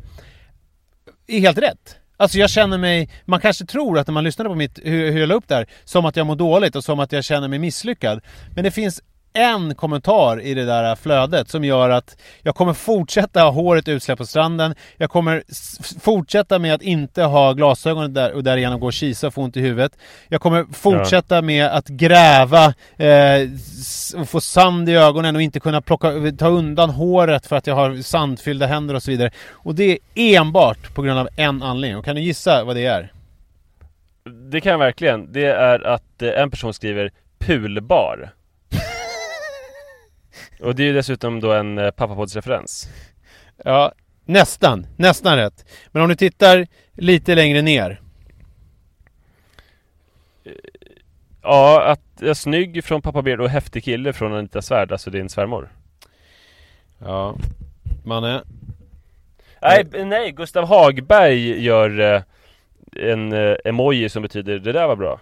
är 1.28 1.40
helt 1.40 1.58
rätt. 1.58 1.96
Alltså 2.18 2.38
jag 2.38 2.50
känner 2.50 2.78
mig, 2.78 3.10
man 3.26 3.40
kanske 3.40 3.66
tror 3.66 4.00
att 4.00 4.08
när 4.08 4.14
man 4.14 4.24
lyssnade 4.24 4.50
på 4.50 4.56
mitt, 4.56 4.80
hur, 4.84 5.12
hur 5.12 5.20
jag 5.20 5.30
la 5.30 5.36
upp 5.36 5.48
det 5.48 5.56
här, 5.56 5.66
som 5.84 6.06
att 6.06 6.16
jag 6.16 6.28
mår 6.28 6.36
dåligt 6.36 6.76
och 6.76 6.84
som 6.84 7.00
att 7.00 7.12
jag 7.12 7.24
känner 7.24 7.48
mig 7.48 7.60
misslyckad. 7.60 8.22
Men 8.56 8.64
det 8.64 8.72
finns 8.72 9.02
en 9.34 9.76
kommentar 9.76 10.42
i 10.42 10.54
det 10.54 10.66
där 10.66 10.96
flödet 10.96 11.50
som 11.50 11.64
gör 11.64 11.90
att 11.90 12.18
jag 12.42 12.56
kommer 12.56 12.74
fortsätta 12.74 13.42
ha 13.42 13.50
håret 13.50 13.88
utsläppt 13.88 14.20
på 14.20 14.26
stranden. 14.26 14.76
Jag 14.98 15.10
kommer 15.10 15.44
fortsätta 16.00 16.60
med 16.60 16.74
att 16.74 16.82
inte 16.82 17.24
ha 17.24 17.54
glasögon 17.54 18.14
där, 18.14 18.34
och 18.34 18.44
därigenom 18.44 18.80
gå 18.80 18.86
och 18.86 18.94
kisa 18.94 19.28
och 19.28 19.34
få 19.34 19.42
ont 19.42 19.58
i 19.58 19.62
huvudet. 19.62 19.92
Jag 20.28 20.42
kommer 20.42 20.66
fortsätta 20.74 21.42
med 21.42 21.66
att 21.66 21.88
gräva 21.88 22.66
eh, 22.98 23.50
och 24.18 24.30
få 24.30 24.42
sand 24.42 24.90
i 24.90 24.94
ögonen 24.94 25.36
och 25.36 25.42
inte 25.42 25.60
kunna 25.60 25.82
plocka, 25.82 26.12
ta 26.38 26.48
undan 26.48 26.90
håret 26.90 27.48
för 27.48 27.56
att 27.56 27.68
jag 27.68 27.76
har 27.76 28.02
sandfyllda 28.02 28.66
händer 28.66 28.96
och 28.96 29.04
så 29.04 29.12
vidare. 29.12 29.32
Och 29.52 29.76
det 29.76 30.00
är 30.16 30.40
enbart 30.40 30.94
på 30.94 31.02
grund 31.02 31.20
av 31.20 31.30
en 31.36 31.64
anledning. 31.64 31.98
Och 31.98 32.06
kan 32.06 32.16
du 32.16 32.22
gissa 32.22 32.64
vad 32.64 32.76
det 32.76 32.86
är? 32.86 33.12
Det 34.52 34.62
kan 34.62 34.72
jag 34.72 34.80
verkligen 34.80 35.32
Det 35.32 35.46
är 35.46 35.88
att 35.88 36.22
eh, 36.22 36.30
en 36.30 36.52
person 36.52 36.74
skriver 36.74 37.12
Pulbar 37.40 38.34
Och 40.60 40.76
det 40.76 40.84
är 40.84 40.88
ju 40.88 40.94
dessutom 40.94 41.40
då 41.40 41.54
en 41.54 41.78
eh, 41.78 41.92
pappapoddsreferens 41.92 42.90
Ja, 43.64 43.92
nästan. 44.26 44.88
Nästan 44.96 45.38
rätt. 45.38 45.66
Men 45.92 46.02
om 46.02 46.10
du 46.10 46.16
tittar 46.16 46.68
lite 46.94 47.36
längre 47.36 47.62
ner. 47.62 48.02
Ja, 51.42 51.84
att 51.84 52.02
jag 52.20 52.30
är 52.30 52.34
snygg 52.34 52.84
från 52.84 53.02
Pappa 53.02 53.22
Beard 53.22 53.42
och 53.42 53.50
häftig 53.50 53.84
kille 53.84 54.14
från 54.14 54.34
Anita 54.34 54.62
Svärd, 54.62 54.92
alltså 54.92 55.10
din 55.10 55.30
svärmor 55.30 55.70
Ja, 57.00 57.36
Manne. 58.04 58.44
Nej, 59.62 59.86
nej, 60.06 60.32
Gustav 60.32 60.66
Hagberg 60.68 61.64
gör 61.64 62.00
eh, 62.00 62.22
en 62.96 63.34
eh, 63.34 63.56
emoji 63.66 64.10
som 64.10 64.22
betyder 64.24 64.60
det 64.60 64.72
där 64.72 64.88
var 64.88 64.96
bra 64.96 65.20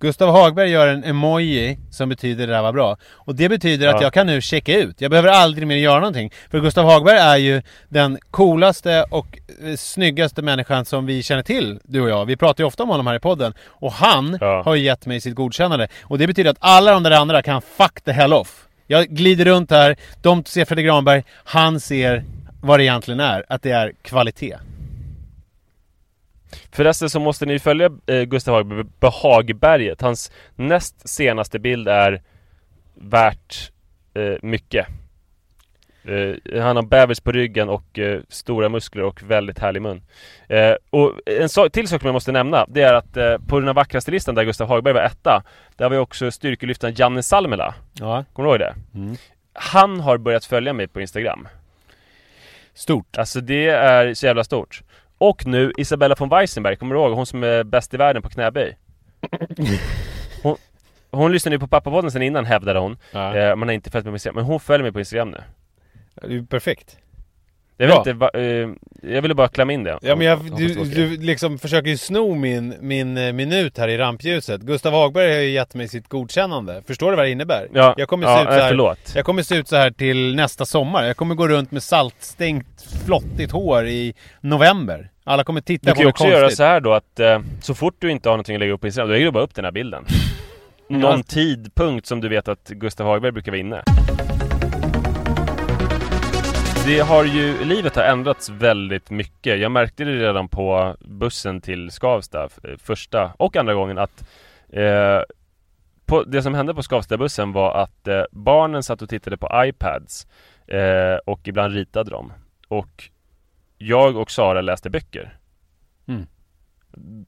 Gustav 0.00 0.30
Hagberg 0.32 0.70
gör 0.70 0.88
en 0.88 1.04
emoji 1.04 1.78
som 1.90 2.08
betyder 2.08 2.46
det 2.46 2.52
där 2.52 2.62
var 2.62 2.72
bra. 2.72 2.96
Och 3.12 3.34
det 3.34 3.48
betyder 3.48 3.88
att 3.88 3.94
Ja. 3.94 4.02
jag 4.02 4.12
kan 4.12 4.26
nu 4.26 4.40
checka 4.40 4.78
ut. 4.78 5.00
Jag 5.00 5.10
behöver 5.10 5.28
aldrig 5.28 5.66
mer 5.68 5.76
göra 5.76 5.98
någonting. 6.00 6.32
För 6.50 6.60
Gustav 6.60 6.84
Hagberg 6.84 7.18
är 7.18 7.36
ju 7.36 7.62
den 7.88 8.18
coolaste 8.30 9.04
och 9.10 9.38
eh, 9.64 9.76
snyggaste 9.76 10.42
människan 10.42 10.84
som 10.84 11.06
vi 11.06 11.22
känner 11.22 11.42
till, 11.42 11.78
du 11.84 12.00
och 12.00 12.08
jag. 12.10 12.26
Vi 12.26 12.36
pratar 12.36 12.62
ju 12.64 12.68
ofta 12.68 12.82
om 12.82 12.88
honom 12.88 13.06
här 13.06 13.14
i 13.14 13.18
podden. 13.20 13.54
Och 13.66 13.92
han 13.92 14.38
Ja. 14.40 14.62
har 14.64 14.74
ju 14.74 14.82
gett 14.84 15.06
mig 15.06 15.20
sitt 15.20 15.34
godkännande. 15.34 15.88
Och 16.02 16.18
det 16.18 16.26
betyder 16.26 16.50
att 16.50 16.56
alla 16.60 16.92
de 16.92 17.02
där 17.02 17.10
andra 17.10 17.42
kan 17.42 17.62
fuck 17.62 18.00
the 18.04 18.12
hell 18.12 18.32
off. 18.32 18.64
Jag 18.86 19.06
glider 19.08 19.44
runt 19.44 19.70
här, 19.70 19.96
de 20.22 20.44
ser 20.44 20.64
Fredrik 20.64 20.86
Granberg, 20.86 21.24
han 21.44 21.80
ser 21.80 22.24
vad 22.60 22.78
det 22.80 22.84
egentligen 22.84 23.20
är. 23.20 23.44
Att 23.48 23.62
det 23.62 23.70
är 23.70 23.92
kvalitet. 24.02 24.56
Förresten 26.72 27.10
så 27.10 27.20
måste 27.20 27.46
ni 27.46 27.58
följa 27.58 27.90
eh, 28.06 28.22
Gustav 28.22 28.54
Hagberg 28.54 28.84
på 29.00 29.08
Hagberget 29.08 30.00
Hans 30.00 30.32
näst 30.56 31.08
senaste 31.08 31.58
bild 31.58 31.88
är 31.88 32.22
värt 32.94 33.72
eh, 34.14 34.34
mycket. 34.42 34.86
Eh, 36.04 36.62
Han 36.62 36.76
har 36.76 36.82
bävers 36.82 37.20
på 37.20 37.32
ryggen 37.32 37.68
och 37.68 37.98
eh, 37.98 38.20
stora 38.28 38.68
muskler 38.68 39.02
och 39.04 39.22
väldigt 39.22 39.58
härlig 39.58 39.82
mun. 39.82 40.02
Eh, 40.48 40.74
Och 40.90 41.12
en 41.26 41.48
sak, 41.48 41.72
till 41.72 41.88
sak 41.88 42.00
som 42.00 42.06
jag 42.06 42.12
måste 42.12 42.32
nämna 42.32 42.66
Det 42.68 42.82
är 42.82 42.94
att 42.94 43.16
eh, 43.16 43.38
på 43.38 43.58
den 43.58 43.68
här 43.68 43.74
vackraste 43.74 44.10
listan 44.10 44.34
där 44.34 44.44
Gustav 44.44 44.68
Hagberg 44.68 44.94
var 44.94 45.02
etta 45.02 45.42
Där 45.76 45.88
var 45.88 45.96
ju 45.96 46.00
också 46.00 46.30
styrkelyftaren 46.30 46.94
Janne 46.96 47.22
Salmela. 47.22 47.74
Ja. 47.92 48.24
Kommer 48.32 48.48
du 48.48 48.52
ihåg 48.52 48.60
det? 48.60 48.74
Han 49.52 50.00
har 50.00 50.18
böjat 50.18 50.44
följa 50.44 50.72
mig 50.72 50.88
på 50.88 51.00
Instagram. 51.00 51.48
Stort. 52.74 53.18
Alltså 53.18 53.40
det 53.40 53.66
är 53.68 54.14
så 54.14 54.26
jävla 54.26 54.44
stort 54.44 54.82
Och 55.18 55.46
nu 55.46 55.72
Isabella 55.78 56.14
von 56.18 56.28
Weissenberg, 56.28 56.76
kommer 56.76 56.94
du 56.94 57.00
ihåg? 57.00 57.12
Hon 57.12 57.26
som 57.26 57.42
är 57.42 57.64
bäst 57.64 57.94
i 57.94 57.96
världen 57.96 58.22
på 58.22 58.28
knäböj 58.28 58.76
Hon, 60.42 60.56
hon 61.10 61.32
lyssnade 61.32 61.54
ju 61.56 61.60
på 61.60 61.68
pappapodden 61.68 62.10
sen 62.10 62.22
innan 62.22 62.44
hävdade 62.44 62.78
hon 62.78 62.96
Ja. 63.12 63.36
eh, 63.36 63.56
Man 63.56 63.68
har 63.68 63.74
inte 63.74 63.90
följt 63.90 64.04
mig 64.04 64.12
på 64.12 64.14
Instagram, 64.16 64.34
men 64.36 64.44
hon 64.44 64.60
följer 64.60 64.82
mig 64.82 64.92
på 64.92 64.98
Instagram 64.98 65.30
nu 65.30 65.42
Det 66.14 66.26
är 66.26 66.30
ju 66.30 66.46
perfekt. 66.46 66.98
Jag 67.80 67.88
vet 67.88 67.96
inte, 67.96 68.12
va, 68.12 68.30
eh, 68.34 68.68
jag 69.14 69.22
ville 69.22 69.34
bara 69.34 69.48
klämma 69.48 69.72
in 69.72 69.84
det 69.84 69.98
Ja 70.02 70.16
men 70.16 70.26
jag, 70.26 70.56
du, 70.56 70.74
du 70.84 71.16
liksom 71.16 71.58
försöker 71.58 71.88
ju 71.90 71.96
sno 71.96 72.34
min, 72.34 72.74
min 72.80 73.16
eh, 73.18 73.32
minut 73.32 73.78
här 73.78 73.88
i 73.88 73.98
rampljuset. 73.98 74.60
Gustav 74.60 74.92
Hagberg 74.92 75.32
har 75.32 75.40
ju 75.40 75.50
gett 75.50 75.74
mig 75.74 75.88
sitt 75.88 76.08
godkännande. 76.08 76.82
Förstår 76.86 77.10
du 77.10 77.16
vad 77.16 77.26
det 77.26 77.30
innebär? 77.30 77.68
Ja, 77.72 77.94
jag 77.96 78.08
kommer 78.08 78.26
ja, 78.26 78.36
se 78.36 78.42
ut 78.42 78.46
så 78.48 78.52
nej, 78.52 78.60
här, 78.60 78.68
förlåt. 78.68 78.98
Jag 79.14 79.24
kommer 79.24 79.42
se 79.42 79.54
ut 79.56 79.68
så 79.68 79.76
här 79.76 79.90
till 79.90 80.34
nästa 80.34 80.64
sommar. 80.66 81.04
Jag 81.04 81.16
kommer 81.16 81.34
gå 81.34 81.48
runt 81.48 81.70
med 81.70 81.82
saltstänkt 81.82 83.04
flottigt 83.06 83.52
hår 83.52 83.86
i 83.86 84.14
november. 84.40 85.10
Alla 85.24 85.44
kommer 85.44 85.60
titta 85.60 85.86
Du 85.86 85.90
på 85.90 85.94
kan 85.94 86.00
ju 86.00 86.04
mig 86.04 86.10
också 86.10 86.24
konstigt. 86.24 86.38
göra 86.40 86.50
så 86.50 86.62
här 86.62 86.80
då 86.80 86.92
att 86.92 87.20
eh, 87.20 87.40
Så 87.62 87.74
fort 87.74 87.94
du 87.98 88.10
inte 88.10 88.28
har 88.28 88.36
någonting 88.36 88.56
att 88.56 88.60
lägga 88.60 88.72
upp 88.72 88.80
på 88.80 88.86
Instagram, 88.86 89.08
då 89.08 89.12
lägger 89.12 89.26
du 89.26 89.32
bara 89.32 89.44
upp 89.44 89.54
den 89.54 89.64
här 89.64 89.72
bilden 89.72 90.04
Någon 90.88 91.22
tidpunkt 91.22 92.06
som 92.06 92.20
du 92.20 92.28
vet 92.28 92.48
att 92.48 92.68
Gustav 92.68 93.06
Hagberg 93.06 93.32
brukar 93.32 93.52
vara 93.52 93.60
inne 93.60 93.82
Det 96.88 97.00
har 97.00 97.24
ju, 97.24 97.64
livet 97.64 97.96
har 97.96 98.02
ändrats 98.02 98.48
väldigt 98.48 99.10
mycket. 99.10 99.60
Jag 99.60 99.72
märkte 99.72 100.04
det 100.04 100.12
redan 100.12 100.48
på 100.48 100.96
bussen 101.00 101.60
till 101.60 101.90
Skavsta 101.90 102.44
eh, 102.44 102.76
Första 102.78 103.32
och 103.36 103.56
andra 103.56 103.74
gången 103.74 103.98
att 103.98 104.28
eh, 104.68 105.20
på, 106.06 106.22
Det 106.22 106.42
som 106.42 106.54
hände 106.54 106.74
på 106.74 106.82
Skavstabussen 106.82 107.52
var 107.52 107.82
att 107.82 108.08
eh, 108.08 108.22
barnen 108.30 108.82
satt 108.82 109.02
och 109.02 109.08
tittade 109.08 109.36
på 109.36 109.50
iPads 109.54 110.26
eh, 110.66 111.16
Och 111.26 111.48
ibland 111.48 111.74
ritade 111.74 112.10
de. 112.10 112.32
Och 112.68 113.10
jag 113.78 114.16
och 114.16 114.30
Sara 114.30 114.60
läste 114.60 114.90
böcker. 114.90 115.38
Mm. 116.06 116.26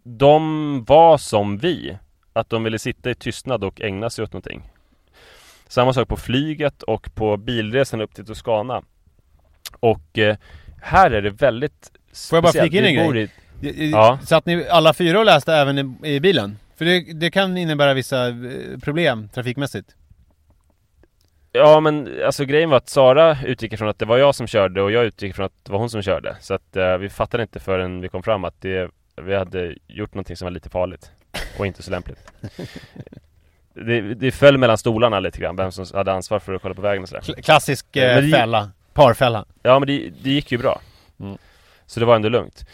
De 0.04 0.84
var 0.84 1.18
som 1.18 1.58
vi 1.58 1.98
Att 2.32 2.50
de 2.50 2.64
ville 2.64 2.78
sitta 2.78 3.10
i 3.10 3.14
tystnad 3.14 3.64
och 3.64 3.80
ägna 3.80 4.10
sig 4.10 4.22
åt 4.22 4.32
någonting. 4.32 4.70
Samma 5.68 5.92
sak 5.92 6.08
på 6.08 6.16
flyget 6.16 6.82
och 6.82 7.14
på 7.14 7.36
bilresan 7.36 8.00
upp 8.00 8.14
till 8.14 8.26
Toscana 8.26 8.82
Och 9.80 10.18
eh, 10.18 10.36
här 10.82 11.10
är 11.10 11.22
det 11.22 11.30
väldigt 11.30 11.90
Får 12.30 12.36
jag 12.36 12.42
bara 12.42 12.52
speciellt. 12.52 12.72
flika 12.72 12.88
in 12.88 12.98
en 12.98 13.10
grej? 13.12 13.28
i- 13.62 13.90
Ja. 13.90 14.18
Satt 14.26 14.46
ni 14.46 14.68
alla 14.68 14.94
fyra 14.94 15.18
och 15.18 15.24
läste 15.24 15.54
även 15.54 15.78
i, 16.04 16.14
i 16.14 16.20
bilen? 16.20 16.58
För 16.76 16.84
det, 16.84 17.00
det 17.12 17.30
kan 17.30 17.56
innebära 17.58 17.94
vissa 17.94 18.28
eh, 18.28 18.34
problem 18.82 19.28
trafikmässigt. 19.34 19.88
Ja 21.52 21.80
men 21.80 22.08
alltså 22.26 22.44
grejen 22.44 22.70
var 22.70 22.76
att 22.76 22.88
Sara 22.88 23.38
utgick 23.44 23.72
ifrån 23.72 23.88
att 23.88 23.98
det 23.98 24.04
var 24.06 24.18
jag 24.18 24.34
som 24.34 24.46
körde 24.46 24.82
och 24.82 24.90
jag 24.92 25.04
utgick 25.04 25.30
ifrån 25.30 25.46
att 25.46 25.52
det 25.64 25.72
var 25.72 25.78
hon 25.78 25.90
som 25.90 26.02
körde 26.02 26.36
Så 26.40 26.54
att 26.54 26.76
eh, 26.76 26.96
vi 26.96 27.08
fattade 27.08 27.42
inte 27.42 27.60
förrän 27.60 28.00
vi 28.00 28.08
kom 28.08 28.22
fram 28.22 28.44
att 28.44 28.60
det, 28.60 28.90
vi 29.22 29.34
hade 29.36 29.74
gjort 29.86 30.14
någonting 30.14 30.36
som 30.36 30.46
var 30.46 30.50
lite 30.50 30.70
farligt 30.70 31.10
Och 31.58 31.66
inte 31.66 31.82
så 31.82 31.90
lämpligt 31.90 32.32
det, 33.74 34.00
det 34.14 34.30
föll 34.30 34.58
mellan 34.58 34.78
stolarna 34.78 35.20
lite 35.20 35.38
grann, 35.40 35.56
vem 35.56 35.72
som 35.72 35.86
hade 35.94 36.12
ansvar 36.12 36.38
för 36.38 36.54
att 36.54 36.62
kolla 36.62 36.74
på 36.74 36.82
vägen 36.82 37.02
och 37.02 37.08
sådär 37.08 37.22
Kla- 37.22 37.42
Klassisk 37.42 37.96
eh, 37.96 38.22
det- 38.22 38.30
fälla. 38.30 38.70
Parfälla. 39.04 39.44
Ja 39.62 39.78
men 39.78 39.86
det, 39.86 40.10
det 40.22 40.30
gick 40.30 40.52
ju 40.52 40.58
bra 40.58 40.80
Mm. 41.20 41.38
Så 41.86 42.00
det 42.00 42.06
var 42.06 42.16
ändå 42.16 42.28
lugnt 42.28 42.64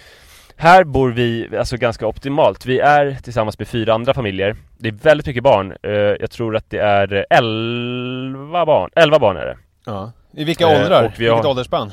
Här 0.57 0.85
bor 0.85 1.11
vi 1.11 1.57
alltså 1.59 1.77
ganska 1.77 2.07
optimalt 2.07 2.67
Vi 2.67 2.79
är 2.81 3.17
tillsammans 3.23 3.59
med 3.59 3.69
fyra 3.69 3.95
andra 3.95 4.15
familjer 4.15 4.57
Det 4.79 4.89
är 4.89 4.93
väldigt 4.93 5.27
mycket 5.27 5.43
barn 5.43 5.77
Eh, 5.83 5.91
Jag 5.93 6.31
tror 6.31 6.57
att 6.57 6.71
det 6.71 6.79
är 6.79 7.27
elva 7.31 8.67
barn, 8.67 8.91
elva 8.97 9.19
barn 9.19 9.37
är 9.37 9.47
det 9.47 9.57
Ja. 9.87 10.13
I 10.33 10.45
vilka 10.45 10.65
Eh, 10.69 10.81
åldrar? 10.83 11.05
och 11.05 11.13
vi 11.17 11.25
Vilket 11.25 11.45
har- 11.45 11.51
åldersspann? 11.51 11.93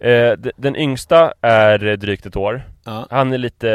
Eh, 0.00 0.32
Den 0.56 0.76
yngsta 0.76 1.32
är 1.40 1.78
drygt 1.96 2.26
ett 2.26 2.36
år 2.36 2.62
Ja. 2.84 3.06
Han 3.10 3.32
är 3.32 3.38
lite 3.38 3.70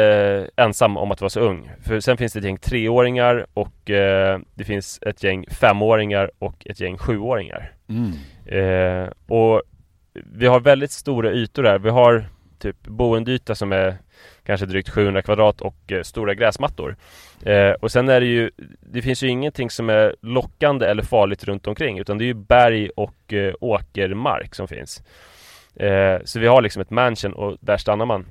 ensam 0.56 0.96
om 0.96 1.10
att 1.12 1.20
vara 1.20 1.30
så 1.30 1.40
ung 1.40 1.70
För 1.86 2.00
sen 2.00 2.16
finns 2.16 2.32
det 2.32 2.38
ett 2.38 2.44
gäng 2.44 2.58
treåringar 2.58 3.46
och 3.54 3.74
det 4.54 4.64
finns 4.66 4.98
ett 5.02 5.22
gäng 5.22 5.44
femåringar 5.50 6.30
och 6.38 6.66
ett 6.66 6.80
gäng 6.80 6.98
sjuåringar 6.98 7.72
Mm. 7.88 8.12
eh, 8.46 9.10
Och 9.26 9.62
vi 10.12 10.46
har 10.46 10.60
väldigt 10.60 10.90
stora 10.90 11.32
ytor 11.32 11.62
där 11.62 11.78
Vi 11.78 11.90
har 11.90 12.24
typ 12.58 12.86
boendeyta 12.86 13.54
som 13.54 13.72
är 13.72 13.96
kanske 14.44 14.66
drygt 14.66 14.88
700 14.90 15.22
kvadrat 15.22 15.60
och 15.60 15.92
eh, 15.92 16.02
stora 16.02 16.34
gräsmattor. 16.34 16.96
Eh, 17.42 17.70
Och 17.70 17.92
sen 17.92 18.08
är 18.08 18.20
det 18.20 18.26
ju 18.26 18.50
Det 18.80 19.02
finns 19.02 19.22
ju 19.22 19.28
ingenting 19.28 19.70
som 19.70 19.90
är 19.90 20.16
lockande 20.20 20.86
eller 20.86 21.02
farligt 21.02 21.44
runt 21.44 21.66
omkring 21.66 21.98
utan 21.98 22.18
det 22.18 22.24
är 22.24 22.26
ju 22.26 22.34
berg 22.34 22.90
och 22.96 23.32
eh, 23.32 23.54
åkermark 23.60 24.54
som 24.54 24.68
finns. 24.68 25.02
Eh, 25.76 26.18
Så 26.24 26.40
vi 26.40 26.46
har 26.46 26.62
liksom 26.62 26.82
ett 26.82 26.90
mansion 26.90 27.32
och 27.32 27.56
där 27.60 27.76
stannar 27.76 28.06
man. 28.06 28.26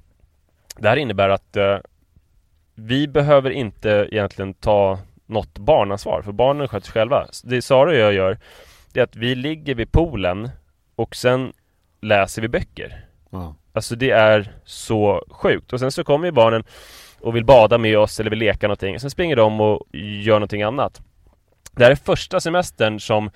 Det 0.77 0.89
här 0.89 0.97
innebär 0.97 1.29
att 1.29 1.57
eh, 1.57 1.77
Vi 2.75 3.07
behöver 3.07 3.49
inte 3.49 4.07
egentligen 4.11 4.53
ta 4.53 4.99
något 5.25 5.57
barnansvar 5.57 6.21
för 6.21 6.31
barnen 6.31 6.67
sköter 6.67 6.85
sig 6.85 6.93
själva. 6.93 7.27
Det 7.43 7.61
Sara 7.61 7.89
och 7.89 7.95
jag 7.95 8.13
gör 8.13 8.37
det 8.93 8.99
är 8.99 9.03
att 9.03 9.15
vi 9.15 9.35
ligger 9.35 9.75
vid 9.75 9.91
poolen 9.91 10.49
och 10.95 11.15
sen 11.15 11.53
läser 12.01 12.41
vi 12.41 12.47
böcker 12.47 13.05
Ja. 13.33 13.55
Alltså 13.73 13.95
det 13.95 14.09
är 14.09 14.51
så 14.65 15.25
sjukt. 15.29 15.73
Och 15.73 15.79
sen 15.79 15.91
så 15.91 16.03
kommer 16.03 16.25
ju 16.25 16.31
barnen 16.31 16.63
och 17.19 17.35
vill 17.35 17.45
bada 17.45 17.77
med 17.77 17.97
oss 17.97 18.19
eller 18.19 18.29
vill 18.29 18.39
leka 18.39 18.67
någonting. 18.67 18.99
Sen 18.99 19.09
springer 19.09 19.35
de 19.35 19.61
och 19.61 19.85
gör 19.93 20.35
någonting 20.35 20.63
annat. 20.63 21.01
Det 21.71 21.83
här 21.83 21.91
är 21.91 21.95
första 21.95 22.39
semestern 22.39 22.99
som 22.99 23.31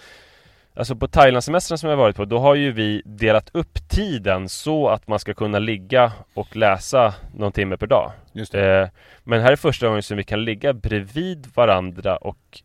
Alltså 0.74 0.96
på 0.96 1.08
Thailandsemestern 1.08 1.78
som 1.78 1.90
jag 1.90 1.98
varit 1.98 2.16
på, 2.16 2.26
då 2.26 2.40
har 2.40 2.56
ju 2.56 2.72
vi 2.72 3.02
delat 3.06 3.50
upp 3.54 3.90
tiden 3.90 4.50
så 4.50 4.90
att 4.90 5.08
man 5.08 5.20
ska 5.20 5.34
kunna 5.34 5.60
ligga 5.60 6.12
och 6.34 6.56
läsa 6.56 7.14
någon 7.36 7.52
timme 7.52 7.78
per 7.78 7.88
dag. 7.88 8.12
Eh, 8.54 8.88
men 9.24 9.42
här 9.42 9.52
är 9.52 9.56
första 9.56 9.88
gången 9.88 10.04
som 10.04 10.18
vi 10.18 10.24
kan 10.24 10.46
ligga 10.46 10.74
bredvid 10.74 11.48
varandra 11.54 12.18
och 12.18 12.62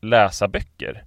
läsa 0.00 0.48
böcker. 0.48 1.04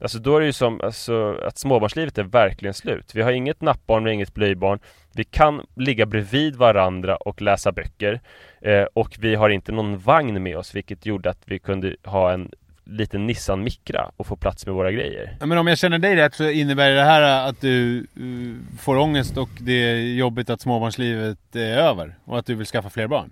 Alltså 0.00 0.18
då 0.18 0.36
är 0.36 0.40
det 0.40 0.46
ju 0.46 0.52
som 0.52 0.80
alltså, 0.80 1.40
att 1.46 1.58
småbarnslivet 1.58 2.18
är 2.18 2.22
verkligen 2.22 2.74
slut. 2.74 3.14
Vi 3.14 3.22
har 3.22 3.32
inget 3.32 3.60
nappbarn, 3.60 4.04
vi 4.04 4.10
har 4.10 4.14
inget 4.14 4.34
blöjbarn. 4.34 4.78
Vi 5.14 5.24
kan 5.24 5.66
ligga 5.76 6.06
bredvid 6.06 6.56
varandra 6.56 7.16
och 7.16 7.42
läsa 7.42 7.72
böcker. 7.72 8.20
Eh, 8.60 8.82
och 8.94 9.16
vi 9.18 9.34
har 9.34 9.50
inte 9.50 9.72
någon 9.72 9.98
vagn 9.98 10.42
med 10.42 10.58
oss, 10.58 10.74
vilket 10.74 11.06
gjorde 11.06 11.30
att 11.30 11.42
vi 11.44 11.58
kunde 11.58 11.96
ha 12.04 12.32
en 12.32 12.50
liten 12.84 13.26
Nissan 13.26 13.64
Micra 13.64 14.10
och 14.16 14.26
få 14.26 14.36
plats 14.36 14.66
med 14.66 14.74
våra 14.74 14.92
grejer. 14.92 15.36
Men 15.40 15.58
om 15.58 15.66
jag 15.66 15.78
känner 15.78 15.98
dig 15.98 16.16
rätt 16.16 16.34
så 16.34 16.50
innebär 16.50 16.90
det 16.90 17.04
här 17.04 17.48
att 17.48 17.60
du 17.60 18.06
uh, 18.20 18.56
får 18.78 18.96
ångest 18.96 19.36
och 19.36 19.50
det 19.60 19.72
är 19.72 19.96
jobbigt 19.96 20.50
att 20.50 20.60
småbarnslivet 20.60 21.56
är 21.56 21.76
över 21.78 22.14
och 22.24 22.38
att 22.38 22.46
du 22.46 22.54
vill 22.54 22.66
skaffa 22.66 22.90
fler 22.90 23.06
barn? 23.06 23.30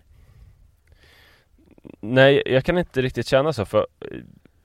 Nej, 2.01 2.43
jag 2.47 2.65
kan 2.65 2.79
inte 2.79 3.03
riktigt 3.03 3.27
känna 3.27 3.53
så 3.53 3.65
för 3.65 3.87
eh, 4.01 4.09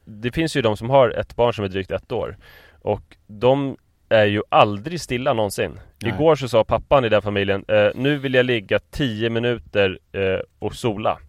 det 0.05 0.31
finns 0.31 0.55
ju 0.55 0.61
de 0.61 0.77
som 0.77 0.89
har 0.89 1.09
ett 1.09 1.35
barn 1.35 1.53
som 1.53 1.65
är 1.65 1.69
drygt 1.69 1.91
ett 1.91 2.11
år 2.11 2.37
och 2.81 3.17
de 3.27 3.77
är 4.09 4.25
ju 4.25 4.41
aldrig 4.49 5.01
stilla 5.01 5.33
någonsin. 5.33 5.79
Nej. 6.01 6.13
Igår 6.13 6.35
så 6.35 6.47
sa 6.47 6.63
pappan 6.63 7.05
i 7.05 7.09
den 7.09 7.21
familjen 7.21 7.65
eh, 7.67 7.89
Nu 7.95 8.17
vill 8.17 8.33
jag 8.33 8.45
ligga 8.45 8.79
10 8.79 9.29
minuter 9.29 9.99
eh, 10.11 10.39
och 10.59 10.75
sola. 10.75 11.19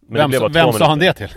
Men 0.00 0.30
vem 0.30 0.30
det 0.30 0.48
vem 0.48 0.72
sa 0.72 0.88
han 0.88 0.98
det 0.98 1.12
till? 1.12 1.28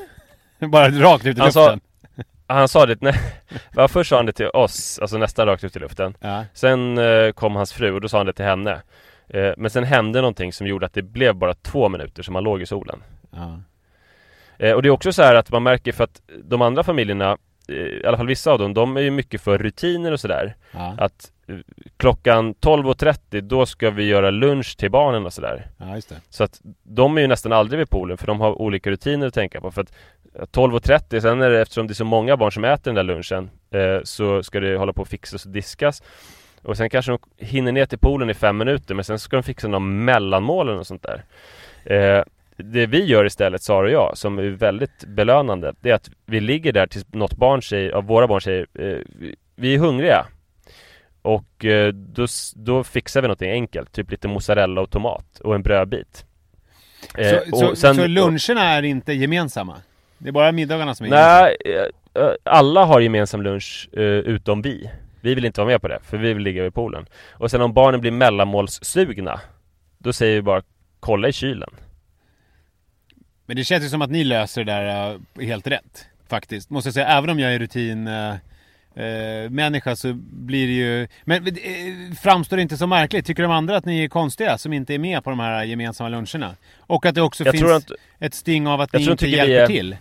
Bara 0.70 0.89
rakt 0.89 1.26
ut 1.26 1.38
i 1.38 1.39
han 1.39 1.48
luften? 1.48 1.80
Sa, 2.16 2.24
han 2.48 2.68
sa 2.68 2.86
det, 2.86 3.02
nej, 3.02 3.16
först 3.89 4.10
sa 4.10 4.16
han 4.16 4.26
det 4.26 4.32
till 4.32 4.48
oss, 4.48 5.00
alltså 5.00 5.18
nästan 5.18 5.48
rakt 5.48 5.64
ut 5.64 5.76
i 5.76 5.80
luften. 5.80 6.14
Ja. 6.20 6.46
Sen 6.54 6.98
eh, 6.98 7.32
kom 7.32 7.56
hans 7.56 7.74
fru 7.74 7.92
och 7.92 8.02
då 8.02 8.10
sa 8.10 8.18
han 8.18 8.26
det 8.26 8.34
till 8.34 8.46
henne. 8.46 8.82
Eh, 9.30 9.52
men 9.58 9.70
sen 9.70 9.84
hände 9.84 10.22
någonting 10.22 10.54
som 10.54 10.68
gjorde 10.68 10.86
att 10.86 10.94
det 10.94 11.02
blev 11.02 11.36
bara 11.36 11.54
två 11.54 11.89
minuter 11.89 12.24
som 12.24 12.36
han 12.36 12.44
låg 12.44 12.62
i 12.62 12.66
solen. 12.66 13.04
Ja. 13.32 13.60
Eh, 14.62 14.74
och 14.74 14.82
det 14.82 14.89
är 14.89 14.91
också 14.91 15.14
så 15.14 15.24
här 15.24 15.36
att 15.36 15.51
man 15.51 15.64
märker 15.64 15.91
för 15.91 16.03
att 16.03 16.22
de 16.43 16.62
andra 16.62 16.84
familjerna 16.84 17.38
eh, 17.68 17.76
i 17.76 18.05
alla 18.05 18.18
fall 18.18 18.28
vissa 18.28 18.51
av 18.51 18.59
dem, 18.59 18.74
de 18.74 18.97
är 18.97 19.01
ju 19.01 19.12
mycket 19.12 19.41
för 19.41 19.57
rutiner 19.57 20.12
och 20.12 20.20
sådär. 20.20 20.55
Ja. 20.72 20.95
Att 20.97 21.32
eh, 21.47 21.55
klockan 21.97 22.55
12.30 22.55 23.41
då 23.41 23.66
ska 23.66 23.89
vi 23.89 24.03
göra 24.03 24.30
lunch 24.30 24.78
till 24.78 24.91
barnen 24.91 25.26
och 25.26 25.34
sådär. 25.34 25.68
Ja, 25.78 25.95
just 25.95 26.09
det. 26.09 26.16
Så 26.30 26.43
att 26.43 26.62
de 26.84 27.18
är 27.18 27.22
ju 27.22 27.28
nästan 27.28 27.51
aldrig 27.51 27.80
vid 27.80 27.89
poolen 27.89 28.18
för 28.18 28.28
de 28.28 28.39
har 28.39 28.62
olika 28.62 28.89
rutiner 28.89 29.28
att 29.28 29.34
tänka 29.34 29.62
på. 29.62 29.72
För 29.72 29.82
att 29.82 29.91
12.30 30.51 31.20
sen 31.20 31.41
är 31.41 31.49
det 31.49 31.62
eftersom 31.62 31.88
det 31.88 31.91
är 31.91 31.95
så 31.95 32.05
många 32.05 32.38
barn 32.38 32.51
som 32.51 32.66
äter 32.66 32.93
den 32.93 32.95
där 32.95 33.16
lunchen 33.16 33.49
eh, 33.72 34.03
så 34.03 34.43
ska 34.43 34.59
det 34.59 34.78
hålla 34.78 34.93
på 34.93 35.01
att 35.01 35.09
fixas 35.09 35.45
och 35.45 35.51
diskas. 35.51 36.03
Och 36.64 36.78
sen 36.78 36.89
kanske 36.89 37.12
de 37.12 37.45
hinner 37.45 37.72
ner 37.72 37.86
till 37.86 37.99
poolen 37.99 38.30
i 38.30 38.34
fem 38.34 38.57
minuter 38.57 38.95
men 38.95 39.05
sen 39.05 39.20
ska 39.20 39.36
de 39.36 39.43
fixa 39.43 39.68
några 39.68 39.80
mellanmålen 39.80 40.78
och 40.78 40.88
sånt 40.88 41.03
där. 41.03 41.24
Eh, 41.84 42.24
det 42.62 42.86
vi 42.86 43.05
gör 43.05 43.26
istället, 43.26 43.62
Sara 43.62 43.86
och 43.86 43.91
jag, 43.91 44.18
som 44.18 44.39
är 44.39 44.43
väldigt 44.43 45.05
belönande, 45.05 45.74
det 45.82 45.89
är 45.89 45.93
att 45.93 46.09
vi 46.26 46.39
ligger 46.39 46.74
där 46.74 46.88
tills 46.88 47.05
något 47.14 47.36
barn 47.38 47.62
säger, 47.62 47.91
av 47.91 48.03
våra 48.03 48.28
barn 48.28 48.41
säger, 48.41 48.68
eh, 48.74 48.97
vi 49.55 49.74
är 49.74 49.78
hungriga. 49.80 50.26
Och 51.22 51.66
eh, 51.66 51.93
då, 51.93 52.28
då 52.55 52.84
fixar 52.84 53.22
vi 53.22 53.28
något 53.28 53.41
enkelt, 53.41 53.91
typ 53.91 54.12
lite 54.12 54.28
mozzarella 54.28 54.82
och 54.82 54.89
tomat 54.89 55.39
och 55.39 55.55
en 55.55 55.64
brödbit. 55.64 56.26
Eh, 57.18 57.39
så, 57.49 57.57
så, 57.57 57.76
sen, 57.76 57.95
så 57.95 58.07
luncherna 58.07 58.62
är 58.64 58.84
inte 58.84 59.14
gemensamma? 59.14 59.76
Det 60.18 60.28
är 60.28 60.34
bara 60.34 60.51
middagarna 60.51 60.95
som 60.95 61.05
är 61.05 61.09
Nej, 61.09 61.57
gemensamma? 61.66 61.91
Eh, 62.14 62.36
alla 62.43 62.86
har 62.86 62.99
gemensam 62.99 63.41
lunch 63.41 63.89
eh, 63.93 64.01
utom 64.03 64.62
vi. 64.62 64.89
Vi 65.22 65.36
vill 65.36 65.45
inte 65.45 65.62
vara 65.62 65.68
med 65.68 65.82
på 65.82 65.88
det, 65.88 65.99
för 66.03 66.18
vi 66.18 66.34
vill 66.34 66.43
ligga 66.43 66.64
vid 66.64 66.74
poolen. 66.74 67.05
Och 67.32 67.51
sen 67.51 67.62
om 67.62 67.74
barnen 67.74 68.01
blir 68.01 68.12
mellanmålssugna, 68.12 69.39
då 69.97 70.14
säger 70.14 70.36
vi 70.36 70.41
bara 70.41 70.62
kolla 70.99 71.28
i 71.28 71.34
kylen. 71.34 71.70
Men 73.46 73.56
det 73.56 73.64
känns 73.64 73.84
ju 73.84 73.89
som 73.89 74.02
att 74.02 74.12
ni 74.12 74.24
löser 74.24 74.64
det 74.64 74.72
där 74.72 75.14
uh, 75.14 75.46
helt 75.46 75.68
rätt. 75.68 76.06
Faktiskt. 76.30 76.70
Måste 76.70 76.88
jag 76.88 76.94
säga, 76.94 77.08
även 77.08 77.30
om 77.30 77.39
jag 77.39 77.54
är 77.54 77.60
rutin 77.60 78.08
uh, 78.08 78.36
människa 79.50 79.96
så 79.96 80.14
blir 80.32 80.68
det 80.68 80.74
ju... 80.74 81.08
Men 81.24 81.48
uh, 81.48 82.14
framstår 82.22 82.58
det 82.58 82.64
inte 82.64 82.78
så 82.78 82.88
märkligt? 82.88 83.26
Tycker 83.26 83.44
de 83.44 83.52
andra 83.52 83.78
att 83.78 83.86
ni 83.86 84.04
är 84.04 84.08
konstiga 84.08 84.58
som 84.58 84.74
inte 84.74 84.94
är 84.94 85.00
med 85.00 85.24
på 85.24 85.30
de 85.30 85.39
här 85.39 85.64
gemensamma 85.64 86.10
luncherna? 86.10 86.56
Och 86.78 87.06
att 87.06 87.16
det 87.16 87.22
också 87.22 87.44
jag 87.44 87.56
finns 87.56 87.72
att, 87.72 87.92
ett 88.20 88.34
sting 88.34 88.68
av 88.68 88.82
att 88.82 88.94
ni 88.94 89.04
inte 89.04 89.28
hjälper 89.28 89.56
är... 89.56 89.68
till? 89.68 89.96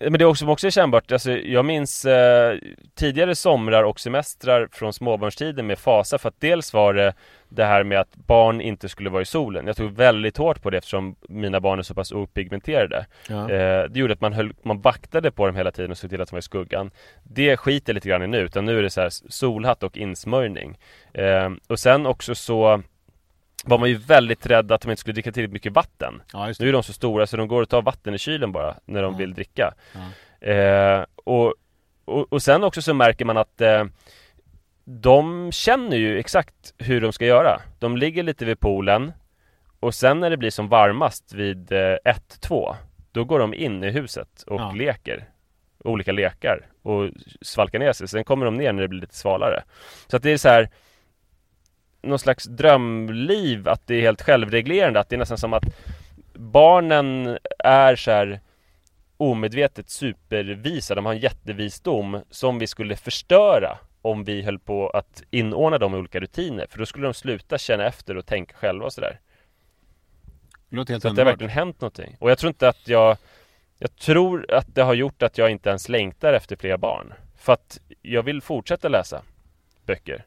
Men 0.00 0.12
det 0.12 0.22
är 0.22 0.26
också, 0.26 0.46
också 0.46 0.66
är 0.66 0.70
kännbart, 0.70 1.12
alltså, 1.12 1.30
jag 1.30 1.64
minns 1.64 2.04
eh, 2.04 2.58
tidigare 2.94 3.34
somrar 3.34 3.84
och 3.84 4.00
semestrar 4.00 4.68
från 4.72 4.92
småbarnstiden 4.92 5.66
med 5.66 5.78
fasa 5.78 6.18
för 6.18 6.28
att 6.28 6.40
dels 6.40 6.72
var 6.72 6.94
det 6.94 7.14
det 7.48 7.64
här 7.64 7.84
med 7.84 8.00
att 8.00 8.16
barn 8.16 8.60
inte 8.60 8.88
skulle 8.88 9.10
vara 9.10 9.22
i 9.22 9.24
solen. 9.24 9.66
Jag 9.66 9.76
tog 9.76 9.92
väldigt 9.92 10.36
hårt 10.36 10.62
på 10.62 10.70
det 10.70 10.78
eftersom 10.78 11.16
mina 11.28 11.60
barn 11.60 11.78
är 11.78 11.82
så 11.82 11.94
pass 11.94 12.12
opigmenterade. 12.12 13.06
Ja. 13.28 13.50
Eh, 13.50 13.84
det 13.84 14.00
gjorde 14.00 14.12
att 14.12 14.20
man, 14.20 14.32
höll, 14.32 14.52
man 14.62 14.80
vaktade 14.80 15.30
på 15.30 15.46
dem 15.46 15.56
hela 15.56 15.70
tiden 15.70 15.90
och 15.90 15.98
såg 15.98 16.10
till 16.10 16.20
att 16.20 16.28
de 16.28 16.34
var 16.34 16.38
i 16.38 16.42
skuggan. 16.42 16.90
Det 17.22 17.56
skiter 17.56 17.94
lite 17.94 18.08
grann 18.08 18.22
i 18.22 18.26
nu, 18.26 18.38
utan 18.38 18.64
nu 18.64 18.78
är 18.78 18.82
det 18.82 18.90
så 18.90 19.00
här 19.00 19.10
solhatt 19.28 19.82
och 19.82 19.96
insmörjning. 19.96 20.78
Eh, 21.12 21.50
och 21.66 21.78
sen 21.78 22.06
också 22.06 22.34
så 22.34 22.82
var 23.64 23.78
man 23.78 23.88
ju 23.88 23.96
väldigt 23.96 24.46
rädd 24.46 24.72
att 24.72 24.80
de 24.80 24.90
inte 24.90 25.00
skulle 25.00 25.14
dricka 25.14 25.32
tillräckligt 25.32 25.52
mycket 25.52 25.72
vatten. 25.72 26.22
Ja, 26.32 26.52
nu 26.60 26.68
är 26.68 26.72
de 26.72 26.82
så 26.82 26.92
stora 26.92 27.26
så 27.26 27.36
de 27.36 27.48
går 27.48 27.62
och 27.62 27.68
tar 27.68 27.82
vatten 27.82 28.14
i 28.14 28.18
kylen 28.18 28.52
bara 28.52 28.74
när 28.84 29.02
de 29.02 29.12
ja. 29.12 29.18
vill 29.18 29.34
dricka. 29.34 29.74
Ja. 29.92 30.48
Eh, 30.48 31.04
och, 31.24 31.54
och, 32.04 32.32
och, 32.32 32.42
sen 32.42 32.64
också 32.64 32.82
så 32.82 32.94
märker 32.94 33.24
man 33.24 33.36
att 33.36 33.60
eh, 33.60 33.84
de 34.84 35.52
känner 35.52 35.96
ju 35.96 36.18
exakt 36.18 36.74
hur 36.78 37.00
de 37.00 37.12
ska 37.12 37.26
göra. 37.26 37.60
De 37.78 37.96
ligger 37.96 38.22
lite 38.22 38.44
vid 38.44 38.60
poolen 38.60 39.12
och 39.80 39.94
sen 39.94 40.20
när 40.20 40.30
det 40.30 40.36
blir 40.36 40.50
som 40.50 40.68
varmast 40.68 41.32
vid 41.32 41.70
1-2 41.70 42.68
eh, 42.68 42.76
då 43.12 43.24
går 43.24 43.38
de 43.38 43.54
in 43.54 43.84
i 43.84 43.90
huset 43.90 44.42
och 44.46 44.76
leker 44.76 45.28
olika 45.84 46.12
lekar 46.12 46.66
och 46.82 47.10
svalkar 47.40 47.78
ner 47.78 47.92
sig. 47.92 48.08
Sen 48.08 48.24
kommer 48.24 48.44
de 48.44 48.54
ner 48.54 48.72
när 48.72 48.82
det 48.82 48.88
blir 48.88 49.00
lite 49.00 49.14
svalare. 49.14 49.62
Så 50.06 50.16
att 50.16 50.22
det 50.22 50.30
är 50.30 50.36
så 50.36 50.48
här 50.48 50.70
någon 52.02 52.18
slags 52.18 52.44
drömliv 52.44 53.68
att 53.68 53.86
det 53.86 53.94
är 53.94 54.00
helt 54.00 54.22
självreglerande, 54.22 55.00
att 55.00 55.08
det 55.08 55.16
är 55.16 55.18
nästan 55.18 55.38
som 55.38 55.52
att 55.52 55.64
barnen 56.34 57.38
är 57.58 57.96
så 57.96 58.10
här 58.10 58.40
omedvetet 59.16 59.90
supervisa, 59.90 60.94
de 60.94 61.06
har 61.06 61.12
en 61.12 61.20
jättevisdom 61.20 62.20
som 62.30 62.58
vi 62.58 62.66
skulle 62.66 62.96
förstöra 62.96 63.78
om 64.02 64.24
vi 64.24 64.42
höll 64.42 64.58
på 64.58 64.90
att 64.90 65.22
inordna 65.30 65.78
dem 65.78 65.94
i 65.94 65.98
olika 65.98 66.20
rutiner, 66.20 66.66
för 66.70 66.78
då 66.78 66.86
skulle 66.86 67.06
de 67.06 67.14
sluta 67.14 67.58
känna 67.58 67.86
efter 67.86 68.16
och 68.16 68.26
tänka 68.26 68.56
själva 68.56 68.86
och 68.86 68.92
sådär. 68.92 69.20
Det 70.68 70.76
låter 70.76 70.92
helt 70.94 71.02
Så 71.02 71.08
det 71.08 71.20
har 71.20 71.26
verkligen 71.30 71.50
hänt 71.50 71.80
någonting. 71.80 72.16
Och 72.20 72.30
jag 72.30 72.38
tror 72.38 72.48
inte 72.48 72.68
att 72.68 72.88
jag 72.88 73.16
Jag 73.78 73.96
tror 73.96 74.54
att 74.54 74.74
det 74.74 74.82
har 74.82 74.94
gjort 74.94 75.22
att 75.22 75.38
jag 75.38 75.50
inte 75.50 75.68
ens 75.68 75.88
längtar 75.88 76.32
efter 76.32 76.56
fler 76.56 76.76
barn. 76.76 77.14
För 77.36 77.52
att 77.52 77.80
jag 78.02 78.22
vill 78.22 78.42
fortsätta 78.42 78.88
läsa 78.88 79.22
böcker 79.86 80.24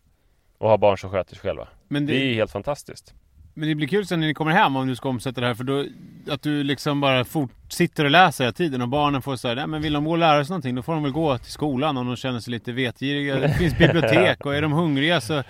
och 0.61 0.69
ha 0.69 0.77
barn 0.77 0.97
som 0.97 1.09
sköter 1.09 1.35
sig 1.35 1.41
själva. 1.41 1.67
Men 1.87 2.05
det... 2.05 2.13
det 2.13 2.19
är 2.19 2.33
helt 2.33 2.51
fantastiskt. 2.51 3.13
Men 3.53 3.69
det 3.69 3.75
blir 3.75 3.87
kul 3.87 4.05
sen 4.05 4.19
när 4.19 4.27
ni 4.27 4.33
kommer 4.33 4.51
hem 4.51 4.75
om 4.75 4.87
du 4.87 4.95
ska 4.95 5.09
omsätta 5.09 5.41
det 5.41 5.47
här 5.47 5.53
för 5.53 5.63
då 5.63 5.85
Att 6.29 6.41
du 6.41 6.63
liksom 6.63 7.01
bara 7.01 7.25
fort, 7.25 7.51
sitter 7.69 8.05
och 8.05 8.11
läser 8.11 8.43
hela 8.43 8.53
tiden 8.53 8.81
och 8.81 8.87
barnen 8.87 9.21
får 9.21 9.35
säga 9.35 9.67
men 9.67 9.81
vill 9.81 9.93
de 9.93 10.05
gå 10.05 10.11
och 10.11 10.17
lära 10.17 10.45
sig 10.45 10.51
någonting 10.51 10.75
då 10.75 10.81
får 10.81 10.93
de 10.93 11.03
väl 11.03 11.11
gå 11.11 11.37
till 11.37 11.51
skolan 11.51 11.97
om 11.97 12.07
de 12.07 12.15
känner 12.15 12.39
sig 12.39 12.51
lite 12.51 12.71
vetgiriga. 12.71 13.39
Det 13.39 13.53
finns 13.53 13.77
bibliotek 13.77 14.45
och 14.45 14.55
är 14.55 14.61
de 14.61 14.71
hungriga 14.71 15.21
så 15.21 15.43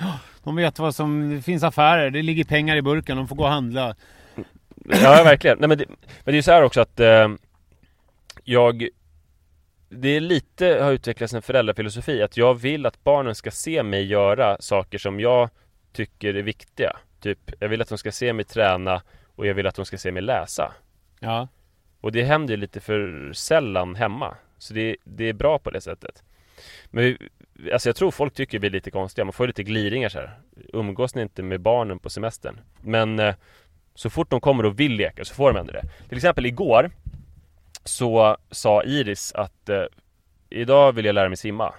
De 0.43 0.55
vet 0.55 0.79
vad 0.79 0.95
som, 0.95 1.35
det 1.35 1.41
finns 1.41 1.63
affärer, 1.63 2.09
det 2.09 2.21
ligger 2.21 2.43
pengar 2.43 2.75
i 2.75 2.81
burken, 2.81 3.17
de 3.17 3.27
får 3.27 3.35
gå 3.35 3.43
och 3.43 3.49
handla. 3.49 3.95
Ja 4.85 5.23
verkligen. 5.23 5.57
Nej, 5.59 5.67
men, 5.69 5.77
det, 5.77 5.85
men 5.87 5.97
det 6.25 6.31
är 6.31 6.35
ju 6.35 6.43
så 6.43 6.51
här 6.51 6.63
också 6.63 6.81
att 6.81 6.99
eh, 6.99 7.29
Jag 8.43 8.87
det 9.93 10.09
är 10.09 10.19
lite, 10.19 10.65
har 10.65 10.91
utvecklats 10.91 11.33
en 11.33 11.41
föräldrafilosofi 11.41 12.21
att 12.21 12.37
jag 12.37 12.53
vill 12.53 12.85
att 12.85 13.03
barnen 13.03 13.35
ska 13.35 13.51
se 13.51 13.83
mig 13.83 14.05
göra 14.05 14.57
saker 14.59 14.97
som 14.97 15.19
jag 15.19 15.49
tycker 15.93 16.33
är 16.33 16.43
viktiga. 16.43 16.97
Typ, 17.19 17.39
jag 17.59 17.69
vill 17.69 17.81
att 17.81 17.89
de 17.89 17.97
ska 17.97 18.11
se 18.11 18.33
mig 18.33 18.45
träna 18.45 19.01
och 19.35 19.47
jag 19.47 19.53
vill 19.53 19.67
att 19.67 19.75
de 19.75 19.85
ska 19.85 19.97
se 19.97 20.11
mig 20.11 20.21
läsa. 20.21 20.73
Ja. 21.19 21.47
Och 22.01 22.11
det 22.11 22.23
händer 22.23 22.53
ju 22.53 22.57
lite 22.57 22.79
för 22.79 23.31
sällan 23.33 23.95
hemma. 23.95 24.35
Så 24.57 24.73
det, 24.73 24.95
det 25.03 25.29
är 25.29 25.33
bra 25.33 25.59
på 25.59 25.69
det 25.69 25.81
sättet. 25.81 26.23
Men 26.85 27.17
alltså 27.73 27.89
jag 27.89 27.95
tror 27.95 28.11
folk 28.11 28.33
tycker 28.33 28.59
vi 28.59 28.67
är 28.67 28.71
lite 28.71 28.91
konstiga. 28.91 29.25
Man 29.25 29.33
får 29.33 29.47
lite 29.47 29.63
gliringar 29.63 30.09
så 30.09 30.19
här. 30.19 30.39
Umgås 30.73 31.15
ni 31.15 31.21
inte 31.21 31.43
med 31.43 31.61
barnen 31.61 31.99
på 31.99 32.09
semestern? 32.09 32.59
Men 32.81 33.19
eh, 33.19 33.35
så 33.95 34.09
fort 34.09 34.29
de 34.29 34.41
kommer 34.41 34.65
och 34.65 34.79
vill 34.79 34.93
leka 34.93 35.25
så 35.25 35.33
får 35.33 35.53
de 35.53 35.59
ändå 35.59 35.73
det. 35.73 35.83
Till 36.09 36.17
exempel 36.17 36.45
igår 36.45 36.91
så 37.83 38.37
sa 38.51 38.83
Iris 38.83 39.33
att 39.33 39.69
eh, 39.69 39.83
idag 40.49 40.91
vill 40.91 41.05
jag 41.05 41.13
lära 41.13 41.29
mig 41.29 41.37
simma. 41.37 41.73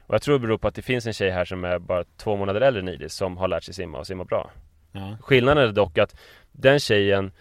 Och 0.00 0.14
jag 0.14 0.22
tror 0.22 0.32
det 0.32 0.38
beror 0.38 0.58
på 0.58 0.68
att 0.68 0.74
det 0.74 0.82
finns 0.82 1.06
en 1.06 1.12
tjej 1.12 1.30
här 1.30 1.44
som 1.44 1.64
är 1.64 1.78
bara 1.78 2.04
två 2.16 2.36
månader 2.36 2.60
äldre 2.60 2.82
än 2.82 2.88
Iris 2.88 3.14
som 3.14 3.36
har 3.36 3.48
lärt 3.48 3.64
sig 3.64 3.74
simma 3.74 3.98
och 3.98 4.06
simma 4.06 4.24
bra. 4.24 4.50
Ja. 4.92 5.16
Skillnaden 5.20 5.68
är 5.68 5.72
dock 5.72 5.98
att 5.98 6.16
den 6.52 6.80
tjejen 6.80 7.32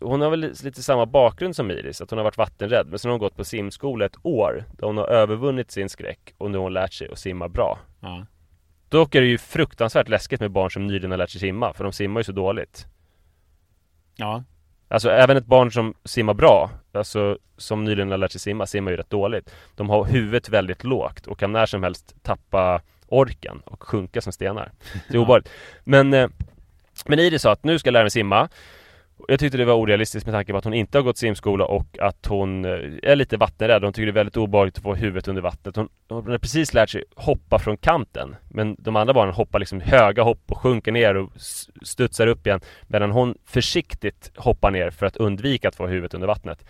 hon 0.00 0.20
har 0.20 0.30
väl 0.30 0.40
lite 0.40 0.82
samma 0.82 1.06
bakgrund 1.06 1.56
som 1.56 1.70
Iris, 1.70 2.00
att 2.00 2.10
hon 2.10 2.18
har 2.18 2.24
varit 2.24 2.36
vattenrädd 2.36 2.86
Men 2.90 2.98
sen 2.98 3.08
har 3.08 3.12
hon 3.12 3.20
gått 3.20 3.36
på 3.36 3.44
simskola 3.44 4.04
ett 4.04 4.16
år 4.22 4.64
Där 4.78 4.86
hon 4.86 4.96
har 4.96 5.06
övervunnit 5.06 5.70
sin 5.70 5.88
skräck 5.88 6.34
och 6.38 6.50
nu 6.50 6.58
har 6.58 6.62
hon 6.62 6.72
lärt 6.72 6.92
sig 6.92 7.08
att 7.08 7.18
simma 7.18 7.48
bra 7.48 7.78
ja. 8.00 8.26
Dock 8.88 9.14
är 9.14 9.20
det 9.20 9.26
ju 9.26 9.38
fruktansvärt 9.38 10.08
läskigt 10.08 10.40
med 10.40 10.50
barn 10.50 10.70
som 10.70 10.86
nyligen 10.86 11.10
har 11.10 11.18
lärt 11.18 11.30
sig 11.30 11.40
simma 11.40 11.72
För 11.72 11.84
de 11.84 11.92
simmar 11.92 12.20
ju 12.20 12.24
så 12.24 12.32
dåligt 12.32 12.86
Ja 14.16 14.44
Alltså 14.90 15.10
även 15.10 15.36
ett 15.36 15.46
barn 15.46 15.72
som 15.72 15.94
simmar 16.04 16.34
bra 16.34 16.70
Alltså 16.92 17.38
som 17.56 17.84
nyligen 17.84 18.10
har 18.10 18.18
lärt 18.18 18.32
sig 18.32 18.40
simma, 18.40 18.66
simmar 18.66 18.90
ju 18.90 18.96
rätt 18.96 19.10
dåligt. 19.10 19.54
De 19.76 19.90
har 19.90 20.04
huvudet 20.04 20.48
väldigt 20.48 20.84
lågt 20.84 21.26
och 21.26 21.38
kan 21.38 21.52
när 21.52 21.66
som 21.66 21.82
helst 21.82 22.14
tappa 22.22 22.80
orken 23.06 23.62
och 23.64 23.82
sjunka 23.82 24.20
som 24.20 24.32
stenar. 24.32 24.72
Det 25.08 25.14
är 25.14 25.18
obehagligt. 25.22 25.50
Men, 25.84 26.14
eh, 26.14 26.28
men 27.06 27.18
Iris 27.18 27.42
sa 27.42 27.52
att 27.52 27.64
nu 27.64 27.78
ska 27.78 27.86
jag 27.86 27.92
lära 27.92 28.04
mig 28.04 28.10
simma 28.10 28.48
jag 29.28 29.40
tyckte 29.40 29.58
det 29.58 29.64
var 29.64 29.74
orealistiskt 29.74 30.26
med 30.26 30.34
tanke 30.34 30.52
på 30.52 30.58
att 30.58 30.64
hon 30.64 30.74
inte 30.74 30.98
har 30.98 31.02
gått 31.02 31.18
simskola 31.18 31.64
och 31.64 31.98
att 32.00 32.26
hon 32.26 32.64
eh, 32.64 32.70
är 33.02 33.16
lite 33.16 33.36
vattenrädd. 33.36 33.84
Hon 33.84 33.92
tycker 33.92 34.06
det 34.06 34.10
är 34.10 34.14
väldigt 34.14 34.36
obehagligt 34.36 34.76
att 34.76 34.82
få 34.82 34.94
huvudet 34.94 35.28
under 35.28 35.42
vattnet. 35.42 35.76
Hon, 35.76 35.88
hon 36.08 36.30
har 36.30 36.38
precis 36.38 36.74
lärt 36.74 36.90
sig 36.90 37.04
hoppa 37.16 37.58
från 37.58 37.76
kanten. 37.76 38.36
Men 38.48 38.76
de 38.78 38.96
andra 38.96 39.14
barnen 39.14 39.34
hoppar 39.34 39.58
liksom 39.58 39.80
höga 39.80 40.22
hopp 40.22 40.42
och 40.46 40.58
sjunker 40.58 40.92
ner 40.92 41.14
och 41.14 41.32
studsar 41.82 42.26
upp 42.26 42.46
igen. 42.46 42.60
Medan 42.86 43.10
hon 43.10 43.34
försiktigt 43.46 44.32
hoppar 44.36 44.70
ner 44.70 44.90
för 44.90 45.06
att 45.06 45.16
undvika 45.16 45.68
att 45.68 45.76
få 45.76 45.86
huvudet 45.86 46.14
under 46.14 46.26
vattnet. 46.26 46.64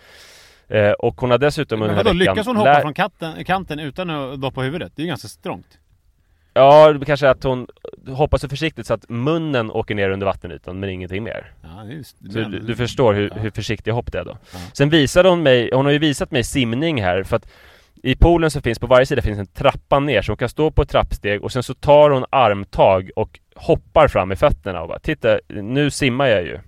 Eh, 0.67 0.91
och 0.91 1.21
hon 1.21 1.31
har 1.31 1.37
dessutom 1.37 1.81
under 1.81 1.95
Men 1.95 2.05
vadå, 2.05 2.13
lyckas 2.13 2.47
hon 2.47 2.57
hoppa 2.57 2.81
från 2.81 2.93
kanten, 2.93 3.45
kanten 3.45 3.79
utan 3.79 4.09
att 4.09 4.41
doppa 4.41 4.61
huvudet? 4.61 4.91
Det 4.95 5.01
är 5.01 5.03
ju 5.03 5.07
ganska 5.07 5.27
strångt. 5.27 5.80
Ja, 6.53 6.93
det 6.93 7.05
kanske 7.05 7.27
är 7.27 7.31
att 7.31 7.43
hon 7.43 7.67
hoppar 8.07 8.37
så 8.37 8.49
försiktigt 8.49 8.87
så 8.87 8.93
att 8.93 9.09
munnen 9.09 9.71
åker 9.71 9.95
ner 9.95 10.09
under 10.09 10.25
vattenytan 10.25 10.79
men 10.79 10.89
ingenting 10.89 11.23
mer. 11.23 11.53
Ja, 11.61 11.85
just, 11.85 12.17
du, 12.19 12.43
du, 12.45 12.75
förstår 12.75 13.13
hur, 13.13 13.29
ja. 13.35 13.41
hur 13.41 13.51
försiktig 13.51 13.91
hopp 13.91 14.11
det 14.11 14.19
är 14.19 14.25
då. 14.25 14.37
Ja. 14.53 14.59
Sen 14.73 14.89
visade 14.89 15.29
hon 15.29 15.43
mig, 15.43 15.69
hon 15.73 15.85
har 15.85 15.91
ju 15.91 15.99
visat 15.99 16.31
mig 16.31 16.43
simning 16.43 17.03
här 17.03 17.23
för 17.23 17.35
att 17.35 17.47
i 18.03 18.15
poolen 18.15 18.51
så 18.51 18.61
finns 18.61 18.79
på 18.79 18.87
varje 18.87 19.05
sida 19.05 19.21
finns 19.21 19.39
en 19.39 19.47
trappa 19.47 19.99
ner 19.99 20.21
så 20.21 20.31
hon 20.31 20.37
kan 20.37 20.49
stå 20.49 20.71
på 20.71 20.81
ett 20.81 20.89
trappsteg 20.89 21.43
och 21.43 21.51
sen 21.51 21.63
så 21.63 21.73
tar 21.73 22.09
hon 22.09 22.25
armtag 22.29 23.09
och 23.15 23.39
hoppar 23.55 24.07
fram 24.07 24.27
med 24.27 24.39
fötterna 24.39 24.81
och 24.81 24.87
bara 24.87 24.99
Titta, 24.99 25.39
nu 25.47 25.91
simmar 25.91 26.27
jag 26.27 26.43
ju. 26.43 26.59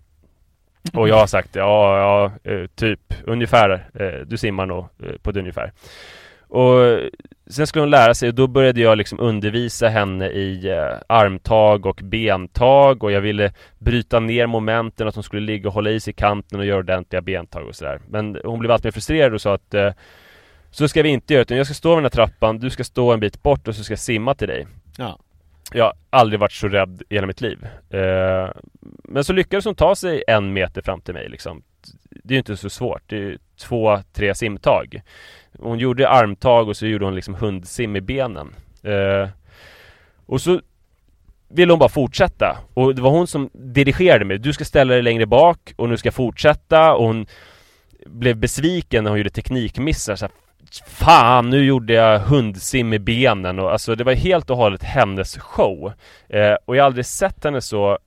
Och 0.93 1.09
jag 1.09 1.15
har 1.15 1.27
sagt 1.27 1.55
ja, 1.55 1.97
ja, 1.97 2.51
eh, 2.51 2.67
typ 2.75 3.13
ungefär, 3.23 3.89
eh, 3.93 4.27
du 4.27 4.37
simmar 4.37 4.65
nog 4.65 4.85
eh, 5.03 5.15
på 5.21 5.29
ett 5.29 5.37
ungefär. 5.37 5.71
Och 6.47 6.99
sen 7.53 7.67
skulle 7.67 7.81
hon 7.81 7.89
lära 7.89 8.13
sig 8.13 8.29
och 8.29 8.35
då 8.35 8.47
började 8.47 8.81
jag 8.81 8.97
liksom 8.97 9.19
undervisa 9.19 9.87
henne 9.87 10.27
i 10.27 10.69
eh, 10.69 10.97
armtag 11.07 11.85
och 11.85 12.01
bentag 12.03 13.03
och 13.03 13.11
jag 13.11 13.21
ville 13.21 13.53
bryta 13.79 14.19
ner 14.19 14.47
momenten 14.47 15.07
att 15.07 15.15
hon 15.15 15.23
skulle 15.23 15.41
ligga 15.41 15.67
och 15.67 15.73
hålla 15.73 15.89
i 15.89 15.99
sig 15.99 16.13
kanten 16.13 16.59
och 16.59 16.65
göra 16.65 16.79
ordentliga 16.79 17.21
bentag 17.21 17.67
och 17.67 17.75
sådär. 17.75 18.01
Men 18.07 18.37
hon 18.43 18.59
blev 18.59 18.71
allt 18.71 18.83
mer 18.83 18.91
frustrerad 18.91 19.33
och 19.33 19.41
sa 19.41 19.53
att 19.53 19.73
eh, 19.73 19.91
så 20.71 20.87
ska 20.87 21.03
vi 21.03 21.09
inte 21.09 21.33
göra 21.33 21.41
utan 21.41 21.57
jag 21.57 21.65
ska 21.65 21.73
stå 21.73 21.89
vid 21.89 21.97
den 21.97 22.03
här 22.03 22.09
trappan, 22.09 22.59
du 22.59 22.69
ska 22.69 22.83
stå 22.83 23.11
en 23.11 23.19
bit 23.19 23.43
bort 23.43 23.67
och 23.67 23.75
så 23.75 23.83
ska 23.83 23.91
jag 23.91 23.99
simma 23.99 24.35
till 24.35 24.47
dig. 24.47 24.67
Ja. 24.97 25.19
Jag 25.73 25.83
har 25.83 25.93
aldrig 26.09 26.39
varit 26.39 26.51
så 26.51 26.67
rädd 26.67 27.03
i 27.09 27.15
hela 27.15 27.27
mitt 27.27 27.41
liv. 27.41 27.67
Eh, 27.89 28.49
men 29.03 29.23
så 29.23 29.33
lyckades 29.33 29.65
hon 29.65 29.75
ta 29.75 29.95
sig 29.95 30.23
en 30.27 30.53
meter 30.53 30.81
fram 30.81 31.01
till 31.01 31.13
mig 31.13 31.29
liksom. 31.29 31.63
Det 32.09 32.31
är 32.31 32.35
ju 32.35 32.37
inte 32.37 32.57
så 32.57 32.69
svårt. 32.69 33.01
Det 33.07 33.17
är 33.17 33.37
två, 33.59 33.99
tre 34.13 34.35
simtag. 34.35 35.01
Hon 35.59 35.79
gjorde 35.79 36.09
armtag 36.09 36.69
och 36.69 36.77
så 36.77 36.87
gjorde 36.87 37.05
hon 37.05 37.15
liksom 37.15 37.35
hundsim 37.35 37.95
i 37.95 38.01
benen. 38.01 38.55
Eh, 38.83 39.29
och 40.25 40.41
så 40.41 40.61
ville 41.49 41.71
hon 41.71 41.79
bara 41.79 41.89
fortsätta. 41.89 42.57
Och 42.73 42.95
det 42.95 43.01
var 43.01 43.09
hon 43.09 43.27
som 43.27 43.49
dirigerade 43.53 44.25
mig. 44.25 44.37
Du 44.37 44.53
ska 44.53 44.65
ställa 44.65 44.93
dig 44.93 45.01
längre 45.01 45.25
bak 45.25 45.73
och 45.75 45.89
nu 45.89 45.97
ska 45.97 46.07
jag 46.07 46.13
fortsätta. 46.13 46.93
Och 46.93 47.05
hon 47.05 47.25
blev 48.05 48.37
besviken 48.37 49.03
när 49.03 49.11
hon 49.11 49.19
gjorde 49.19 49.29
teknikmissar. 49.29 50.15
Så 50.15 50.25
här, 50.25 50.33
Fan, 50.87 51.49
nu 51.49 51.65
gjorde 51.65 51.93
jag 51.93 52.19
hundsim 52.19 52.93
i 52.93 52.99
benen 52.99 53.59
och 53.59 53.71
alltså 53.71 53.95
det 53.95 54.03
var 54.03 54.13
helt 54.13 54.49
och 54.49 54.57
hållet 54.57 54.83
hennes 54.83 55.37
show. 55.37 55.93
Eh, 56.29 56.55
och 56.65 56.75
jag 56.75 56.83
har 56.83 56.85
aldrig 56.85 57.05
sett 57.05 57.43
henne 57.43 57.61
så 57.61 57.97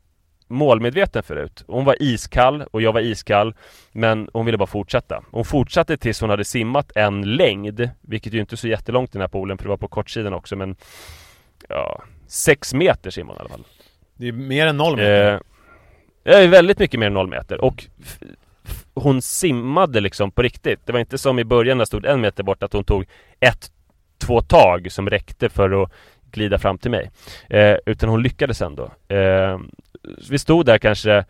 målmedveten 0.49 1.23
förut. 1.23 1.65
Hon 1.67 1.85
var 1.85 2.03
iskall 2.03 2.63
och 2.63 2.83
jag 2.83 2.93
var 2.93 3.01
iskall 3.01 3.55
Men 3.93 4.29
hon 4.33 4.47
ville 4.47 4.59
bara 4.59 4.67
fortsätta. 4.67 5.23
Hon 5.31 5.45
fortsatte 5.45 5.97
tills 5.97 6.21
hon 6.21 6.31
hade 6.31 6.45
simmat 6.45 6.97
en 6.97 7.37
längd 7.37 7.91
Vilket 8.01 8.33
ju 8.33 8.41
inte 8.41 8.55
är 8.55 8.57
så 8.57 8.69
jättelångt 8.69 9.11
i 9.11 9.13
den 9.13 9.21
här 9.21 9.29
poolen 9.29 9.59
för 9.59 9.65
det 9.65 9.71
var 9.71 9.77
på 9.77 9.89
kortsidan 9.89 10.33
också 10.33 10.57
men 10.57 10.77
Ja, 11.69 12.03
sex 12.27 12.75
meter 12.75 13.11
simmade 13.11 13.39
hon 13.39 13.39
i 13.39 13.41
alla 13.41 13.49
fall. 13.49 13.67
Det 14.17 14.29
är 14.29 14.33
mer 14.33 14.67
än 14.67 14.77
noll 14.77 14.97
meter. 14.97 15.35
Eh, 15.35 15.41
det 16.23 16.35
är 16.35 16.49
väldigt 16.49 16.79
mycket 16.79 17.01
mer 17.01 17.07
än 17.07 17.15
noll 17.15 17.29
meter 17.29 17.65
och 17.65 17.87
hon 18.95 19.23
simmade 19.23 20.01
liksom 20.01 20.31
på 20.31 20.43
riktigt. 20.43 20.81
Det 20.87 20.93
var 20.93 21.01
inte 21.01 21.19
som 21.19 21.39
i 21.39 21.45
början 21.45 21.79
när 21.79 21.83
det 21.83 21.87
stod 21.87 22.07
en 22.07 22.21
meter 22.21 22.43
bort 22.43 22.63
att 22.63 22.73
hon 22.73 22.85
tog 22.85 23.05
ett, 23.41 23.71
två 24.19 24.41
tag 24.41 24.93
som 24.93 25.11
räckte 25.11 25.49
för 25.49 25.83
att 25.83 25.93
glida 26.31 26.59
fram 26.59 26.79
till 26.79 26.91
mig. 26.91 27.11
Eh, 27.51 27.77
utan 27.87 28.09
hon 28.09 28.23
lyckades 28.23 28.63
ändå. 28.63 28.91
Eh, 29.09 29.59
vi 30.31 30.39
stod 30.39 30.67
där 30.67 30.79
kanske 30.79 31.25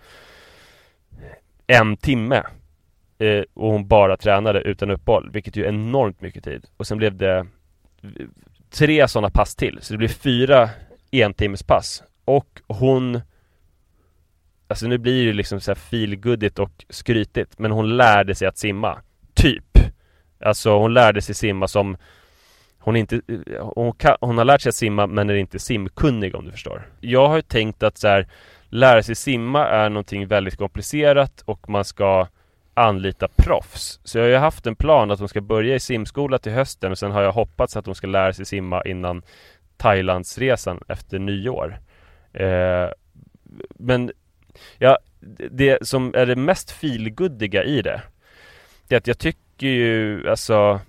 en 1.66 1.96
timme 1.96 2.42
eh, 3.18 3.42
och 3.54 3.72
hon 3.72 3.88
bara 3.88 4.16
tränade 4.16 4.60
utan 4.60 4.90
uppehåll, 4.90 5.30
vilket 5.32 5.56
ju 5.56 5.64
är 5.64 5.68
enormt 5.68 6.20
mycket 6.20 6.44
tid. 6.44 6.66
Och 6.76 6.86
sen 6.86 6.98
blev 6.98 7.16
det 7.16 7.46
tre 8.70 9.08
sådana 9.08 9.30
pass 9.30 9.54
till, 9.54 9.78
så 9.82 9.94
det 9.94 9.98
blev 9.98 10.08
fyra 10.08 10.70
entimmespass. 11.10 12.02
Och 12.24 12.60
hon 12.66 13.20
Alltså 14.68 14.86
nu 14.86 14.98
blir 14.98 15.26
det 15.26 15.32
liksom 15.32 15.60
så 15.60 15.70
här 15.70 15.76
feelgoodigt 15.76 16.58
och 16.58 16.84
skrytigt, 16.88 17.58
men 17.58 17.70
hon 17.70 17.96
lärde 17.96 18.34
sig 18.34 18.48
att 18.48 18.58
simma. 18.58 18.98
Typ. 19.34 19.78
Alltså 20.40 20.78
hon 20.78 20.94
lärde 20.94 21.22
sig 21.22 21.34
simma 21.34 21.68
som 21.68 21.96
hon, 22.86 22.96
inte, 22.96 23.20
hon, 23.60 23.92
kan, 23.92 24.16
hon 24.20 24.38
har 24.38 24.44
lärt 24.44 24.60
sig 24.60 24.68
att 24.68 24.74
simma 24.74 25.06
men 25.06 25.30
är 25.30 25.34
inte 25.34 25.58
simkunnig 25.58 26.34
om 26.34 26.44
du 26.44 26.50
förstår. 26.50 26.88
Jag 27.00 27.28
har 27.28 27.36
ju 27.36 27.42
tänkt 27.42 27.82
att 27.82 27.98
så 27.98 28.08
här, 28.08 28.26
lära 28.68 29.02
sig 29.02 29.14
simma 29.14 29.66
är 29.66 29.88
någonting 29.88 30.26
väldigt 30.26 30.56
komplicerat 30.56 31.42
och 31.44 31.68
man 31.68 31.84
ska 31.84 32.28
anlita 32.74 33.28
proffs. 33.36 34.00
Så 34.04 34.18
jag 34.18 34.24
har 34.24 34.30
ju 34.30 34.36
haft 34.36 34.66
en 34.66 34.76
plan 34.76 35.10
att 35.10 35.18
hon 35.18 35.28
ska 35.28 35.40
börja 35.40 35.74
i 35.74 35.80
simskola 35.80 36.38
till 36.38 36.52
hösten 36.52 36.92
och 36.92 36.98
sen 36.98 37.10
har 37.10 37.22
jag 37.22 37.32
hoppats 37.32 37.76
att 37.76 37.86
hon 37.86 37.94
ska 37.94 38.06
lära 38.06 38.32
sig 38.32 38.44
simma 38.44 38.82
innan 38.84 39.22
Thailandsresan 39.76 40.80
efter 40.88 41.18
nyår. 41.18 41.78
Eh, 42.32 42.88
men 43.74 44.12
ja, 44.78 44.98
det 45.50 45.86
som 45.88 46.14
är 46.14 46.26
det 46.26 46.36
mest 46.36 46.70
filguddiga 46.70 47.64
i 47.64 47.82
det, 47.82 48.02
det 48.88 48.94
är 48.94 48.98
att 48.98 49.06
jag 49.06 49.18
tycker 49.18 49.66
ju 49.66 50.28
alltså 50.30 50.80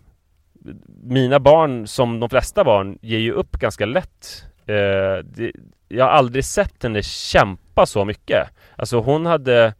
mina 1.03 1.39
barn, 1.39 1.88
som 1.88 2.20
de 2.20 2.30
flesta 2.30 2.63
barn, 2.63 2.97
ger 3.01 3.20
ju 3.20 3.32
upp 3.32 3.51
ganska 3.51 3.86
lätt. 3.86 4.45
Eh, 4.65 5.24
det, 5.24 5.51
jag 5.88 6.05
har 6.05 6.11
aldrig 6.11 6.45
sett 6.45 6.84
henne 6.84 7.03
kämpa 7.03 7.86
så 7.86 8.05
mycket. 8.05 8.49
Alltså 8.76 8.99
hon 8.99 9.26
hade 9.26 9.74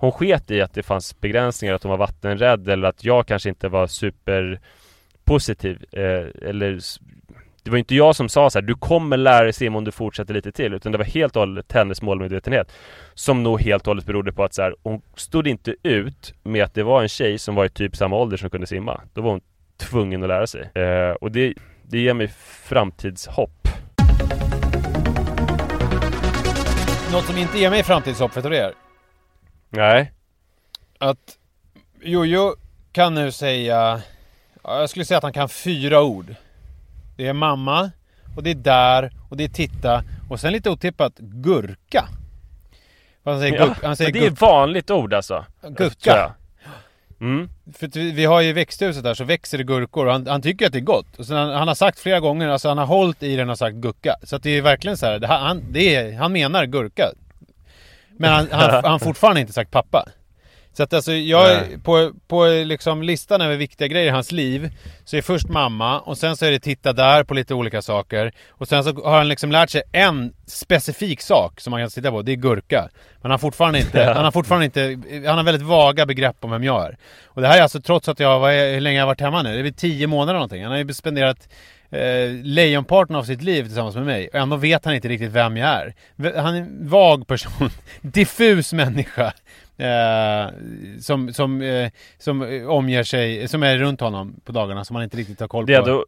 Hon 0.00 0.12
sket 0.12 0.50
i 0.50 0.60
att 0.60 0.74
det 0.74 0.82
fanns 0.82 1.20
begränsningar, 1.20 1.74
att 1.74 1.82
hon 1.82 1.90
var 1.90 1.98
vattenrädd 1.98 2.68
eller 2.68 2.88
att 2.88 3.04
jag 3.04 3.26
kanske 3.26 3.48
inte 3.48 3.68
var 3.68 3.86
super 3.86 4.60
positiv 5.24 5.84
eh, 5.92 6.48
eller 6.48 6.80
Det 7.62 7.70
var 7.70 7.78
inte 7.78 7.94
jag 7.94 8.16
som 8.16 8.28
sa 8.28 8.50
så 8.50 8.58
här, 8.58 8.66
du 8.66 8.74
kommer 8.74 9.16
lära 9.16 9.42
dig 9.42 9.52
simma 9.52 9.78
om 9.78 9.84
du 9.84 9.92
fortsätter 9.92 10.34
lite 10.34 10.52
till 10.52 10.74
utan 10.74 10.92
det 10.92 10.98
var 10.98 11.04
helt 11.04 11.36
och 11.36 11.42
hållet 11.42 11.72
hennes 11.72 12.02
målmedvetenhet 12.02 12.72
Som 13.14 13.42
nog 13.42 13.60
helt 13.60 13.82
och 13.82 13.86
hållet 13.86 14.06
berodde 14.06 14.32
på 14.32 14.44
att 14.44 14.54
så 14.54 14.62
här, 14.62 14.74
hon 14.82 15.02
stod 15.16 15.46
inte 15.46 15.74
ut 15.82 16.34
med 16.42 16.64
att 16.64 16.74
det 16.74 16.82
var 16.82 17.02
en 17.02 17.08
tjej 17.08 17.38
som 17.38 17.54
var 17.54 17.64
i 17.64 17.68
typ 17.68 17.96
samma 17.96 18.16
ålder 18.16 18.36
som 18.36 18.50
kunde 18.50 18.66
simma 18.66 19.00
Då 19.14 19.20
var 19.20 19.30
hon 19.30 19.40
tvungen 19.80 20.22
att 20.22 20.28
lära 20.28 20.46
sig 20.46 20.70
eh, 20.74 21.10
och 21.20 21.32
det, 21.32 21.54
det 21.82 21.98
ger 21.98 22.14
mig 22.14 22.28
framtidshopp 22.68 23.60
Något 27.12 27.24
som 27.24 27.36
inte 27.36 27.58
ger 27.58 27.70
mig 27.70 27.82
framtidshopp, 27.82 28.36
vet 28.36 28.44
du 28.44 28.50
det 28.50 28.58
är? 28.58 28.72
Nej. 29.70 30.12
Att 30.98 31.38
Jojo 32.02 32.54
kan 32.92 33.14
nu 33.14 33.32
säga, 33.32 34.00
ja, 34.62 34.80
jag 34.80 34.90
skulle 34.90 35.04
säga 35.04 35.18
att 35.18 35.22
han 35.22 35.32
kan 35.32 35.48
fyra 35.48 36.02
ord. 36.02 36.34
Det 37.16 37.26
är 37.26 37.32
mamma, 37.32 37.90
och 38.36 38.42
det 38.42 38.50
är 38.50 38.54
där, 38.54 39.12
och 39.30 39.36
det 39.36 39.44
är 39.44 39.48
titta, 39.48 40.04
och 40.30 40.40
sen 40.40 40.52
lite 40.52 40.70
otippat, 40.70 41.18
gurka. 41.18 42.08
Han 43.24 43.40
säger, 43.40 43.56
ja, 43.56 43.74
han 43.82 43.96
säger 43.96 44.12
det 44.12 44.26
är 44.26 44.30
vanligt 44.30 44.90
ord 44.90 45.14
alltså. 45.14 45.44
Gurka. 45.62 46.34
Mm. 47.20 47.48
För 47.72 48.12
vi 48.12 48.24
har 48.24 48.40
ju 48.40 48.52
växthuset 48.52 49.04
där 49.04 49.14
så 49.14 49.24
växer 49.24 49.58
det 49.58 49.64
gurkor 49.64 50.06
och 50.06 50.12
han, 50.12 50.26
han 50.26 50.42
tycker 50.42 50.66
att 50.66 50.72
det 50.72 50.78
är 50.78 50.80
gott. 50.80 51.18
Och 51.18 51.26
sen 51.26 51.36
han, 51.36 51.50
han, 51.50 51.68
har 51.68 51.74
sagt 51.74 51.98
flera 51.98 52.20
gånger, 52.20 52.48
alltså 52.48 52.68
han 52.68 52.78
har 52.78 52.86
hållit 52.86 53.22
i 53.22 53.36
den 53.36 53.50
och 53.50 53.58
sagt 53.58 53.76
gucka. 53.76 54.16
Så 54.22 54.36
att 54.36 54.42
det 54.42 54.50
är 54.50 54.62
verkligen 54.62 54.96
så 54.96 55.06
här, 55.06 55.18
det, 55.18 55.26
han, 55.26 55.62
det 55.70 55.94
är, 55.94 56.12
han 56.12 56.32
menar 56.32 56.66
gurka. 56.66 57.10
Men 58.16 58.32
han, 58.32 58.48
han, 58.50 58.84
han 58.90 59.00
fortfarande 59.00 59.40
inte 59.40 59.52
sagt 59.52 59.70
pappa. 59.70 60.08
Så 60.80 60.84
att 60.84 60.92
alltså 60.92 61.12
jag, 61.12 61.64
på, 61.82 62.12
på 62.28 62.46
liksom 62.46 63.02
listan 63.02 63.40
över 63.40 63.56
viktiga 63.56 63.88
grejer 63.88 64.06
i 64.06 64.10
hans 64.10 64.32
liv 64.32 64.70
Så 65.04 65.16
är 65.16 65.22
först 65.22 65.48
mamma 65.48 66.00
och 66.00 66.18
sen 66.18 66.36
så 66.36 66.46
är 66.46 66.50
det 66.50 66.58
titta 66.58 66.92
där 66.92 67.24
på 67.24 67.34
lite 67.34 67.54
olika 67.54 67.82
saker 67.82 68.32
Och 68.48 68.68
sen 68.68 68.84
så 68.84 68.92
har 69.04 69.18
han 69.18 69.28
liksom 69.28 69.52
lärt 69.52 69.70
sig 69.70 69.82
en 69.92 70.32
specifik 70.46 71.20
sak 71.20 71.60
som 71.60 71.70
man 71.70 71.80
kan 71.80 71.90
titta 71.90 72.10
på, 72.10 72.22
det 72.22 72.32
är 72.32 72.36
gurka 72.36 72.88
Men 72.92 73.22
han 73.22 73.30
har 73.30 73.38
fortfarande 73.38 73.78
inte, 73.80 74.04
han 74.04 74.24
har 74.24 74.30
fortfarande 74.30 74.64
inte, 74.64 74.98
han 75.26 75.36
har 75.36 75.44
väldigt 75.44 75.66
vaga 75.66 76.06
begrepp 76.06 76.36
om 76.40 76.50
vem 76.50 76.64
jag 76.64 76.86
är 76.86 76.96
Och 77.24 77.42
det 77.42 77.48
här 77.48 77.58
är 77.58 77.62
alltså 77.62 77.80
trots 77.80 78.08
att 78.08 78.20
jag, 78.20 78.40
vad 78.40 78.52
är, 78.52 78.74
hur 78.74 78.80
länge 78.80 78.98
jag 78.98 79.02
har 79.02 79.10
varit 79.10 79.20
hemma 79.20 79.42
nu? 79.42 79.52
Det 79.52 79.58
är 79.58 79.62
väl 79.62 79.74
tio 79.74 80.06
månader 80.06 80.32
någonting 80.32 80.62
Han 80.62 80.72
har 80.72 80.78
ju 80.78 80.92
spenderat 80.92 81.48
eh, 81.90 82.30
lejonparten 82.42 83.16
av 83.16 83.22
sitt 83.22 83.42
liv 83.42 83.62
tillsammans 83.64 83.94
med 83.96 84.06
mig 84.06 84.28
och 84.28 84.34
ändå 84.34 84.56
vet 84.56 84.84
han 84.84 84.94
inte 84.94 85.08
riktigt 85.08 85.32
vem 85.32 85.56
jag 85.56 85.68
är. 85.68 85.94
Han 86.40 86.54
är 86.54 86.60
en 86.60 86.88
vag 86.88 87.26
person, 87.26 87.70
diffus 88.00 88.72
människa. 88.72 89.32
Eh, 89.80 90.50
som, 91.00 91.32
som, 91.32 91.62
eh, 91.62 91.90
som 92.18 92.64
omger 92.68 93.02
sig, 93.02 93.48
som 93.48 93.62
är 93.62 93.78
runt 93.78 94.00
honom 94.00 94.40
på 94.44 94.52
dagarna 94.52 94.84
som 94.84 94.94
man 94.94 95.02
inte 95.02 95.16
riktigt 95.16 95.40
har 95.40 95.48
koll 95.48 95.66
på. 95.66 95.72
Det 95.72 95.80
då, 95.80 96.04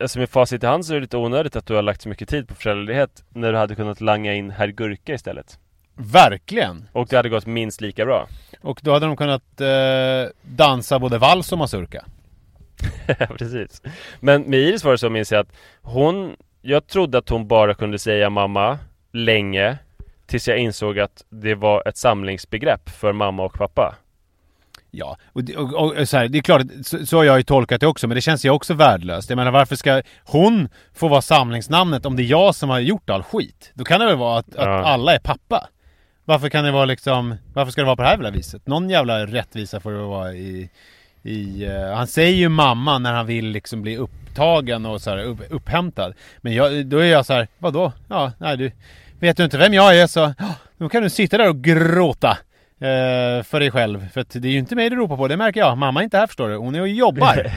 alltså 0.00 0.18
med 0.18 0.30
facit 0.30 0.62
i 0.62 0.66
hand 0.66 0.86
så 0.86 0.92
är 0.92 0.94
det 0.94 1.00
lite 1.00 1.16
onödigt 1.16 1.56
att 1.56 1.66
du 1.66 1.74
har 1.74 1.82
lagt 1.82 2.02
så 2.02 2.08
mycket 2.08 2.28
tid 2.28 2.48
på 2.48 2.54
föräldraledighet 2.54 3.24
när 3.28 3.52
du 3.52 3.58
hade 3.58 3.74
kunnat 3.74 4.00
langa 4.00 4.34
in 4.34 4.50
herr 4.50 4.68
Gurka 4.68 5.14
istället. 5.14 5.58
Verkligen! 5.94 6.88
Och 6.92 7.06
det 7.10 7.16
hade 7.16 7.28
gått 7.28 7.46
minst 7.46 7.80
lika 7.80 8.04
bra. 8.04 8.28
Och 8.60 8.80
då 8.82 8.92
hade 8.92 9.06
de 9.06 9.16
kunnat 9.16 9.60
eh, 9.60 10.30
dansa 10.42 10.98
både 10.98 11.18
vals 11.18 11.52
och 11.52 11.58
mazurka. 11.58 12.04
Precis. 13.38 13.82
Men 14.20 14.42
med 14.42 14.60
Iris 14.60 14.84
var 14.84 14.92
det 14.92 14.98
så 14.98 15.10
minns 15.10 15.32
jag 15.32 15.40
att 15.40 15.56
hon 15.82 16.36
Jag 16.62 16.86
trodde 16.86 17.18
att 17.18 17.28
hon 17.28 17.48
bara 17.48 17.74
kunde 17.74 17.98
säga 17.98 18.30
mamma 18.30 18.78
länge 19.12 19.78
Tills 20.26 20.48
jag 20.48 20.58
insåg 20.58 20.98
att 20.98 21.24
det 21.28 21.54
var 21.54 21.88
ett 21.88 21.96
samlingsbegrepp 21.96 22.90
för 22.90 23.12
mamma 23.12 23.44
och 23.44 23.52
pappa. 23.52 23.94
Ja, 24.90 25.16
och, 25.32 25.42
och, 25.56 25.96
och 25.96 26.08
så 26.08 26.16
här, 26.16 26.28
det 26.28 26.38
är 26.38 26.42
klart, 26.42 26.62
så, 26.84 27.06
så 27.06 27.16
har 27.16 27.24
jag 27.24 27.36
ju 27.36 27.42
tolkat 27.42 27.80
det 27.80 27.86
också, 27.86 28.08
men 28.08 28.14
det 28.14 28.20
känns 28.20 28.44
ju 28.44 28.50
också 28.50 28.74
värdelöst. 28.74 29.30
Jag 29.30 29.36
menar 29.36 29.50
varför 29.50 29.76
ska 29.76 30.02
hon 30.24 30.68
få 30.94 31.08
vara 31.08 31.22
samlingsnamnet 31.22 32.06
om 32.06 32.16
det 32.16 32.22
är 32.22 32.24
jag 32.24 32.54
som 32.54 32.70
har 32.70 32.78
gjort 32.78 33.10
all 33.10 33.22
skit? 33.22 33.70
Då 33.74 33.84
kan 33.84 34.00
det 34.00 34.06
väl 34.06 34.16
vara 34.16 34.38
att, 34.38 34.46
ja. 34.56 34.78
att 34.78 34.86
alla 34.86 35.14
är 35.14 35.18
pappa? 35.18 35.68
Varför 36.24 36.48
kan 36.48 36.64
det 36.64 36.70
vara 36.70 36.84
liksom, 36.84 37.34
varför 37.54 37.72
ska 37.72 37.80
det 37.80 37.86
vara 37.86 37.96
på 37.96 38.02
det 38.02 38.08
här 38.08 38.14
jävla 38.14 38.30
viset? 38.30 38.66
Någon 38.66 38.90
jävla 38.90 39.26
rättvisa 39.26 39.80
får 39.80 39.90
det 39.92 39.98
vara 39.98 40.32
i, 40.32 40.70
i 41.22 41.66
uh, 41.66 41.94
han 41.94 42.06
säger 42.06 42.36
ju 42.36 42.48
mamma 42.48 42.98
när 42.98 43.12
han 43.12 43.26
vill 43.26 43.46
liksom 43.46 43.82
bli 43.82 43.96
upptagen 43.96 44.86
och 44.86 45.00
så 45.00 45.10
här, 45.10 45.18
upp, 45.18 45.38
upphämtad. 45.50 46.14
Men 46.38 46.54
jag, 46.54 46.86
då 46.86 46.98
är 46.98 47.06
jag 47.06 47.26
så 47.26 47.32
här, 47.32 47.48
vadå? 47.58 47.92
Ja, 48.08 48.32
nej 48.38 48.56
du 48.56 48.72
Vet 49.20 49.36
du 49.36 49.44
inte 49.44 49.58
vem 49.58 49.74
jag 49.74 49.98
är 49.98 50.06
så 50.06 50.34
då 50.78 50.88
kan 50.88 51.02
du 51.02 51.10
sitta 51.10 51.38
där 51.38 51.48
och 51.48 51.62
gråta 51.62 52.30
eh, 52.80 53.42
för 53.42 53.60
dig 53.60 53.70
själv. 53.70 54.08
För 54.08 54.20
att 54.20 54.30
det 54.30 54.48
är 54.48 54.52
ju 54.52 54.58
inte 54.58 54.76
mig 54.76 54.90
du 54.90 54.96
ropar 54.96 55.16
på, 55.16 55.28
det 55.28 55.36
märker 55.36 55.60
jag. 55.60 55.78
Mamma 55.78 56.00
är 56.00 56.04
inte 56.04 56.18
här 56.18 56.26
förstår 56.26 56.48
du. 56.48 56.56
Hon 56.56 56.74
är 56.74 56.80
och 56.80 56.88
jobbar. 56.88 57.52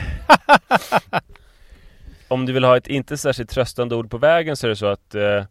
Om 2.27 2.45
du 2.45 2.53
vill 2.53 2.63
ha 2.63 2.77
ett 2.77 2.87
inte 2.87 3.17
särskilt 3.17 3.49
tröstande 3.49 3.95
ord 3.95 4.09
på 4.11 4.17
vägen 4.17 4.55
så 4.55 4.67
är 4.67 4.69
det 4.69 4.75
så 4.75 4.85
att 4.85 5.15
eh, 5.15 5.43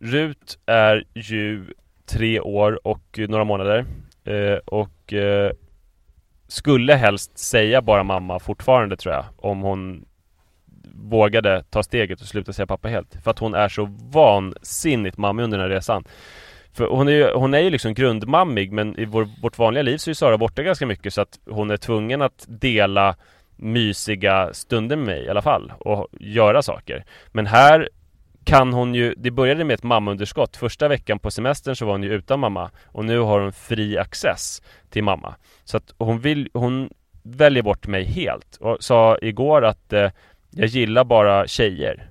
Rut 0.00 0.58
är 0.66 1.04
ju 1.14 1.66
tre 2.06 2.40
år 2.40 2.86
och 2.86 3.18
några 3.28 3.44
månader. 3.44 3.84
Eh, 4.24 4.58
och 4.64 5.12
eh, 5.12 5.50
skulle 6.48 6.94
helst 6.94 7.38
säga 7.38 7.82
bara 7.82 8.02
mamma 8.02 8.38
fortfarande 8.38 8.96
tror 8.96 9.14
jag. 9.14 9.24
Om 9.36 9.60
hon 9.60 10.04
vågade 10.96 11.64
ta 11.70 11.82
steget 11.82 12.20
och 12.20 12.26
sluta 12.26 12.52
säga 12.52 12.66
pappa 12.66 12.88
helt. 12.88 13.16
För 13.24 13.30
att 13.30 13.38
hon 13.38 13.54
är 13.54 13.68
så 13.68 13.88
vansinnigt 14.12 15.18
mammig 15.18 15.44
under 15.44 15.58
den 15.58 15.70
här 15.70 15.76
resan. 15.76 16.04
För 16.72 16.86
hon 16.86 17.08
är 17.08 17.12
ju, 17.12 17.30
hon 17.34 17.54
är 17.54 17.58
ju 17.58 17.70
liksom 17.70 17.94
grundmammig 17.94 18.72
men 18.72 18.98
i 18.98 19.04
vår, 19.04 19.28
vårt 19.42 19.58
vanliga 19.58 19.82
liv 19.82 19.96
så 19.96 20.10
är 20.10 20.14
Sara 20.14 20.38
borta 20.38 20.62
ganska 20.62 20.86
mycket 20.86 21.14
så 21.14 21.20
att 21.20 21.38
hon 21.50 21.70
är 21.70 21.76
tvungen 21.76 22.22
att 22.22 22.44
dela 22.48 23.16
mysiga 23.56 24.50
stunder 24.52 24.96
med 24.96 25.06
mig 25.06 25.24
i 25.24 25.28
alla 25.28 25.42
fall 25.42 25.72
och 25.78 26.08
göra 26.20 26.62
saker. 26.62 27.04
Men 27.32 27.46
här 27.46 27.88
kan 28.44 28.72
hon 28.72 28.94
ju, 28.94 29.14
det 29.16 29.30
började 29.30 29.64
med 29.64 29.74
ett 29.74 29.82
mammaunderskott. 29.82 30.56
Första 30.56 30.88
veckan 30.88 31.18
på 31.18 31.30
semestern 31.30 31.76
så 31.76 31.86
var 31.86 31.92
hon 31.92 32.02
ju 32.02 32.14
utan 32.14 32.40
mamma 32.40 32.70
och 32.86 33.04
nu 33.04 33.18
har 33.18 33.40
hon 33.40 33.52
fri 33.52 33.98
access 33.98 34.62
till 34.90 35.04
mamma. 35.04 35.34
Så 35.64 35.76
att 35.76 35.94
hon 35.98 36.20
vill, 36.20 36.48
hon 36.54 36.90
väljer 37.22 37.62
bort 37.62 37.86
mig 37.86 38.04
helt 38.04 38.56
och 38.56 38.76
sa 38.80 39.18
igår 39.22 39.64
att 39.64 39.92
eh, 39.92 40.10
jag 40.56 40.66
gillar 40.66 41.04
bara 41.04 41.46
tjejer 41.46 42.08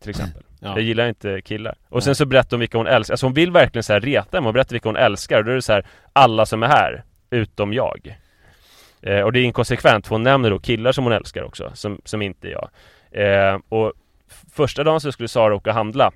Till 0.00 0.10
exempel. 0.10 0.42
Ja. 0.60 0.70
Jag 0.70 0.80
gillar 0.80 1.08
inte 1.08 1.40
killar. 1.40 1.74
Och 1.88 2.04
sen 2.04 2.14
så 2.14 2.26
berättar 2.26 2.50
hon 2.50 2.60
vilka 2.60 2.78
hon 2.78 2.86
älskar. 2.86 3.12
Alltså 3.14 3.26
hon 3.26 3.34
vill 3.34 3.50
verkligen 3.50 3.82
så 3.82 3.92
här 3.92 4.00
reta 4.00 4.40
mig 4.40 4.48
och 4.48 4.54
berätta 4.54 4.72
vilka 4.74 4.88
hon 4.88 4.96
älskar. 4.96 5.38
Och 5.38 5.44
då 5.44 5.50
är 5.50 5.54
det 5.54 5.62
så 5.62 5.72
här 5.72 5.86
Alla 6.12 6.46
som 6.46 6.62
är 6.62 6.66
här 6.66 7.04
Utom 7.30 7.72
jag. 7.72 8.18
Eh, 9.02 9.20
Och 9.20 9.32
det 9.32 9.40
är 9.40 9.44
inkonsekvent. 9.44 10.06
För 10.06 10.14
hon 10.14 10.22
nämner 10.22 10.50
då 10.50 10.58
killar 10.58 10.92
som 10.92 11.04
hon 11.04 11.12
älskar 11.12 11.42
också 11.42 11.70
Som, 11.74 12.00
som 12.04 12.22
inte 12.22 12.48
är 12.48 12.52
jag. 12.52 12.68
Eh, 13.10 13.58
Och 13.68 13.92
Första 14.52 14.84
dagen 14.84 15.00
så 15.00 15.12
skulle 15.12 15.28
Sara 15.28 15.54
åka 15.54 15.70
och 15.70 15.76
handla. 15.76 16.12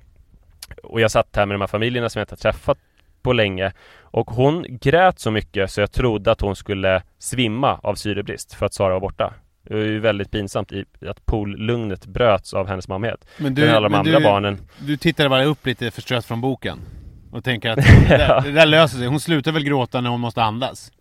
Och 0.83 1.01
jag 1.01 1.11
satt 1.11 1.35
här 1.35 1.45
med 1.45 1.53
de 1.55 1.61
här 1.61 1.67
familjerna 1.67 2.09
som 2.09 2.19
jag 2.19 2.23
inte 2.23 2.33
har 2.33 2.51
träffat 2.51 2.77
på 3.21 3.33
länge. 3.33 3.71
Och 4.01 4.31
hon 4.31 4.65
grät 4.69 5.19
så 5.19 5.31
mycket 5.31 5.71
så 5.71 5.81
jag 5.81 5.91
trodde 5.91 6.31
att 6.31 6.41
hon 6.41 6.55
skulle 6.55 7.03
svimma 7.19 7.79
av 7.83 7.95
syrebrist 7.95 8.53
för 8.53 8.65
att 8.65 8.73
Sara 8.73 8.93
var 8.93 8.99
borta 8.99 9.33
det 9.69 9.75
var 9.75 9.81
ju 9.81 9.99
väldigt 9.99 10.31
pinsamt 10.31 10.71
i 10.71 10.85
att 11.07 11.25
poollugnet 11.25 12.05
bröts 12.05 12.53
av 12.53 12.67
hennes 12.67 12.87
mammighet. 12.87 13.25
Men 13.37 13.55
du, 13.55 13.61
men 13.61 13.75
alla 13.75 13.89
de 13.89 13.91
men 13.91 13.99
andra 13.99 14.19
du, 14.19 14.23
barnen 14.23 14.57
Du 14.79 14.97
tittade 14.97 15.29
bara 15.29 15.43
upp 15.43 15.65
lite 15.65 15.91
förstrött 15.91 16.25
från 16.25 16.41
boken 16.41 16.79
Och 17.31 17.43
tänker 17.43 17.69
att 17.69 17.75
det, 18.09 18.17
där, 18.17 18.41
det 18.41 18.51
där 18.51 18.65
löser 18.65 18.97
sig. 18.97 19.07
Hon 19.07 19.19
slutar 19.19 19.51
väl 19.51 19.63
gråta 19.63 20.01
när 20.01 20.09
hon 20.09 20.19
måste 20.19 20.43
andas? 20.43 20.91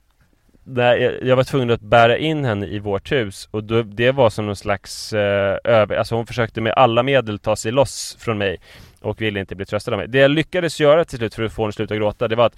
Nej, 0.64 1.02
jag, 1.02 1.22
jag 1.22 1.36
var 1.36 1.44
tvungen 1.44 1.70
att 1.70 1.80
bära 1.80 2.18
in 2.18 2.44
henne 2.44 2.66
i 2.66 2.78
vårt 2.78 3.12
hus 3.12 3.48
och 3.50 3.64
då, 3.64 3.82
det 3.82 4.12
var 4.12 4.30
som 4.30 4.46
någon 4.46 4.56
slags 4.56 5.12
eh, 5.12 5.58
över... 5.64 5.96
Alltså 5.96 6.14
hon 6.14 6.26
försökte 6.26 6.60
med 6.60 6.72
alla 6.72 7.02
medel 7.02 7.38
ta 7.38 7.56
sig 7.56 7.72
loss 7.72 8.16
från 8.20 8.38
mig 8.38 8.56
och 9.00 9.20
ville 9.20 9.40
inte 9.40 9.54
bli 9.54 9.66
tröstad 9.66 9.92
av 9.92 9.98
mig. 9.98 10.08
Det 10.08 10.18
jag 10.18 10.30
lyckades 10.30 10.80
göra 10.80 11.04
till 11.04 11.18
slut 11.18 11.34
för 11.34 11.42
att 11.42 11.52
få 11.52 11.62
henne 11.62 11.68
att 11.68 11.74
sluta 11.74 11.96
gråta, 11.96 12.28
det 12.28 12.36
var 12.36 12.46
att 12.46 12.56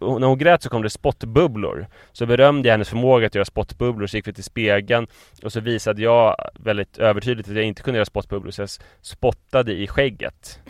när 0.00 0.26
hon 0.26 0.38
grät 0.38 0.62
så 0.62 0.68
kom 0.68 0.82
det 0.82 0.90
spottbubblor. 0.90 1.86
Så 2.12 2.26
berömde 2.26 2.68
jag 2.68 2.72
hennes 2.72 2.88
förmåga 2.88 3.26
att 3.26 3.34
göra 3.34 3.44
spottbubblor, 3.44 4.06
så 4.06 4.16
gick 4.16 4.28
vi 4.28 4.32
till 4.32 4.44
spegeln 4.44 5.06
och 5.42 5.52
så 5.52 5.60
visade 5.60 6.02
jag 6.02 6.36
väldigt 6.54 6.98
övertydligt 6.98 7.48
att 7.48 7.54
jag 7.54 7.64
inte 7.64 7.82
kunde 7.82 7.98
göra 7.98 8.06
spottbubblor, 8.06 8.50
så 8.50 8.62
jag 8.62 8.70
spottade 9.00 9.72
i 9.72 9.86
skägget. 9.86 10.60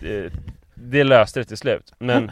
Det, 0.00 0.32
det 0.74 1.04
löste 1.04 1.40
det 1.40 1.44
till 1.44 1.56
slut. 1.56 1.92
Men 1.98 2.30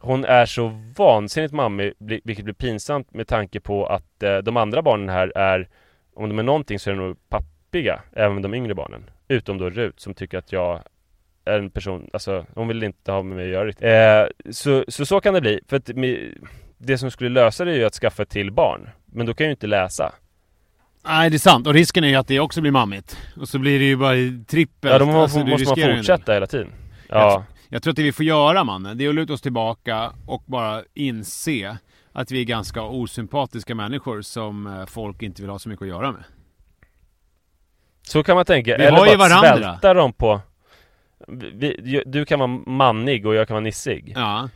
hon 0.00 0.24
är 0.24 0.46
så 0.46 0.82
vansinnigt 0.96 1.54
mammig, 1.54 1.92
vilket 1.98 2.44
blir 2.44 2.54
pinsamt 2.54 3.14
med 3.14 3.28
tanke 3.28 3.60
på 3.60 3.86
att 3.86 4.22
eh, 4.22 4.36
de 4.38 4.56
andra 4.56 4.82
barnen 4.82 5.08
här 5.08 5.32
är, 5.36 5.68
om 6.14 6.28
de 6.28 6.38
är 6.38 6.42
någonting 6.42 6.78
så 6.78 6.90
är 6.90 6.94
de 6.94 7.06
nog 7.06 7.16
pappiga, 7.28 8.02
även 8.12 8.42
de 8.42 8.54
yngre 8.54 8.74
barnen. 8.74 9.10
Utom 9.28 9.58
då 9.58 9.70
Rut 9.70 10.00
som 10.00 10.14
tycker 10.14 10.38
att 10.38 10.52
jag 10.52 10.82
en 11.56 11.70
person, 11.70 12.10
alltså 12.12 12.46
hon 12.54 12.68
vill 12.68 12.82
inte 12.82 13.12
ha 13.12 13.22
med 13.22 13.36
mig 13.36 13.44
att 13.44 13.52
göra 13.52 13.66
riktigt. 13.66 13.84
Eh, 13.84 14.52
så, 14.52 14.84
så 14.88 15.06
så 15.06 15.20
kan 15.20 15.34
det 15.34 15.40
bli. 15.40 15.60
För 15.68 15.76
att 15.76 15.90
det 16.78 16.98
som 16.98 17.10
skulle 17.10 17.30
lösa 17.30 17.64
det 17.64 17.72
är 17.72 17.76
ju 17.76 17.84
att 17.84 17.94
skaffa 17.94 18.22
ett 18.22 18.30
till 18.30 18.52
barn. 18.52 18.90
Men 19.06 19.26
då 19.26 19.34
kan 19.34 19.44
jag 19.44 19.48
ju 19.48 19.54
inte 19.54 19.66
läsa. 19.66 20.12
Nej 21.04 21.30
det 21.30 21.36
är 21.36 21.38
sant 21.38 21.66
och 21.66 21.74
risken 21.74 22.04
är 22.04 22.08
ju 22.08 22.14
att 22.14 22.28
det 22.28 22.40
också 22.40 22.60
blir 22.60 22.70
mammigt. 22.70 23.18
Och 23.36 23.48
så 23.48 23.58
blir 23.58 23.78
det 23.78 23.84
ju 23.84 23.96
bara 23.96 24.14
trippel. 24.48 24.90
Ja 24.90 24.98
då 24.98 25.04
alltså, 25.10 25.38
måste 25.38 25.78
man 25.80 25.96
fortsätta 25.96 26.32
hela 26.32 26.46
tiden. 26.46 26.68
Ja. 27.08 27.16
Jag, 27.16 27.44
jag, 27.68 27.82
tror 27.82 27.90
att 27.90 27.96
det 27.96 28.02
vi 28.02 28.12
får 28.12 28.24
göra 28.24 28.64
mannen, 28.64 28.98
det 28.98 29.04
är 29.04 29.08
att 29.08 29.14
luta 29.14 29.32
oss 29.32 29.42
tillbaka 29.42 30.12
och 30.26 30.42
bara 30.46 30.82
inse 30.94 31.78
att 32.12 32.30
vi 32.30 32.40
är 32.40 32.44
ganska 32.44 32.82
osympatiska 32.82 33.74
människor 33.74 34.22
som 34.22 34.66
eh, 34.66 34.86
folk 34.86 35.22
inte 35.22 35.42
vill 35.42 35.50
ha 35.50 35.58
så 35.58 35.68
mycket 35.68 35.82
att 35.82 35.88
göra 35.88 36.12
med. 36.12 36.24
Så 38.02 38.22
kan 38.22 38.36
man 38.36 38.44
tänka. 38.44 38.76
Vi 38.76 38.84
Eller 38.84 39.18
bara 39.18 39.28
svälta 39.28 39.94
dem 39.94 40.12
på 40.12 40.40
vi, 41.28 42.02
du 42.06 42.24
kan 42.24 42.38
vara 42.38 42.60
mannig 42.66 43.26
och 43.26 43.34
jag 43.34 43.48
kan 43.48 43.54
vara 43.54 43.64
nissig. 43.64 44.12
Ja. 44.16 44.48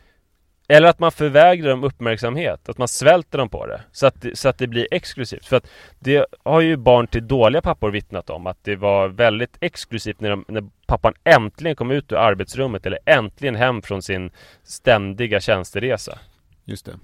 Eller 0.68 0.88
att 0.88 0.98
man 0.98 1.12
förvägrar 1.12 1.70
dem 1.70 1.84
uppmärksamhet, 1.84 2.68
att 2.68 2.78
man 2.78 2.88
svälter 2.88 3.38
dem 3.38 3.48
på 3.48 3.66
det. 3.66 3.80
Så 3.92 4.06
att, 4.06 4.26
så 4.34 4.48
att 4.48 4.58
det 4.58 4.66
blir 4.66 4.86
exklusivt. 4.90 5.46
För 5.46 5.56
att 5.56 5.66
det 5.98 6.26
har 6.44 6.60
ju 6.60 6.76
barn 6.76 7.06
till 7.06 7.28
dåliga 7.28 7.62
pappor 7.62 7.90
vittnat 7.90 8.30
om. 8.30 8.46
Att 8.46 8.58
det 8.64 8.76
var 8.76 9.08
väldigt 9.08 9.56
exklusivt 9.60 10.20
när, 10.20 10.30
de, 10.30 10.44
när 10.48 10.64
pappan 10.86 11.14
äntligen 11.24 11.76
kom 11.76 11.90
ut 11.90 12.12
ur 12.12 12.16
arbetsrummet. 12.16 12.86
Eller 12.86 12.98
äntligen 13.06 13.54
hem 13.54 13.82
från 13.82 14.02
sin 14.02 14.30
ständiga 14.62 15.40
tjänsteresa. 15.40 16.18
Just 16.64 16.86
det. 16.86 16.98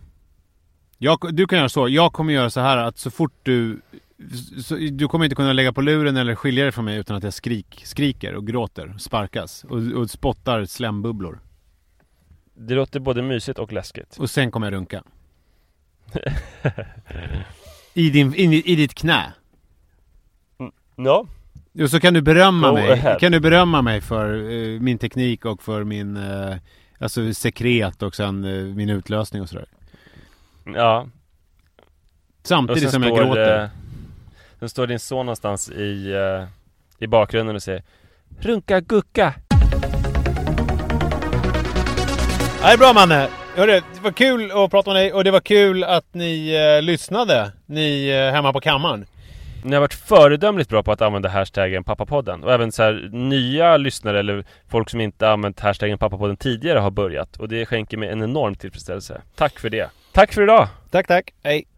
Jag, 0.98 1.18
du 1.32 1.46
kan 1.46 1.58
göra 1.58 1.68
så. 1.68 1.88
Jag 1.88 2.12
kommer 2.12 2.32
göra 2.32 2.50
så 2.50 2.60
här 2.60 2.76
att 2.76 2.98
så 2.98 3.10
fort 3.10 3.34
du 3.42 3.80
så, 4.62 4.74
du 4.74 5.08
kommer 5.08 5.24
inte 5.24 5.36
kunna 5.36 5.52
lägga 5.52 5.72
på 5.72 5.80
luren 5.80 6.16
eller 6.16 6.34
skilja 6.34 6.64
dig 6.64 6.72
från 6.72 6.84
mig 6.84 6.98
utan 6.98 7.16
att 7.16 7.22
jag 7.22 7.32
skrik, 7.32 7.82
skriker 7.84 8.34
och 8.34 8.46
gråter, 8.46 8.94
sparkas 8.98 9.64
och, 9.64 9.78
och 9.78 10.10
spottar 10.10 10.64
slembubblor. 10.64 11.40
Det 12.54 12.74
låter 12.74 13.00
både 13.00 13.22
mysigt 13.22 13.58
och 13.58 13.72
läskigt. 13.72 14.16
Och 14.18 14.30
sen 14.30 14.50
kommer 14.50 14.66
jag 14.66 14.74
runka. 14.74 15.02
I, 17.94 18.10
din, 18.10 18.34
i, 18.34 18.62
I 18.72 18.76
ditt 18.76 18.94
knä. 18.94 19.32
Mm, 20.58 20.72
ja. 20.96 21.26
Och 21.82 21.90
så 21.90 22.00
kan 22.00 22.14
du 22.14 22.22
berömma 22.22 22.68
Go 22.68 22.74
mig. 22.74 22.92
Ahead. 22.92 23.18
Kan 23.18 23.32
du 23.32 23.40
berömma 23.40 23.82
mig 23.82 24.00
för 24.00 24.34
uh, 24.34 24.80
min 24.80 24.98
teknik 24.98 25.44
och 25.44 25.62
för 25.62 25.84
min 25.84 26.16
uh, 26.16 26.56
Alltså 27.00 27.34
sekret 27.34 28.02
och 28.02 28.14
sen 28.14 28.44
uh, 28.44 28.74
min 28.74 28.90
utlösning 28.90 29.42
och 29.42 29.48
sådär. 29.48 29.66
Ja, 30.64 31.06
Samtidigt 32.42 32.90
som 32.90 33.02
jag 33.02 33.16
gråter. 33.16 33.62
Eh, 33.64 33.70
sen 34.58 34.68
står 34.68 34.86
din 34.86 34.98
son 34.98 35.26
någonstans 35.26 35.70
i, 35.70 36.12
eh, 36.12 36.46
i 36.98 37.06
bakgrunden 37.06 37.56
och 37.56 37.62
säger 37.62 37.82
Runka 38.40 38.80
gucka! 38.80 39.34
Det 42.62 42.64
är 42.64 42.78
bra 42.78 42.92
Manne! 42.92 43.28
Hörru, 43.56 43.80
det 43.94 44.00
var 44.02 44.10
kul 44.10 44.50
att 44.52 44.70
prata 44.70 44.92
med 44.92 45.02
dig 45.02 45.12
och 45.12 45.24
det 45.24 45.30
var 45.30 45.40
kul 45.40 45.84
att 45.84 46.14
ni 46.14 46.54
eh, 46.54 46.82
lyssnade, 46.82 47.52
ni 47.66 48.08
eh, 48.08 48.32
hemma 48.34 48.52
på 48.52 48.60
kammaren. 48.60 49.06
Ni 49.64 49.74
har 49.74 49.80
varit 49.80 49.94
föredömligt 49.94 50.70
bra 50.70 50.82
på 50.82 50.92
att 50.92 51.02
använda 51.02 51.28
hashtaggen 51.28 51.84
pappapodden 51.84 52.44
och 52.44 52.52
även 52.52 52.72
så 52.72 52.82
här, 52.82 53.08
nya 53.12 53.76
lyssnare 53.76 54.18
eller 54.18 54.44
folk 54.68 54.90
som 54.90 55.00
inte 55.00 55.30
använt 55.30 55.60
hashtaggen 55.60 55.98
pappapodden 55.98 56.36
tidigare 56.36 56.78
har 56.78 56.90
börjat 56.90 57.36
och 57.36 57.48
det 57.48 57.66
skänker 57.66 57.96
mig 57.96 58.08
en 58.08 58.22
enorm 58.22 58.54
tillfredsställelse. 58.54 59.22
Tack 59.34 59.58
för 59.58 59.70
det! 59.70 59.90
Tack 60.12 60.32
för 60.32 60.42
idag! 60.42 60.68
Tack, 60.90 61.06
tack! 61.06 61.30
Hej! 61.42 61.77